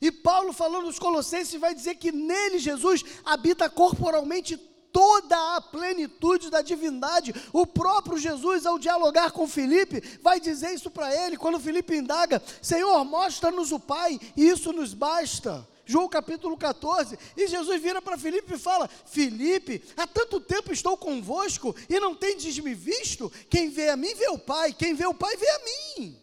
E 0.00 0.10
Paulo, 0.12 0.52
falando 0.52 0.86
aos 0.86 0.98
Colossenses, 0.98 1.60
vai 1.60 1.74
dizer 1.74 1.96
que 1.96 2.12
nele, 2.12 2.58
Jesus, 2.58 3.04
habita 3.24 3.68
corporalmente 3.68 4.56
toda 4.92 5.56
a 5.56 5.60
plenitude 5.60 6.50
da 6.50 6.62
divindade. 6.62 7.34
O 7.52 7.66
próprio 7.66 8.18
Jesus, 8.18 8.66
ao 8.66 8.78
dialogar 8.78 9.30
com 9.30 9.46
Felipe, 9.46 10.02
vai 10.22 10.40
dizer 10.40 10.72
isso 10.72 10.90
para 10.90 11.14
ele, 11.14 11.36
quando 11.36 11.60
Felipe 11.60 11.94
indaga: 11.94 12.42
Senhor, 12.62 13.04
mostra-nos 13.04 13.72
o 13.72 13.80
Pai, 13.80 14.18
e 14.36 14.48
isso 14.48 14.72
nos 14.72 14.94
basta. 14.94 15.66
João 15.90 16.08
capítulo 16.08 16.56
14, 16.56 17.18
e 17.36 17.48
Jesus 17.48 17.82
vira 17.82 18.00
para 18.00 18.16
Filipe 18.16 18.54
e 18.54 18.58
fala: 18.58 18.88
Filipe, 19.06 19.82
há 19.96 20.06
tanto 20.06 20.40
tempo 20.40 20.72
estou 20.72 20.96
convosco 20.96 21.74
e 21.88 21.98
não 21.98 22.14
tendes 22.14 22.56
me 22.60 22.74
visto? 22.74 23.28
Quem 23.50 23.68
vê 23.68 23.88
a 23.88 23.96
mim 23.96 24.14
vê 24.14 24.28
o 24.28 24.38
Pai, 24.38 24.72
quem 24.72 24.94
vê 24.94 25.04
o 25.06 25.12
Pai 25.12 25.36
vê 25.36 25.50
a 25.50 25.58
mim. 25.58 26.16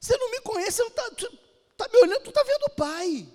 Você 0.00 0.16
não 0.16 0.32
me 0.32 0.40
conhece, 0.40 0.80
não 0.80 0.88
está 0.88 1.10
tá 1.76 1.88
me 1.92 1.98
olhando, 2.00 2.22
tu 2.22 2.30
está 2.30 2.42
vendo 2.42 2.64
o 2.64 2.70
Pai. 2.70 3.28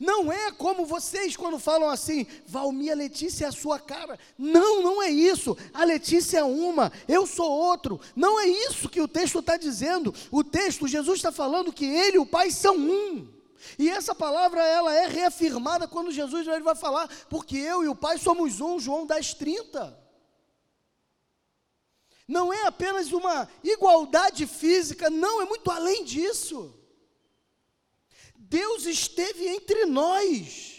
Não 0.00 0.32
é 0.32 0.50
como 0.50 0.86
vocês 0.86 1.36
quando 1.36 1.58
falam 1.58 1.90
assim, 1.90 2.26
Valmir, 2.46 2.92
a 2.92 2.94
Letícia 2.94 3.44
é 3.44 3.48
a 3.48 3.52
sua 3.52 3.78
cara. 3.78 4.18
Não, 4.38 4.82
não 4.82 5.02
é 5.02 5.10
isso. 5.10 5.54
A 5.74 5.84
Letícia 5.84 6.38
é 6.38 6.44
uma, 6.44 6.90
eu 7.06 7.26
sou 7.26 7.50
outro. 7.50 8.00
Não 8.16 8.40
é 8.40 8.46
isso 8.46 8.88
que 8.88 9.00
o 9.02 9.08
texto 9.08 9.40
está 9.40 9.58
dizendo. 9.58 10.14
O 10.30 10.42
texto, 10.42 10.88
Jesus 10.88 11.18
está 11.18 11.30
falando 11.30 11.70
que 11.70 11.84
ele 11.84 12.16
e 12.16 12.20
o 12.20 12.24
Pai 12.24 12.50
são 12.50 12.76
um. 12.76 13.41
E 13.78 13.88
essa 13.88 14.14
palavra 14.14 14.64
ela 14.64 14.94
é 14.94 15.06
reafirmada 15.06 15.86
quando 15.88 16.10
Jesus 16.10 16.46
vai 16.46 16.74
falar, 16.74 17.08
porque 17.28 17.56
eu 17.56 17.84
e 17.84 17.88
o 17.88 17.96
Pai 17.96 18.18
somos 18.18 18.60
um, 18.60 18.78
João 18.78 19.06
10, 19.06 19.34
30. 19.34 20.02
Não 22.26 22.52
é 22.52 22.66
apenas 22.66 23.12
uma 23.12 23.48
igualdade 23.62 24.46
física, 24.46 25.10
não, 25.10 25.42
é 25.42 25.44
muito 25.44 25.70
além 25.70 26.04
disso. 26.04 26.74
Deus 28.34 28.86
esteve 28.86 29.48
entre 29.48 29.86
nós. 29.86 30.70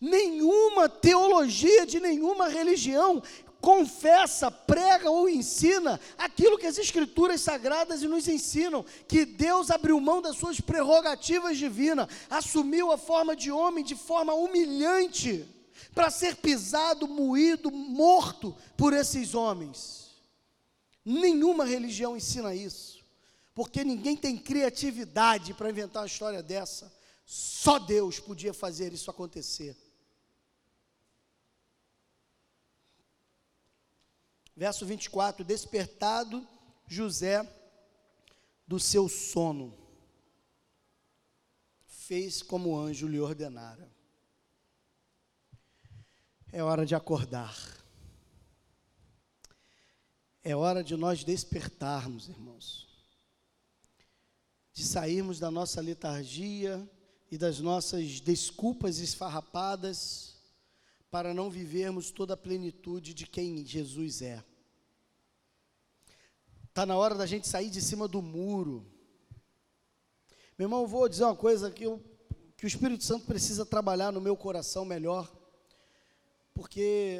Nenhuma 0.00 0.88
teologia 0.88 1.84
de 1.84 1.98
nenhuma 1.98 2.48
religião 2.48 3.20
confessa, 3.68 4.50
prega 4.50 5.10
ou 5.10 5.28
ensina 5.28 6.00
aquilo 6.16 6.56
que 6.56 6.66
as 6.66 6.78
Escrituras 6.78 7.42
sagradas 7.42 8.00
nos 8.00 8.26
ensinam: 8.26 8.82
que 9.06 9.26
Deus 9.26 9.70
abriu 9.70 10.00
mão 10.00 10.22
das 10.22 10.38
suas 10.38 10.58
prerrogativas 10.58 11.58
divinas, 11.58 12.08
assumiu 12.30 12.90
a 12.90 12.96
forma 12.96 13.36
de 13.36 13.52
homem 13.52 13.84
de 13.84 13.94
forma 13.94 14.32
humilhante, 14.32 15.44
para 15.94 16.10
ser 16.10 16.36
pisado, 16.36 17.06
moído, 17.06 17.70
morto 17.70 18.56
por 18.74 18.94
esses 18.94 19.34
homens. 19.34 20.16
Nenhuma 21.04 21.66
religião 21.66 22.16
ensina 22.16 22.54
isso, 22.54 23.04
porque 23.54 23.84
ninguém 23.84 24.16
tem 24.16 24.38
criatividade 24.38 25.52
para 25.52 25.68
inventar 25.68 26.04
uma 26.04 26.08
história 26.08 26.42
dessa. 26.42 26.90
Só 27.26 27.78
Deus 27.78 28.18
podia 28.18 28.54
fazer 28.54 28.94
isso 28.94 29.10
acontecer. 29.10 29.76
Verso 34.58 34.84
24: 34.84 35.44
Despertado 35.44 36.44
José 36.84 37.48
do 38.66 38.80
seu 38.80 39.08
sono, 39.08 39.72
fez 41.86 42.42
como 42.42 42.70
o 42.70 42.76
anjo 42.76 43.06
lhe 43.06 43.20
ordenara. 43.20 43.88
É 46.50 46.60
hora 46.60 46.84
de 46.84 46.96
acordar. 46.96 47.56
É 50.42 50.56
hora 50.56 50.82
de 50.82 50.96
nós 50.96 51.22
despertarmos, 51.22 52.28
irmãos. 52.28 52.88
De 54.72 54.84
sairmos 54.84 55.38
da 55.38 55.52
nossa 55.52 55.80
letargia 55.80 56.84
e 57.30 57.38
das 57.38 57.60
nossas 57.60 58.18
desculpas 58.18 58.98
esfarrapadas 58.98 60.36
para 61.12 61.32
não 61.32 61.48
vivermos 61.48 62.10
toda 62.10 62.34
a 62.34 62.36
plenitude 62.36 63.14
de 63.14 63.24
quem 63.24 63.64
Jesus 63.64 64.20
é. 64.20 64.47
Está 66.78 66.86
na 66.86 66.96
hora 66.96 67.16
da 67.16 67.26
gente 67.26 67.48
sair 67.48 67.70
de 67.70 67.82
cima 67.82 68.06
do 68.06 68.22
muro. 68.22 68.86
Meu 70.56 70.66
irmão, 70.66 70.82
eu 70.82 70.86
vou 70.86 71.08
dizer 71.08 71.24
uma 71.24 71.34
coisa 71.34 71.72
que, 71.72 71.82
eu, 71.82 72.00
que 72.56 72.64
o 72.64 72.68
Espírito 72.68 73.02
Santo 73.02 73.26
precisa 73.26 73.66
trabalhar 73.66 74.12
no 74.12 74.20
meu 74.20 74.36
coração 74.36 74.84
melhor, 74.84 75.28
porque, 76.54 77.18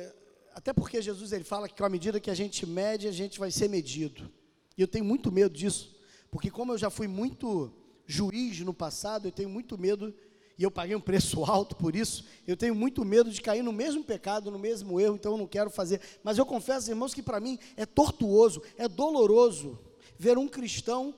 até 0.55 0.73
porque 0.73 1.03
Jesus 1.03 1.33
ele 1.33 1.43
fala 1.43 1.69
que 1.69 1.83
à 1.83 1.89
medida 1.89 2.21
que 2.21 2.31
a 2.31 2.37
gente 2.37 2.65
mede, 2.65 3.09
a 3.09 3.11
gente 3.11 3.37
vai 3.37 3.51
ser 3.51 3.69
medido. 3.69 4.31
E 4.77 4.81
eu 4.81 4.87
tenho 4.87 5.05
muito 5.05 5.33
medo 5.33 5.57
disso, 5.57 5.93
porque 6.31 6.53
como 6.53 6.75
eu 6.75 6.79
já 6.79 6.89
fui 6.89 7.09
muito 7.09 7.75
juiz 8.07 8.61
no 8.61 8.73
passado, 8.73 9.27
eu 9.27 9.33
tenho 9.33 9.49
muito 9.49 9.77
medo 9.77 10.15
e 10.59 10.65
eu 10.65 10.71
paguei 10.73 10.97
um 10.97 11.01
preço 11.01 11.45
alto 11.45 11.77
por 11.77 11.95
isso, 11.95 12.25
eu 12.45 12.57
tenho 12.57 12.75
muito 12.75 13.05
medo 13.05 13.31
de 13.31 13.41
cair 13.41 13.63
no 13.63 13.73
mesmo 13.73 14.03
pecado, 14.03 14.51
no 14.51 14.59
mesmo 14.59 14.99
erro, 14.99 15.15
então 15.15 15.33
eu 15.33 15.39
não 15.39 15.47
quero 15.47 15.71
fazer. 15.71 16.01
Mas 16.23 16.37
eu 16.37 16.45
confesso, 16.45 16.91
irmãos, 16.91 17.15
que 17.15 17.23
para 17.23 17.39
mim 17.39 17.57
é 17.77 17.87
tortuoso, 17.87 18.61
é 18.77 18.89
doloroso 18.89 19.79
ver 20.19 20.37
um 20.37 20.49
cristão, 20.49 21.15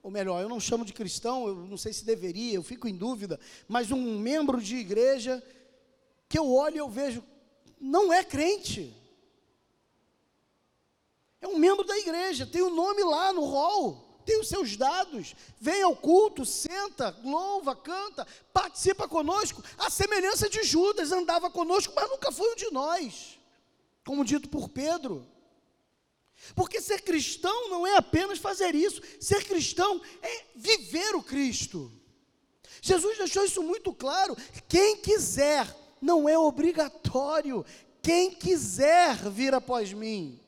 ou 0.00 0.12
melhor, 0.12 0.40
eu 0.40 0.48
não 0.48 0.60
chamo 0.60 0.84
de 0.84 0.92
cristão, 0.92 1.48
eu 1.48 1.56
não 1.56 1.76
sei 1.76 1.92
se 1.92 2.04
deveria, 2.04 2.54
eu 2.54 2.62
fico 2.62 2.86
em 2.86 2.94
dúvida, 2.94 3.40
mas 3.66 3.90
um 3.90 4.16
membro 4.16 4.62
de 4.62 4.76
igreja 4.76 5.42
que 6.28 6.38
eu 6.38 6.52
olho 6.52 6.76
e 6.76 6.78
eu 6.78 6.88
vejo, 6.88 7.24
não 7.80 8.12
é 8.12 8.22
crente. 8.22 8.94
É 11.40 11.48
um 11.48 11.58
membro 11.58 11.84
da 11.84 11.98
igreja, 11.98 12.46
tem 12.46 12.62
o 12.62 12.68
um 12.68 12.74
nome 12.74 13.02
lá 13.02 13.32
no 13.32 13.44
rol 13.44 14.03
tem 14.24 14.40
os 14.40 14.48
seus 14.48 14.76
dados, 14.76 15.34
vem 15.60 15.82
ao 15.82 15.94
culto, 15.94 16.44
senta, 16.44 17.16
louva, 17.22 17.76
canta, 17.76 18.26
participa 18.52 19.06
conosco. 19.06 19.62
A 19.78 19.90
semelhança 19.90 20.48
de 20.48 20.62
Judas, 20.62 21.12
andava 21.12 21.50
conosco, 21.50 21.92
mas 21.94 22.10
nunca 22.10 22.32
foi 22.32 22.52
um 22.52 22.56
de 22.56 22.70
nós, 22.70 23.38
como 24.04 24.24
dito 24.24 24.48
por 24.48 24.68
Pedro. 24.68 25.26
Porque 26.54 26.80
ser 26.80 27.02
cristão 27.02 27.70
não 27.70 27.86
é 27.86 27.96
apenas 27.96 28.38
fazer 28.38 28.74
isso, 28.74 29.00
ser 29.20 29.44
cristão 29.44 30.00
é 30.22 30.44
viver 30.54 31.14
o 31.14 31.22
Cristo. 31.22 31.90
Jesus 32.82 33.16
deixou 33.16 33.44
isso 33.44 33.62
muito 33.62 33.94
claro. 33.94 34.36
Quem 34.68 34.98
quiser, 34.98 35.74
não 36.02 36.28
é 36.28 36.38
obrigatório. 36.38 37.64
Quem 38.02 38.30
quiser 38.30 39.16
vir 39.30 39.54
após 39.54 39.90
mim. 39.94 40.38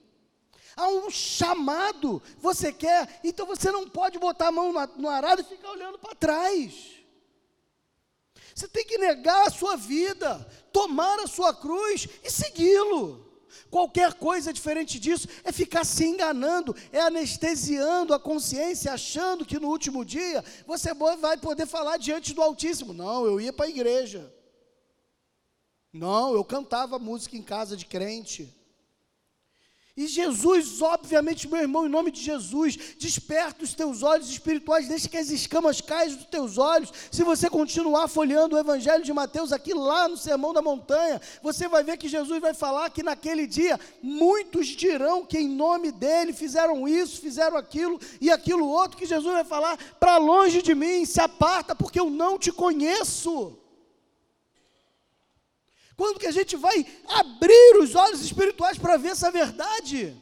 Há 0.77 0.89
um 0.89 1.11
chamado. 1.11 2.22
Você 2.39 2.70
quer, 2.70 3.20
então 3.24 3.47
você 3.47 3.72
não 3.72 3.89
pode 3.89 4.18
botar 4.18 4.49
a 4.49 4.53
mão 4.53 4.72
no 4.99 5.09
arado 5.09 5.41
e 5.41 5.45
ficar 5.45 5.70
olhando 5.70 5.99
para 5.99 6.14
trás. 6.14 6.97
Você 8.55 8.68
tem 8.68 8.85
que 8.85 8.99
negar 8.99 9.47
a 9.47 9.51
sua 9.51 9.77
vida, 9.77 10.39
tomar 10.72 11.20
a 11.20 11.27
sua 11.27 11.55
cruz 11.55 12.07
e 12.22 12.31
segui-lo. 12.31 13.27
Qualquer 13.70 14.14
coisa 14.14 14.53
diferente 14.53 14.99
disso 14.99 15.29
é 15.45 15.53
ficar 15.53 15.85
se 15.85 16.05
enganando, 16.05 16.74
é 16.93 17.01
anestesiando 17.01 18.14
a 18.14 18.20
consciência, 18.20 18.93
achando 18.93 19.45
que 19.45 19.59
no 19.59 19.68
último 19.68 20.05
dia 20.05 20.43
você 20.66 20.95
vai 20.95 21.37
poder 21.37 21.66
falar 21.66 21.99
diante 21.99 22.33
do 22.33 22.43
Altíssimo. 22.43 22.93
Não, 22.93 23.27
eu 23.27 23.41
ia 23.41 23.53
para 23.53 23.66
a 23.66 23.70
igreja. 23.70 24.33
Não, 25.93 26.35
eu 26.35 26.45
cantava 26.45 26.99
música 26.99 27.37
em 27.37 27.43
casa 27.43 27.77
de 27.77 27.85
crente. 27.85 28.56
E 29.97 30.07
Jesus, 30.07 30.83
obviamente, 30.83 31.49
meu 31.49 31.63
irmão, 31.63 31.87
em 31.87 31.89
nome 31.89 32.11
de 32.11 32.21
Jesus, 32.21 32.77
desperta 32.99 33.65
os 33.65 33.73
teus 33.73 34.03
olhos 34.03 34.29
espirituais, 34.29 34.89
deixa 34.89 35.09
que 35.09 35.17
as 35.17 35.31
escamas 35.31 35.81
caiam 35.81 36.15
dos 36.15 36.27
teus 36.27 36.59
olhos. 36.59 36.93
Se 37.11 37.25
você 37.25 37.49
continuar 37.49 38.07
folheando 38.07 38.57
o 38.57 38.59
Evangelho 38.59 39.03
de 39.03 39.13
Mateus 39.15 39.55
aqui 39.55 39.73
lá 39.73 40.07
no 40.07 40.19
Sermão 40.19 40.53
da 40.53 40.61
Montanha, 40.61 41.19
você 41.43 41.67
vai 41.67 41.83
ver 41.83 41.97
que 41.97 42.09
Jesus 42.09 42.43
vai 42.43 42.53
falar 42.53 42.91
que 42.91 43.03
naquele 43.03 43.47
dia 43.47 43.81
muitos 44.03 44.67
dirão 44.67 45.25
que 45.25 45.39
em 45.39 45.49
nome 45.49 45.91
dele 45.91 46.35
fizeram 46.35 46.87
isso, 46.87 47.19
fizeram 47.19 47.57
aquilo 47.57 47.99
e 48.21 48.31
aquilo 48.31 48.69
outro, 48.69 48.99
que 48.99 49.07
Jesus 49.07 49.33
vai 49.33 49.45
falar: 49.45 49.79
para 49.99 50.19
longe 50.19 50.61
de 50.61 50.75
mim, 50.75 51.07
se 51.07 51.23
aparta, 51.23 51.75
porque 51.75 51.99
eu 51.99 52.11
não 52.11 52.39
te 52.39 52.53
conheço. 52.53 53.57
Quando 55.97 56.19
que 56.19 56.27
a 56.27 56.33
gente 56.33 56.57
vai 56.57 56.87
abrir 57.09 57.79
os 57.81 57.95
olhos 57.95 58.21
espirituais 58.21 58.77
para 58.77 58.97
ver 58.97 59.11
essa 59.11 59.31
verdade? 59.31 60.15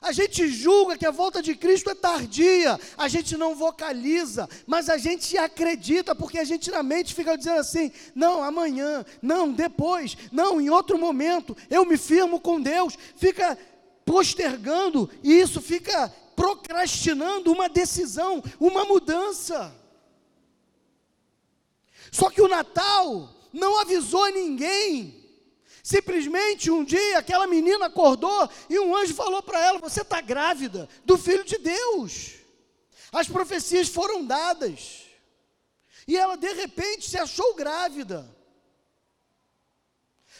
A 0.00 0.12
gente 0.12 0.46
julga 0.46 0.96
que 0.96 1.04
a 1.04 1.10
volta 1.10 1.42
de 1.42 1.56
Cristo 1.56 1.90
é 1.90 1.94
tardia, 1.94 2.78
a 2.96 3.08
gente 3.08 3.36
não 3.36 3.56
vocaliza, 3.56 4.48
mas 4.64 4.88
a 4.88 4.96
gente 4.96 5.36
acredita, 5.36 6.14
porque 6.14 6.38
a 6.38 6.44
gente 6.44 6.70
na 6.70 6.84
mente 6.84 7.12
fica 7.12 7.36
dizendo 7.36 7.58
assim: 7.58 7.90
não, 8.14 8.42
amanhã, 8.42 9.04
não, 9.20 9.52
depois, 9.52 10.16
não, 10.30 10.60
em 10.60 10.70
outro 10.70 10.96
momento, 10.96 11.56
eu 11.68 11.84
me 11.84 11.96
firmo 11.96 12.40
com 12.40 12.60
Deus, 12.60 12.96
fica 13.16 13.58
postergando, 14.04 15.10
e 15.22 15.32
isso 15.32 15.60
fica 15.60 16.08
procrastinando 16.36 17.50
uma 17.50 17.68
decisão, 17.68 18.40
uma 18.60 18.84
mudança. 18.84 19.74
Só 22.12 22.30
que 22.30 22.40
o 22.40 22.48
Natal, 22.48 23.34
não 23.52 23.80
avisou 23.80 24.30
ninguém. 24.30 25.18
Simplesmente 25.82 26.70
um 26.70 26.84
dia 26.84 27.18
aquela 27.18 27.46
menina 27.46 27.86
acordou 27.86 28.48
e 28.68 28.78
um 28.78 28.94
anjo 28.94 29.14
falou 29.14 29.42
para 29.42 29.58
ela: 29.64 29.78
Você 29.78 30.02
está 30.02 30.20
grávida 30.20 30.88
do 31.04 31.16
filho 31.16 31.44
de 31.44 31.56
Deus. 31.58 32.34
As 33.12 33.28
profecias 33.28 33.88
foram 33.88 34.24
dadas. 34.24 35.06
E 36.06 36.16
ela 36.16 36.36
de 36.36 36.52
repente 36.52 37.08
se 37.08 37.18
achou 37.18 37.54
grávida. 37.54 38.28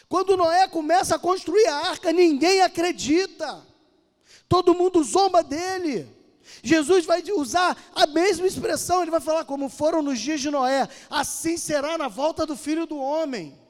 Quando 0.09 0.37
Noé 0.37 0.67
começa 0.69 1.17
a 1.17 1.19
construir 1.19 1.67
a 1.67 1.77
arca, 1.89 2.13
ninguém 2.13 2.63
acredita. 2.63 3.67
Todo 4.49 4.75
mundo 4.75 5.03
zomba 5.05 5.43
dele. 5.43 6.18
Jesus 6.63 7.05
vai 7.05 7.23
usar 7.37 7.77
a 7.95 8.07
mesma 8.07 8.47
expressão, 8.47 9.03
ele 9.03 9.11
vai 9.11 9.21
falar 9.21 9.45
como 9.45 9.69
foram 9.69 10.03
nos 10.03 10.19
dias 10.19 10.41
de 10.41 10.51
Noé, 10.51 10.89
assim 11.11 11.57
será 11.57 11.97
na 11.99 12.09
volta 12.09 12.47
do 12.47 12.57
filho 12.57 12.87
do 12.87 12.99
homem. 12.99 13.68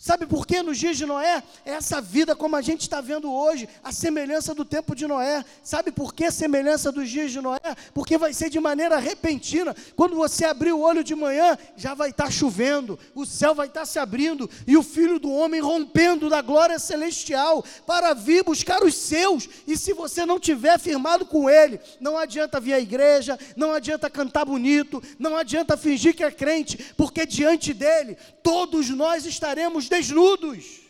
Sabe 0.00 0.26
por 0.26 0.46
que 0.46 0.62
nos 0.62 0.78
dias 0.78 0.96
de 0.96 1.04
Noé? 1.04 1.42
É 1.66 1.72
essa 1.72 2.00
vida 2.00 2.36
como 2.36 2.54
a 2.54 2.62
gente 2.62 2.82
está 2.82 3.00
vendo 3.00 3.32
hoje, 3.34 3.68
a 3.82 3.90
semelhança 3.90 4.54
do 4.54 4.64
tempo 4.64 4.94
de 4.94 5.08
Noé. 5.08 5.44
Sabe 5.60 5.90
por 5.90 6.14
que 6.14 6.26
a 6.26 6.30
semelhança 6.30 6.92
dos 6.92 7.10
dias 7.10 7.32
de 7.32 7.40
Noé? 7.40 7.58
Porque 7.92 8.16
vai 8.16 8.32
ser 8.32 8.48
de 8.48 8.60
maneira 8.60 8.98
repentina. 8.98 9.74
Quando 9.96 10.14
você 10.14 10.44
abrir 10.44 10.70
o 10.70 10.78
olho 10.78 11.02
de 11.02 11.16
manhã, 11.16 11.58
já 11.76 11.94
vai 11.94 12.10
estar 12.10 12.26
tá 12.26 12.30
chovendo, 12.30 12.96
o 13.12 13.26
céu 13.26 13.56
vai 13.56 13.66
estar 13.66 13.80
tá 13.80 13.86
se 13.86 13.98
abrindo 13.98 14.48
e 14.68 14.76
o 14.76 14.84
filho 14.84 15.18
do 15.18 15.32
homem 15.32 15.60
rompendo 15.60 16.30
da 16.30 16.40
glória 16.40 16.78
celestial 16.78 17.64
para 17.84 18.14
vir 18.14 18.44
buscar 18.44 18.84
os 18.84 18.94
seus. 18.94 19.48
E 19.66 19.76
se 19.76 19.92
você 19.92 20.24
não 20.24 20.38
tiver 20.38 20.78
firmado 20.78 21.26
com 21.26 21.50
ele, 21.50 21.80
não 21.98 22.16
adianta 22.16 22.60
vir 22.60 22.74
à 22.74 22.78
igreja, 22.78 23.36
não 23.56 23.72
adianta 23.72 24.08
cantar 24.08 24.44
bonito, 24.44 25.02
não 25.18 25.36
adianta 25.36 25.76
fingir 25.76 26.14
que 26.14 26.22
é 26.22 26.30
crente, 26.30 26.94
porque 26.96 27.26
diante 27.26 27.74
dele 27.74 28.16
todos 28.44 28.88
nós 28.90 29.26
estaremos 29.26 29.87
desnudos. 29.88 30.80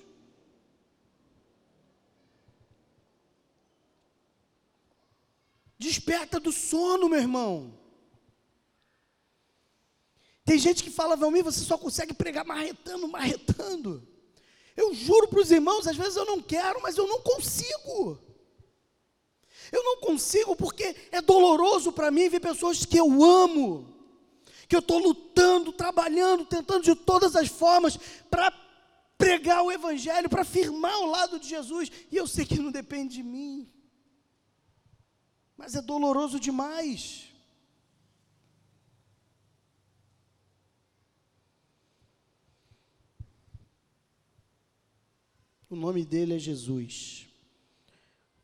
Desperta 5.78 6.40
do 6.40 6.50
sono, 6.50 7.08
meu 7.08 7.20
irmão. 7.20 7.78
Tem 10.44 10.58
gente 10.58 10.82
que 10.82 10.90
fala, 10.90 11.14
Valmir, 11.14 11.44
você 11.44 11.60
só 11.60 11.76
consegue 11.76 12.14
pregar 12.14 12.44
marretando, 12.44 13.06
marretando. 13.06 14.06
Eu 14.76 14.94
juro 14.94 15.28
para 15.28 15.40
os 15.40 15.50
irmãos, 15.50 15.86
às 15.86 15.96
vezes 15.96 16.16
eu 16.16 16.24
não 16.24 16.40
quero, 16.40 16.80
mas 16.80 16.96
eu 16.96 17.06
não 17.06 17.20
consigo. 17.20 18.18
Eu 19.70 19.84
não 19.84 19.98
consigo 19.98 20.56
porque 20.56 20.96
é 21.12 21.20
doloroso 21.20 21.92
para 21.92 22.10
mim 22.10 22.28
ver 22.28 22.40
pessoas 22.40 22.84
que 22.84 22.98
eu 22.98 23.22
amo, 23.22 23.94
que 24.66 24.74
eu 24.74 24.80
estou 24.80 24.98
lutando, 24.98 25.72
trabalhando, 25.72 26.44
tentando 26.44 26.82
de 26.82 26.94
todas 26.94 27.36
as 27.36 27.48
formas 27.48 27.98
para 28.30 28.50
pregar 29.18 29.64
o 29.64 29.72
Evangelho, 29.72 30.30
para 30.30 30.44
firmar 30.44 30.94
ao 30.94 31.06
lado 31.06 31.40
de 31.40 31.48
Jesus, 31.48 31.90
e 32.10 32.16
eu 32.16 32.26
sei 32.26 32.46
que 32.46 32.60
não 32.60 32.70
depende 32.70 33.16
de 33.16 33.22
mim, 33.24 33.68
mas 35.56 35.74
é 35.74 35.82
doloroso 35.82 36.38
demais. 36.38 37.24
O 45.68 45.76
nome 45.76 46.04
dele 46.04 46.34
é 46.34 46.38
Jesus, 46.38 47.26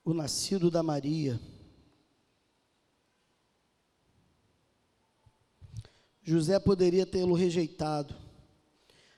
o 0.05 0.13
nascido 0.13 0.71
da 0.71 0.83
Maria. 0.83 1.41
José 6.23 6.59
poderia 6.59 7.07
tê-lo 7.07 7.35
rejeitado, 7.35 8.24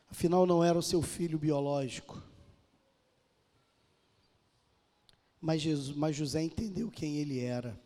afinal 0.09 0.47
não 0.47 0.63
era 0.63 0.79
o 0.79 0.83
seu 0.83 1.03
filho 1.03 1.39
biológico. 1.39 2.23
Mas, 5.41 5.63
Jesus, 5.63 5.97
mas 5.97 6.17
José 6.17 6.43
entendeu 6.43 6.91
quem 6.91 7.19
ele 7.19 7.41
era. 7.41 7.79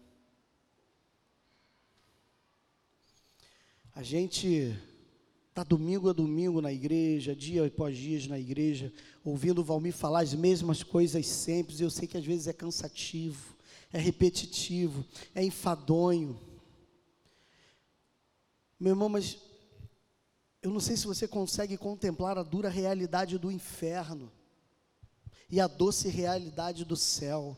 A 3.94 4.02
gente 4.02 4.74
está 5.50 5.62
domingo 5.62 6.08
a 6.08 6.12
domingo 6.12 6.60
na 6.62 6.72
igreja, 6.72 7.36
dia 7.36 7.66
após 7.66 7.96
dia 7.98 8.26
na 8.28 8.38
igreja, 8.38 8.92
ouvindo 9.22 9.60
o 9.60 9.64
Valmir 9.64 9.92
falar 9.92 10.20
as 10.20 10.32
mesmas 10.32 10.82
coisas 10.82 11.26
sempre. 11.26 11.78
Eu 11.78 11.90
sei 11.90 12.08
que 12.08 12.16
às 12.16 12.24
vezes 12.24 12.46
é 12.46 12.52
cansativo, 12.52 13.54
é 13.92 13.98
repetitivo, 13.98 15.04
é 15.34 15.44
enfadonho. 15.44 16.40
Meu 18.78 18.92
irmão, 18.92 19.10
mas 19.10 19.36
eu 20.62 20.70
não 20.70 20.80
sei 20.80 20.96
se 20.96 21.06
você 21.06 21.26
consegue 21.26 21.78
contemplar 21.78 22.36
a 22.36 22.42
dura 22.42 22.68
realidade 22.68 23.38
do 23.38 23.50
inferno 23.50 24.30
e 25.48 25.58
a 25.60 25.66
doce 25.66 26.08
realidade 26.08 26.84
do 26.84 26.96
céu. 26.96 27.56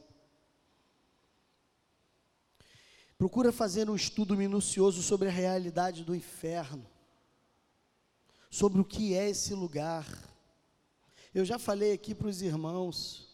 Procura 3.19 3.53
fazer 3.53 3.91
um 3.91 3.97
estudo 3.97 4.37
minucioso 4.37 5.03
sobre 5.03 5.29
a 5.29 5.33
realidade 5.33 6.05
do 6.05 6.15
inferno, 6.15 6.87
sobre 8.51 8.81
o 8.81 8.85
que 8.85 9.15
é 9.15 9.29
esse 9.31 9.53
lugar. 9.53 10.07
Eu 11.35 11.45
já 11.45 11.59
falei 11.59 11.93
aqui 11.93 12.15
para 12.15 12.29
os 12.29 12.41
irmãos, 12.41 13.29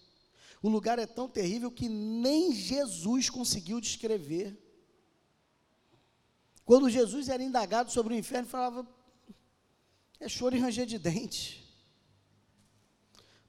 o 0.63 0.69
lugar 0.69 0.99
é 0.99 1.07
tão 1.07 1.29
terrível 1.29 1.71
que 1.71 1.89
nem 1.89 2.55
Jesus 2.55 3.29
conseguiu 3.29 3.81
descrever. 3.81 4.57
Quando 6.65 6.91
Jesus 6.91 7.29
era 7.29 7.43
indagado 7.43 7.91
sobre 7.91 8.15
o 8.15 8.17
inferno, 8.17 8.49
falava: 8.49 8.98
é 10.21 10.29
choro 10.29 10.57
e 10.57 10.59
ranger 10.59 10.87
de 10.87 10.99
dente. 10.99 11.65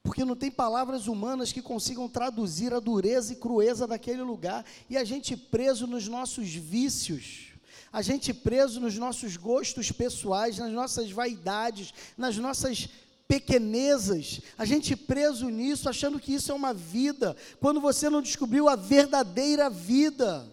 Porque 0.03 0.23
não 0.23 0.35
tem 0.35 0.49
palavras 0.49 1.07
humanas 1.07 1.51
que 1.51 1.61
consigam 1.61 2.07
traduzir 2.07 2.73
a 2.73 2.79
dureza 2.79 3.33
e 3.33 3.35
crueza 3.35 3.85
daquele 3.85 4.21
lugar. 4.21 4.65
E 4.89 4.97
a 4.97 5.03
gente 5.03 5.35
preso 5.35 5.85
nos 5.85 6.07
nossos 6.07 6.49
vícios, 6.53 7.53
a 7.91 8.01
gente 8.01 8.33
preso 8.33 8.79
nos 8.79 8.97
nossos 8.97 9.35
gostos 9.35 9.91
pessoais, 9.91 10.57
nas 10.57 10.71
nossas 10.71 11.11
vaidades, 11.11 11.93
nas 12.17 12.37
nossas 12.37 12.89
pequenezas, 13.27 14.41
a 14.57 14.65
gente 14.65 14.95
preso 14.95 15.49
nisso, 15.49 15.87
achando 15.87 16.19
que 16.19 16.33
isso 16.33 16.51
é 16.51 16.55
uma 16.55 16.73
vida, 16.73 17.37
quando 17.59 17.79
você 17.79 18.09
não 18.09 18.23
descobriu 18.23 18.67
a 18.67 18.75
verdadeira 18.75 19.69
vida. 19.69 20.51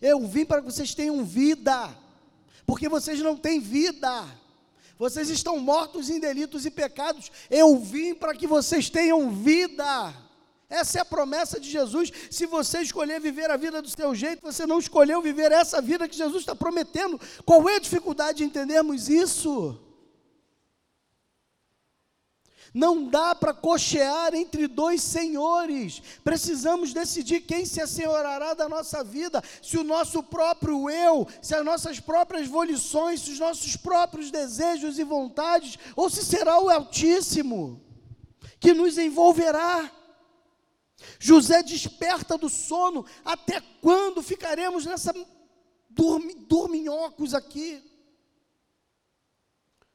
Eu 0.00 0.26
vim 0.26 0.46
para 0.46 0.62
que 0.62 0.72
vocês 0.72 0.94
tenham 0.94 1.22
vida 1.22 1.94
porque 2.66 2.88
vocês 2.88 3.20
não 3.20 3.36
têm 3.36 3.60
vida. 3.60 4.24
Vocês 4.98 5.28
estão 5.28 5.58
mortos 5.58 6.08
em 6.08 6.20
delitos 6.20 6.64
e 6.64 6.70
pecados. 6.70 7.30
Eu 7.50 7.78
vim 7.78 8.14
para 8.14 8.34
que 8.34 8.46
vocês 8.46 8.88
tenham 8.88 9.30
vida. 9.30 10.14
Essa 10.68 10.98
é 10.98 11.00
a 11.02 11.04
promessa 11.04 11.60
de 11.60 11.70
Jesus. 11.70 12.10
Se 12.30 12.46
você 12.46 12.80
escolher 12.80 13.20
viver 13.20 13.50
a 13.50 13.56
vida 13.56 13.82
do 13.82 13.88
seu 13.88 14.14
jeito, 14.14 14.42
você 14.42 14.66
não 14.66 14.78
escolheu 14.78 15.20
viver 15.20 15.52
essa 15.52 15.80
vida 15.80 16.08
que 16.08 16.16
Jesus 16.16 16.42
está 16.42 16.54
prometendo. 16.54 17.20
Qual 17.44 17.68
é 17.68 17.76
a 17.76 17.80
dificuldade 17.80 18.38
de 18.38 18.44
entendermos 18.44 19.08
isso? 19.08 19.78
Não 22.74 23.06
dá 23.06 23.36
para 23.36 23.54
cochear 23.54 24.34
entre 24.34 24.66
dois 24.66 25.00
senhores. 25.00 26.02
Precisamos 26.24 26.92
decidir 26.92 27.42
quem 27.42 27.64
se 27.64 27.80
assenhorará 27.80 28.52
da 28.52 28.68
nossa 28.68 29.04
vida. 29.04 29.40
Se 29.62 29.78
o 29.78 29.84
nosso 29.84 30.24
próprio 30.24 30.90
eu, 30.90 31.28
se 31.40 31.54
as 31.54 31.64
nossas 31.64 32.00
próprias 32.00 32.48
volições, 32.48 33.20
se 33.20 33.30
os 33.30 33.38
nossos 33.38 33.76
próprios 33.76 34.32
desejos 34.32 34.98
e 34.98 35.04
vontades, 35.04 35.78
ou 35.94 36.10
se 36.10 36.24
será 36.24 36.58
o 36.58 36.68
Altíssimo 36.68 37.80
que 38.58 38.74
nos 38.74 38.98
envolverá. 38.98 39.88
José 41.20 41.62
desperta 41.62 42.36
do 42.36 42.48
sono. 42.48 43.06
Até 43.24 43.60
quando 43.80 44.20
ficaremos 44.20 44.84
nessa 44.84 45.14
dorminhocos 46.48 47.34
aqui? 47.34 47.80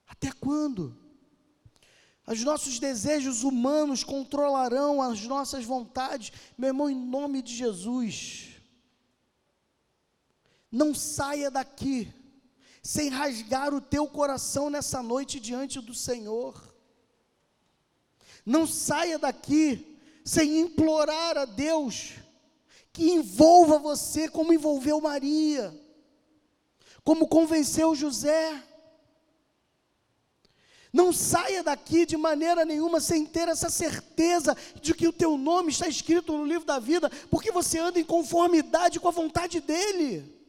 Até 0.08 0.32
quando? 0.32 1.09
Os 2.30 2.44
nossos 2.44 2.78
desejos 2.78 3.44
humanos 3.44 4.04
controlarão 4.04 5.02
as 5.02 5.24
nossas 5.24 5.66
vontades. 5.66 6.32
Meu 6.56 6.68
irmão, 6.68 6.88
em 6.88 6.96
nome 6.96 7.42
de 7.42 7.56
Jesus, 7.56 8.50
não 10.72 10.94
saia 10.94 11.50
daqui 11.50 12.14
sem 12.84 13.10
rasgar 13.10 13.74
o 13.74 13.82
teu 13.82 14.08
coração 14.08 14.70
nessa 14.70 15.02
noite 15.02 15.40
diante 15.40 15.82
do 15.82 15.96
Senhor. 15.96 16.62
Não 18.46 18.68
saia 18.68 19.18
daqui 19.18 19.98
sem 20.24 20.60
implorar 20.60 21.36
a 21.36 21.46
Deus 21.46 22.14
que 22.94 23.10
envolva 23.10 23.80
você 23.80 24.30
como 24.30 24.54
envolveu 24.54 25.02
Maria, 25.02 25.76
como 27.04 27.28
convenceu 27.28 27.96
José. 27.96 28.69
Não 30.92 31.14
saia 31.14 31.62
daqui 31.62 32.06
de 32.06 32.18
maneira 32.18 32.66
nenhuma 32.66 33.00
sem 33.00 33.26
ter 33.26 33.48
essa 33.48 33.70
certeza 33.70 34.58
de 34.82 34.94
que 34.94 35.08
o 35.08 35.14
teu 35.14 35.38
nome 35.38 35.70
está 35.70 35.88
escrito 35.88 36.36
no 36.36 36.46
livro 36.46 36.66
da 36.66 36.80
vida, 36.80 37.12
porque 37.30 37.52
você 37.52 37.78
anda 37.78 38.00
em 38.00 38.04
conformidade 38.04 39.00
com 39.00 39.08
a 39.08 39.12
vontade 39.12 39.60
dEle. 39.62 40.40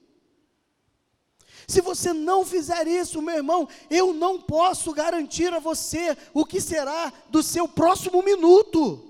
Se 1.69 1.81
você 1.83 2.13
não 2.13 2.45
fizer 2.45 2.89
isso, 2.89 3.21
meu 3.21 3.37
irmão, 3.37 3.69
eu 3.91 4.15
não 4.15 4.41
posso 4.41 4.93
garantir 4.93 5.53
a 5.53 5.59
você 5.59 6.17
o 6.33 6.45
que 6.45 6.61
será 6.61 7.13
do 7.29 7.43
seu 7.43 7.69
próximo 7.69 8.23
minuto. 8.23 9.07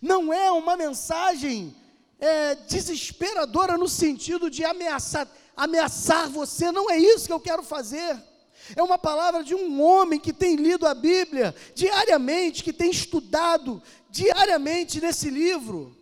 Não 0.00 0.32
é 0.32 0.52
uma 0.52 0.76
mensagem 0.76 1.74
é, 2.18 2.54
desesperadora 2.54 3.76
no 3.76 3.88
sentido 3.88 4.50
de 4.50 4.62
ameaçar, 4.62 5.26
ameaçar 5.56 6.28
você, 6.28 6.70
não 6.70 6.90
é 6.90 6.98
isso 6.98 7.26
que 7.26 7.32
eu 7.32 7.40
quero 7.40 7.62
fazer. 7.62 8.29
É 8.76 8.82
uma 8.82 8.98
palavra 8.98 9.42
de 9.42 9.54
um 9.54 9.82
homem 9.82 10.18
que 10.18 10.32
tem 10.32 10.56
lido 10.56 10.86
a 10.86 10.94
Bíblia 10.94 11.54
diariamente, 11.74 12.62
que 12.62 12.72
tem 12.72 12.90
estudado 12.90 13.82
diariamente 14.10 15.00
nesse 15.00 15.30
livro 15.30 15.96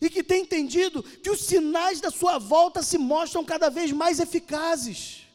e 0.00 0.08
que 0.08 0.22
tem 0.22 0.42
entendido 0.42 1.02
que 1.02 1.30
os 1.30 1.44
sinais 1.44 2.00
da 2.00 2.10
sua 2.10 2.38
volta 2.38 2.82
se 2.82 2.98
mostram 2.98 3.44
cada 3.44 3.68
vez 3.68 3.92
mais 3.92 4.20
eficazes, 4.20 5.26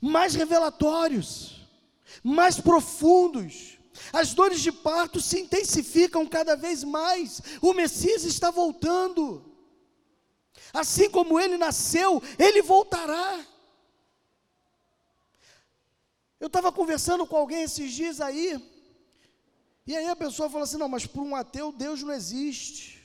mais 0.00 0.34
revelatórios, 0.34 1.60
mais 2.22 2.60
profundos. 2.60 3.78
As 4.12 4.34
dores 4.34 4.60
de 4.60 4.72
parto 4.72 5.20
se 5.20 5.40
intensificam 5.40 6.26
cada 6.26 6.56
vez 6.56 6.84
mais. 6.84 7.40
O 7.62 7.72
Messias 7.72 8.24
está 8.24 8.50
voltando. 8.50 9.44
Assim 10.72 11.08
como 11.08 11.38
ele 11.38 11.56
nasceu, 11.56 12.22
ele 12.38 12.60
voltará. 12.60 13.46
Eu 16.40 16.48
estava 16.48 16.72
conversando 16.72 17.26
com 17.26 17.36
alguém 17.36 17.62
esses 17.62 17.92
dias 17.92 18.20
aí, 18.20 18.60
e 19.86 19.96
aí 19.96 20.08
a 20.08 20.16
pessoa 20.16 20.48
falou 20.48 20.64
assim: 20.64 20.76
não, 20.76 20.88
mas 20.88 21.06
para 21.06 21.22
um 21.22 21.36
ateu 21.36 21.72
Deus 21.72 22.02
não 22.02 22.12
existe. 22.12 23.02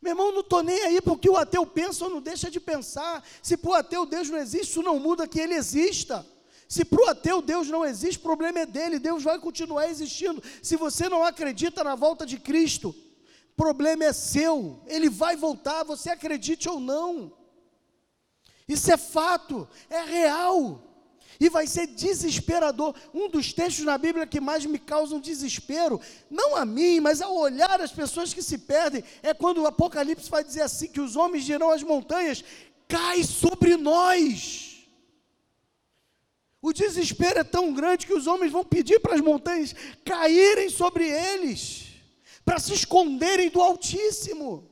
Meu 0.00 0.12
irmão, 0.12 0.32
não 0.32 0.40
estou 0.40 0.62
nem 0.62 0.80
aí 0.82 1.00
porque 1.00 1.28
o 1.28 1.36
ateu 1.36 1.66
pensa 1.66 2.04
ou 2.04 2.10
não 2.10 2.20
deixa 2.20 2.50
de 2.50 2.60
pensar. 2.60 3.24
Se 3.42 3.56
para 3.56 3.70
o 3.70 3.74
ateu 3.74 4.06
Deus 4.06 4.30
não 4.30 4.38
existe, 4.38 4.70
isso 4.70 4.82
não 4.82 4.98
muda 4.98 5.26
que 5.26 5.40
ele 5.40 5.54
exista. 5.54 6.24
Se 6.68 6.84
para 6.84 7.02
o 7.02 7.08
ateu 7.08 7.42
Deus 7.42 7.68
não 7.68 7.84
existe, 7.84 8.18
o 8.18 8.22
problema 8.22 8.60
é 8.60 8.66
dele, 8.66 8.98
Deus 8.98 9.22
vai 9.22 9.38
continuar 9.38 9.88
existindo. 9.88 10.42
Se 10.62 10.76
você 10.76 11.08
não 11.08 11.24
acredita 11.24 11.82
na 11.82 11.94
volta 11.94 12.24
de 12.24 12.38
Cristo, 12.38 12.90
o 12.90 13.56
problema 13.56 14.04
é 14.04 14.12
seu, 14.12 14.80
ele 14.86 15.08
vai 15.08 15.34
voltar, 15.34 15.82
você 15.82 16.10
acredite 16.10 16.68
ou 16.68 16.78
não. 16.78 17.32
Isso 18.68 18.92
é 18.92 18.96
fato, 18.96 19.66
é 19.88 20.02
real. 20.02 20.87
E 21.40 21.48
vai 21.48 21.66
ser 21.66 21.86
desesperador. 21.86 22.94
Um 23.14 23.28
dos 23.28 23.52
textos 23.52 23.84
na 23.84 23.96
Bíblia 23.96 24.26
que 24.26 24.40
mais 24.40 24.66
me 24.66 24.78
causam 24.78 25.20
desespero, 25.20 26.00
não 26.30 26.56
a 26.56 26.64
mim, 26.64 27.00
mas 27.00 27.22
ao 27.22 27.36
olhar 27.36 27.80
as 27.80 27.92
pessoas 27.92 28.34
que 28.34 28.42
se 28.42 28.58
perdem, 28.58 29.04
é 29.22 29.32
quando 29.32 29.62
o 29.62 29.66
Apocalipse 29.66 30.28
vai 30.28 30.42
dizer 30.42 30.62
assim: 30.62 30.88
que 30.88 31.00
os 31.00 31.14
homens 31.14 31.44
dirão 31.44 31.70
às 31.70 31.82
montanhas: 31.82 32.44
cai 32.88 33.22
sobre 33.22 33.76
nós. 33.76 34.68
O 36.60 36.72
desespero 36.72 37.38
é 37.38 37.44
tão 37.44 37.72
grande 37.72 38.06
que 38.06 38.14
os 38.14 38.26
homens 38.26 38.50
vão 38.50 38.64
pedir 38.64 38.98
para 38.98 39.14
as 39.14 39.20
montanhas 39.20 39.74
caírem 40.04 40.68
sobre 40.68 41.08
eles, 41.08 41.86
para 42.44 42.58
se 42.58 42.74
esconderem 42.74 43.48
do 43.48 43.60
Altíssimo. 43.60 44.68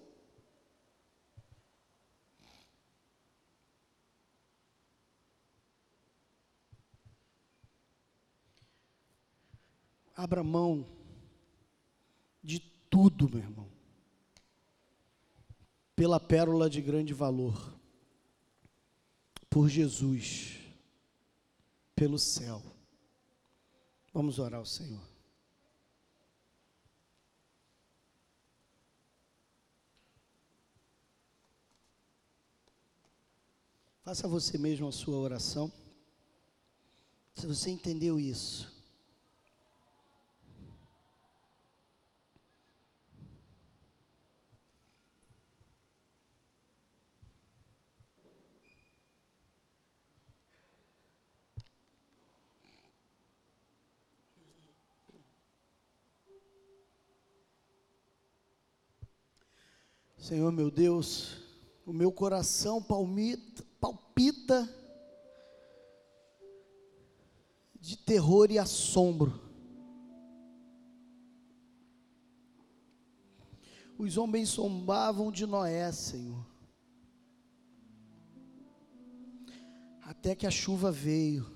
Abra 10.17 10.43
mão 10.43 10.87
de 12.43 12.59
tudo, 12.89 13.29
meu 13.29 13.41
irmão, 13.41 13.69
pela 15.95 16.19
pérola 16.19 16.71
de 16.71 16.81
grande 16.81 17.12
valor, 17.12 17.79
por 19.51 19.69
Jesus, 19.69 20.59
pelo 21.95 22.19
céu. 22.19 22.62
Vamos 24.12 24.39
orar 24.39 24.61
ao 24.61 24.64
Senhor. 24.64 25.07
Faça 34.07 34.29
você 34.29 34.57
mesmo 34.57 34.87
a 34.87 34.93
sua 34.93 35.19
oração. 35.19 35.71
Se 37.35 37.45
você 37.45 37.71
entendeu 37.71 38.21
isso, 38.21 38.76
Senhor 60.27 60.51
meu 60.51 60.72
Deus, 60.72 61.37
o 61.87 61.93
meu 61.93 62.11
coração 62.11 62.83
palmita, 62.83 63.64
palpita 63.81 64.68
de 67.79 67.97
terror 67.97 68.51
e 68.51 68.59
assombro. 68.59 69.41
Os 73.97 74.16
homens 74.16 74.49
zombavam 74.49 75.31
de 75.31 75.47
Noé, 75.47 75.93
Senhor. 75.93 76.45
Até 80.03 80.35
que 80.35 80.45
a 80.45 80.51
chuva 80.51 80.91
veio 80.91 81.47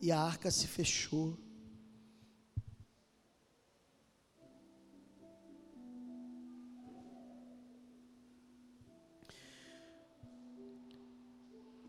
e 0.00 0.10
a 0.10 0.18
arca 0.18 0.50
se 0.50 0.66
fechou. 0.66 1.36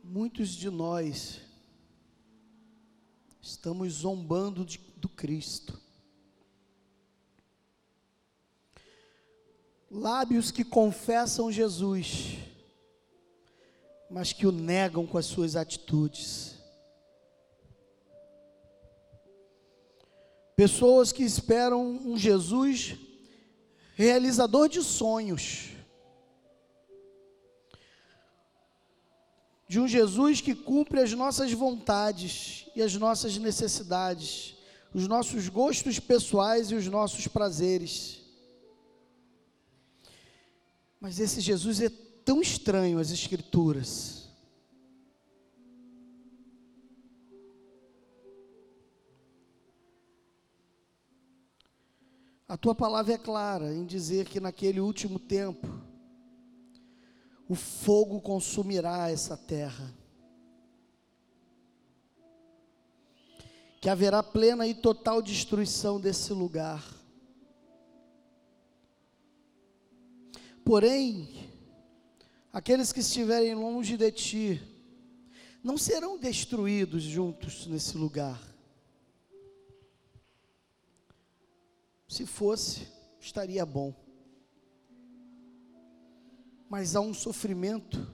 Muitos 0.10 0.50
de 0.50 0.72
nós 0.72 1.40
estamos 3.40 3.94
zombando 3.94 4.66
de, 4.66 4.80
do 4.98 5.08
Cristo. 5.08 5.80
Lábios 9.90 10.50
que 10.50 10.64
confessam 10.64 11.52
Jesus, 11.52 12.38
mas 14.10 14.34
que 14.34 14.48
o 14.48 14.52
negam 14.52 15.06
com 15.06 15.16
as 15.16 15.28
suas 15.28 15.56
atitudes. 15.56 16.58
Pessoas 20.56 21.12
que 21.12 21.24
esperam 21.24 21.84
um 21.84 22.18
Jesus 22.18 22.96
realizador 23.94 24.68
de 24.68 24.82
sonhos, 24.82 25.70
de 29.70 29.80
um 29.80 29.88
Jesus 29.88 30.42
que 30.42 30.56
cumpre 30.56 31.00
as 31.00 31.14
nossas 31.14 31.54
vontades 31.54 32.66
e 32.76 32.82
as 32.82 32.96
nossas 32.96 33.38
necessidades, 33.38 34.56
os 34.92 35.08
nossos 35.08 35.48
gostos 35.48 36.00
pessoais 36.00 36.72
e 36.72 36.76
os 36.76 36.88
nossos 36.88 37.28
prazeres. 37.28 38.20
Mas 41.00 41.20
esse 41.20 41.40
Jesus 41.40 41.82
é 41.82 41.90
tão 42.26 42.42
estranho 42.42 42.98
às 42.98 43.12
Escrituras. 43.12 44.28
A 52.48 52.58
tua 52.58 52.74
palavra 52.74 53.14
é 53.14 53.18
clara 53.20 53.72
em 53.72 53.86
dizer 53.86 54.26
que 54.26 54.40
naquele 54.40 54.80
último 54.80 55.20
tempo, 55.20 55.89
o 57.50 57.56
fogo 57.56 58.22
consumirá 58.22 59.10
essa 59.10 59.36
terra. 59.36 59.92
Que 63.82 63.90
haverá 63.90 64.22
plena 64.22 64.68
e 64.68 64.76
total 64.76 65.20
destruição 65.20 66.00
desse 66.00 66.32
lugar. 66.32 66.86
Porém, 70.64 71.50
aqueles 72.54 72.94
que 72.94 73.00
estiverem 73.00 73.56
longe 73.56 73.98
de 73.98 74.12
ti, 74.12 74.62
não 75.64 75.76
serão 75.76 76.20
destruídos 76.20 77.02
juntos 77.02 77.66
nesse 77.66 77.98
lugar. 77.98 78.40
Se 82.08 82.28
fosse, 82.28 82.88
estaria 83.20 83.66
bom 83.66 84.09
mas 86.70 86.96
há 86.96 87.02
um 87.02 87.14
sofrimento 87.14 88.08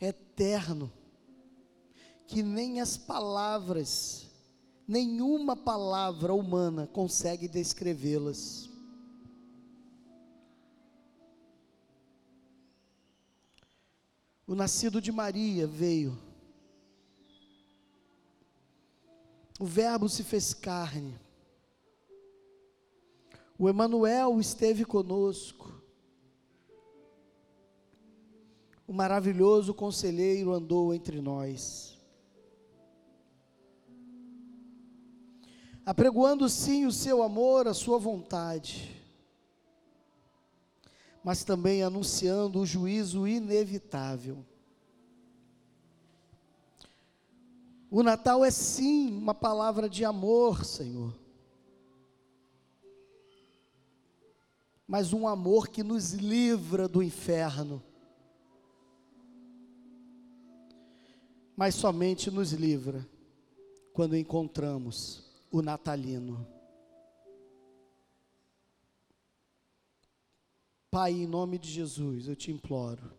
eterno 0.00 0.90
que 2.26 2.42
nem 2.42 2.80
as 2.80 2.96
palavras, 2.96 4.26
nenhuma 4.88 5.54
palavra 5.54 6.32
humana 6.32 6.86
consegue 6.86 7.46
descrevê-las. 7.46 8.70
O 14.46 14.54
nascido 14.54 15.00
de 15.00 15.12
Maria 15.12 15.66
veio. 15.66 16.18
O 19.60 19.66
Verbo 19.66 20.08
se 20.08 20.24
fez 20.24 20.52
carne. 20.52 21.20
O 23.58 23.68
Emanuel 23.68 24.40
esteve 24.40 24.84
conosco. 24.84 25.71
O 28.86 28.92
maravilhoso 28.92 29.72
conselheiro 29.72 30.52
andou 30.52 30.92
entre 30.92 31.20
nós. 31.20 31.98
Apregoando 35.84 36.48
sim 36.48 36.86
o 36.86 36.92
seu 36.92 37.22
amor, 37.22 37.66
a 37.66 37.74
sua 37.74 37.98
vontade, 37.98 38.96
mas 41.24 41.44
também 41.44 41.82
anunciando 41.82 42.60
o 42.60 42.66
juízo 42.66 43.26
inevitável. 43.26 44.44
O 47.90 48.02
Natal 48.02 48.44
é 48.44 48.50
sim 48.50 49.12
uma 49.16 49.34
palavra 49.34 49.88
de 49.88 50.04
amor, 50.04 50.64
Senhor. 50.64 51.14
Mas 54.86 55.12
um 55.12 55.26
amor 55.26 55.68
que 55.68 55.82
nos 55.82 56.12
livra 56.12 56.88
do 56.88 57.02
inferno 57.02 57.82
mas 61.62 61.76
somente 61.76 62.28
nos 62.28 62.50
livra 62.50 63.08
quando 63.92 64.16
encontramos 64.16 65.22
o 65.48 65.62
natalino. 65.62 66.44
Pai, 70.90 71.12
em 71.12 71.26
nome 71.28 71.58
de 71.58 71.70
Jesus, 71.70 72.26
eu 72.26 72.34
te 72.34 72.50
imploro. 72.50 73.16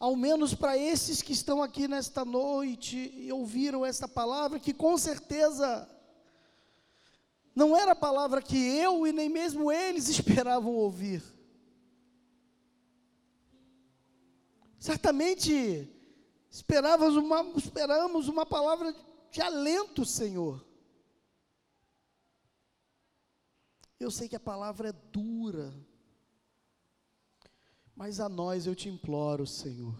Ao 0.00 0.16
menos 0.16 0.54
para 0.54 0.74
esses 0.78 1.20
que 1.20 1.34
estão 1.34 1.62
aqui 1.62 1.86
nesta 1.86 2.24
noite 2.24 3.12
e 3.14 3.30
ouviram 3.30 3.84
esta 3.84 4.08
palavra, 4.08 4.58
que 4.58 4.72
com 4.72 4.96
certeza 4.96 5.86
não 7.54 7.76
era 7.76 7.92
a 7.92 7.94
palavra 7.94 8.40
que 8.40 8.56
eu 8.56 9.06
e 9.06 9.12
nem 9.12 9.28
mesmo 9.28 9.70
eles 9.70 10.08
esperavam 10.08 10.72
ouvir. 10.72 11.22
Certamente 14.80 15.93
Esperávamos 16.54 17.16
uma, 17.16 17.42
esperamos 17.56 18.28
uma 18.28 18.46
palavra 18.46 18.94
de 19.28 19.42
alento, 19.42 20.04
Senhor. 20.04 20.64
Eu 23.98 24.08
sei 24.08 24.28
que 24.28 24.36
a 24.36 24.40
palavra 24.40 24.90
é 24.90 24.92
dura, 24.92 25.74
mas 27.92 28.20
a 28.20 28.28
nós 28.28 28.68
eu 28.68 28.74
te 28.76 28.88
imploro, 28.88 29.44
Senhor, 29.44 29.98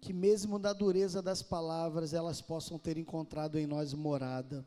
que 0.00 0.12
mesmo 0.12 0.56
na 0.56 0.72
dureza 0.72 1.20
das 1.20 1.42
palavras 1.42 2.14
elas 2.14 2.40
possam 2.40 2.78
ter 2.78 2.96
encontrado 2.96 3.58
em 3.58 3.66
nós 3.66 3.92
morada. 3.92 4.64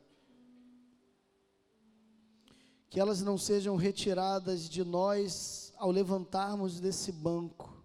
Que 2.90 3.00
elas 3.00 3.22
não 3.22 3.38
sejam 3.38 3.78
retiradas 3.78 4.68
de 4.68 4.84
nós 4.84 5.72
ao 5.78 5.92
levantarmos 5.92 6.82
desse 6.82 7.10
banco, 7.10 7.77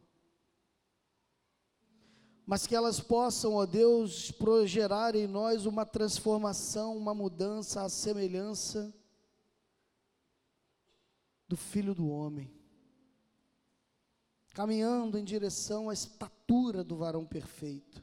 mas 2.45 2.67
que 2.67 2.75
elas 2.75 2.99
possam, 2.99 3.55
ó 3.55 3.65
Deus, 3.65 4.31
progerar 4.33 5.15
em 5.15 5.27
nós 5.27 5.65
uma 5.65 5.87
transformação, 5.87 6.97
uma 6.97 7.15
mudança, 7.15 7.83
a 7.83 7.89
semelhança 7.89 8.93
do 11.47 11.57
Filho 11.57 11.95
do 11.95 12.09
Homem, 12.09 12.53
caminhando 14.51 15.19
em 15.19 15.25
direção 15.25 15.89
à 15.89 15.93
estatura 15.93 16.83
do 16.83 16.97
varão 16.97 17.25
perfeito. 17.25 18.03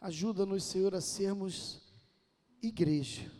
Ajuda-nos, 0.00 0.64
Senhor, 0.64 0.94
a 0.94 1.00
sermos 1.00 1.80
igreja, 2.60 3.30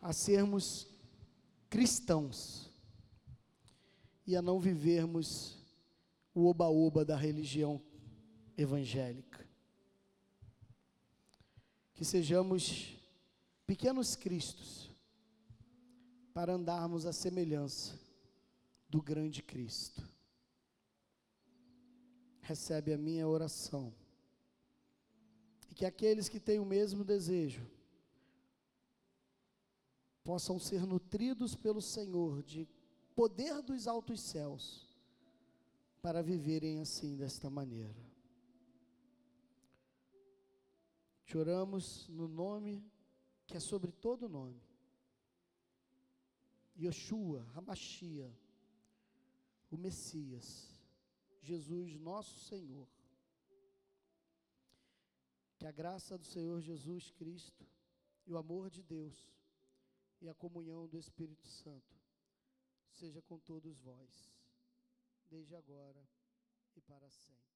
a 0.00 0.14
sermos 0.14 0.88
cristãos 1.68 2.69
e 4.26 4.36
a 4.36 4.42
não 4.42 4.60
vivermos 4.60 5.58
o 6.34 6.46
oba-oba 6.46 7.04
da 7.04 7.16
religião 7.16 7.80
evangélica. 8.56 9.46
Que 11.94 12.04
sejamos 12.04 12.96
pequenos 13.66 14.16
cristos 14.16 14.90
para 16.32 16.54
andarmos 16.54 17.06
à 17.06 17.12
semelhança 17.12 17.98
do 18.88 19.02
grande 19.02 19.42
Cristo. 19.42 20.02
Recebe 22.40 22.92
a 22.92 22.98
minha 22.98 23.28
oração. 23.28 23.92
E 25.68 25.74
que 25.74 25.84
aqueles 25.84 26.28
que 26.28 26.40
têm 26.40 26.58
o 26.58 26.64
mesmo 26.64 27.04
desejo 27.04 27.64
possam 30.24 30.58
ser 30.58 30.86
nutridos 30.86 31.54
pelo 31.54 31.80
Senhor 31.80 32.42
de 32.42 32.68
poder 33.14 33.62
dos 33.62 33.86
altos 33.86 34.20
céus 34.20 34.86
para 36.02 36.22
viverem 36.22 36.80
assim, 36.80 37.16
desta 37.16 37.50
maneira. 37.50 38.08
Te 41.24 41.36
oramos 41.36 42.08
no 42.08 42.26
nome 42.26 42.84
que 43.46 43.56
é 43.56 43.60
sobre 43.60 43.92
todo 43.92 44.28
nome. 44.28 44.60
Yeshua, 46.76 47.46
Hamashia, 47.54 48.34
o 49.70 49.76
Messias, 49.76 50.80
Jesus, 51.40 51.98
nosso 51.98 52.38
Senhor. 52.40 52.88
Que 55.58 55.66
a 55.66 55.72
graça 55.72 56.16
do 56.16 56.24
Senhor 56.24 56.60
Jesus 56.60 57.10
Cristo 57.10 57.66
e 58.26 58.32
o 58.32 58.38
amor 58.38 58.70
de 58.70 58.82
Deus 58.82 59.30
e 60.22 60.28
a 60.28 60.34
comunhão 60.34 60.88
do 60.88 60.98
Espírito 60.98 61.46
Santo 61.46 61.99
seja 63.00 63.22
com 63.22 63.38
todos 63.38 63.80
vós, 63.80 64.30
desde 65.30 65.56
agora 65.56 66.06
e 66.76 66.82
para 66.82 67.08
sempre. 67.08 67.49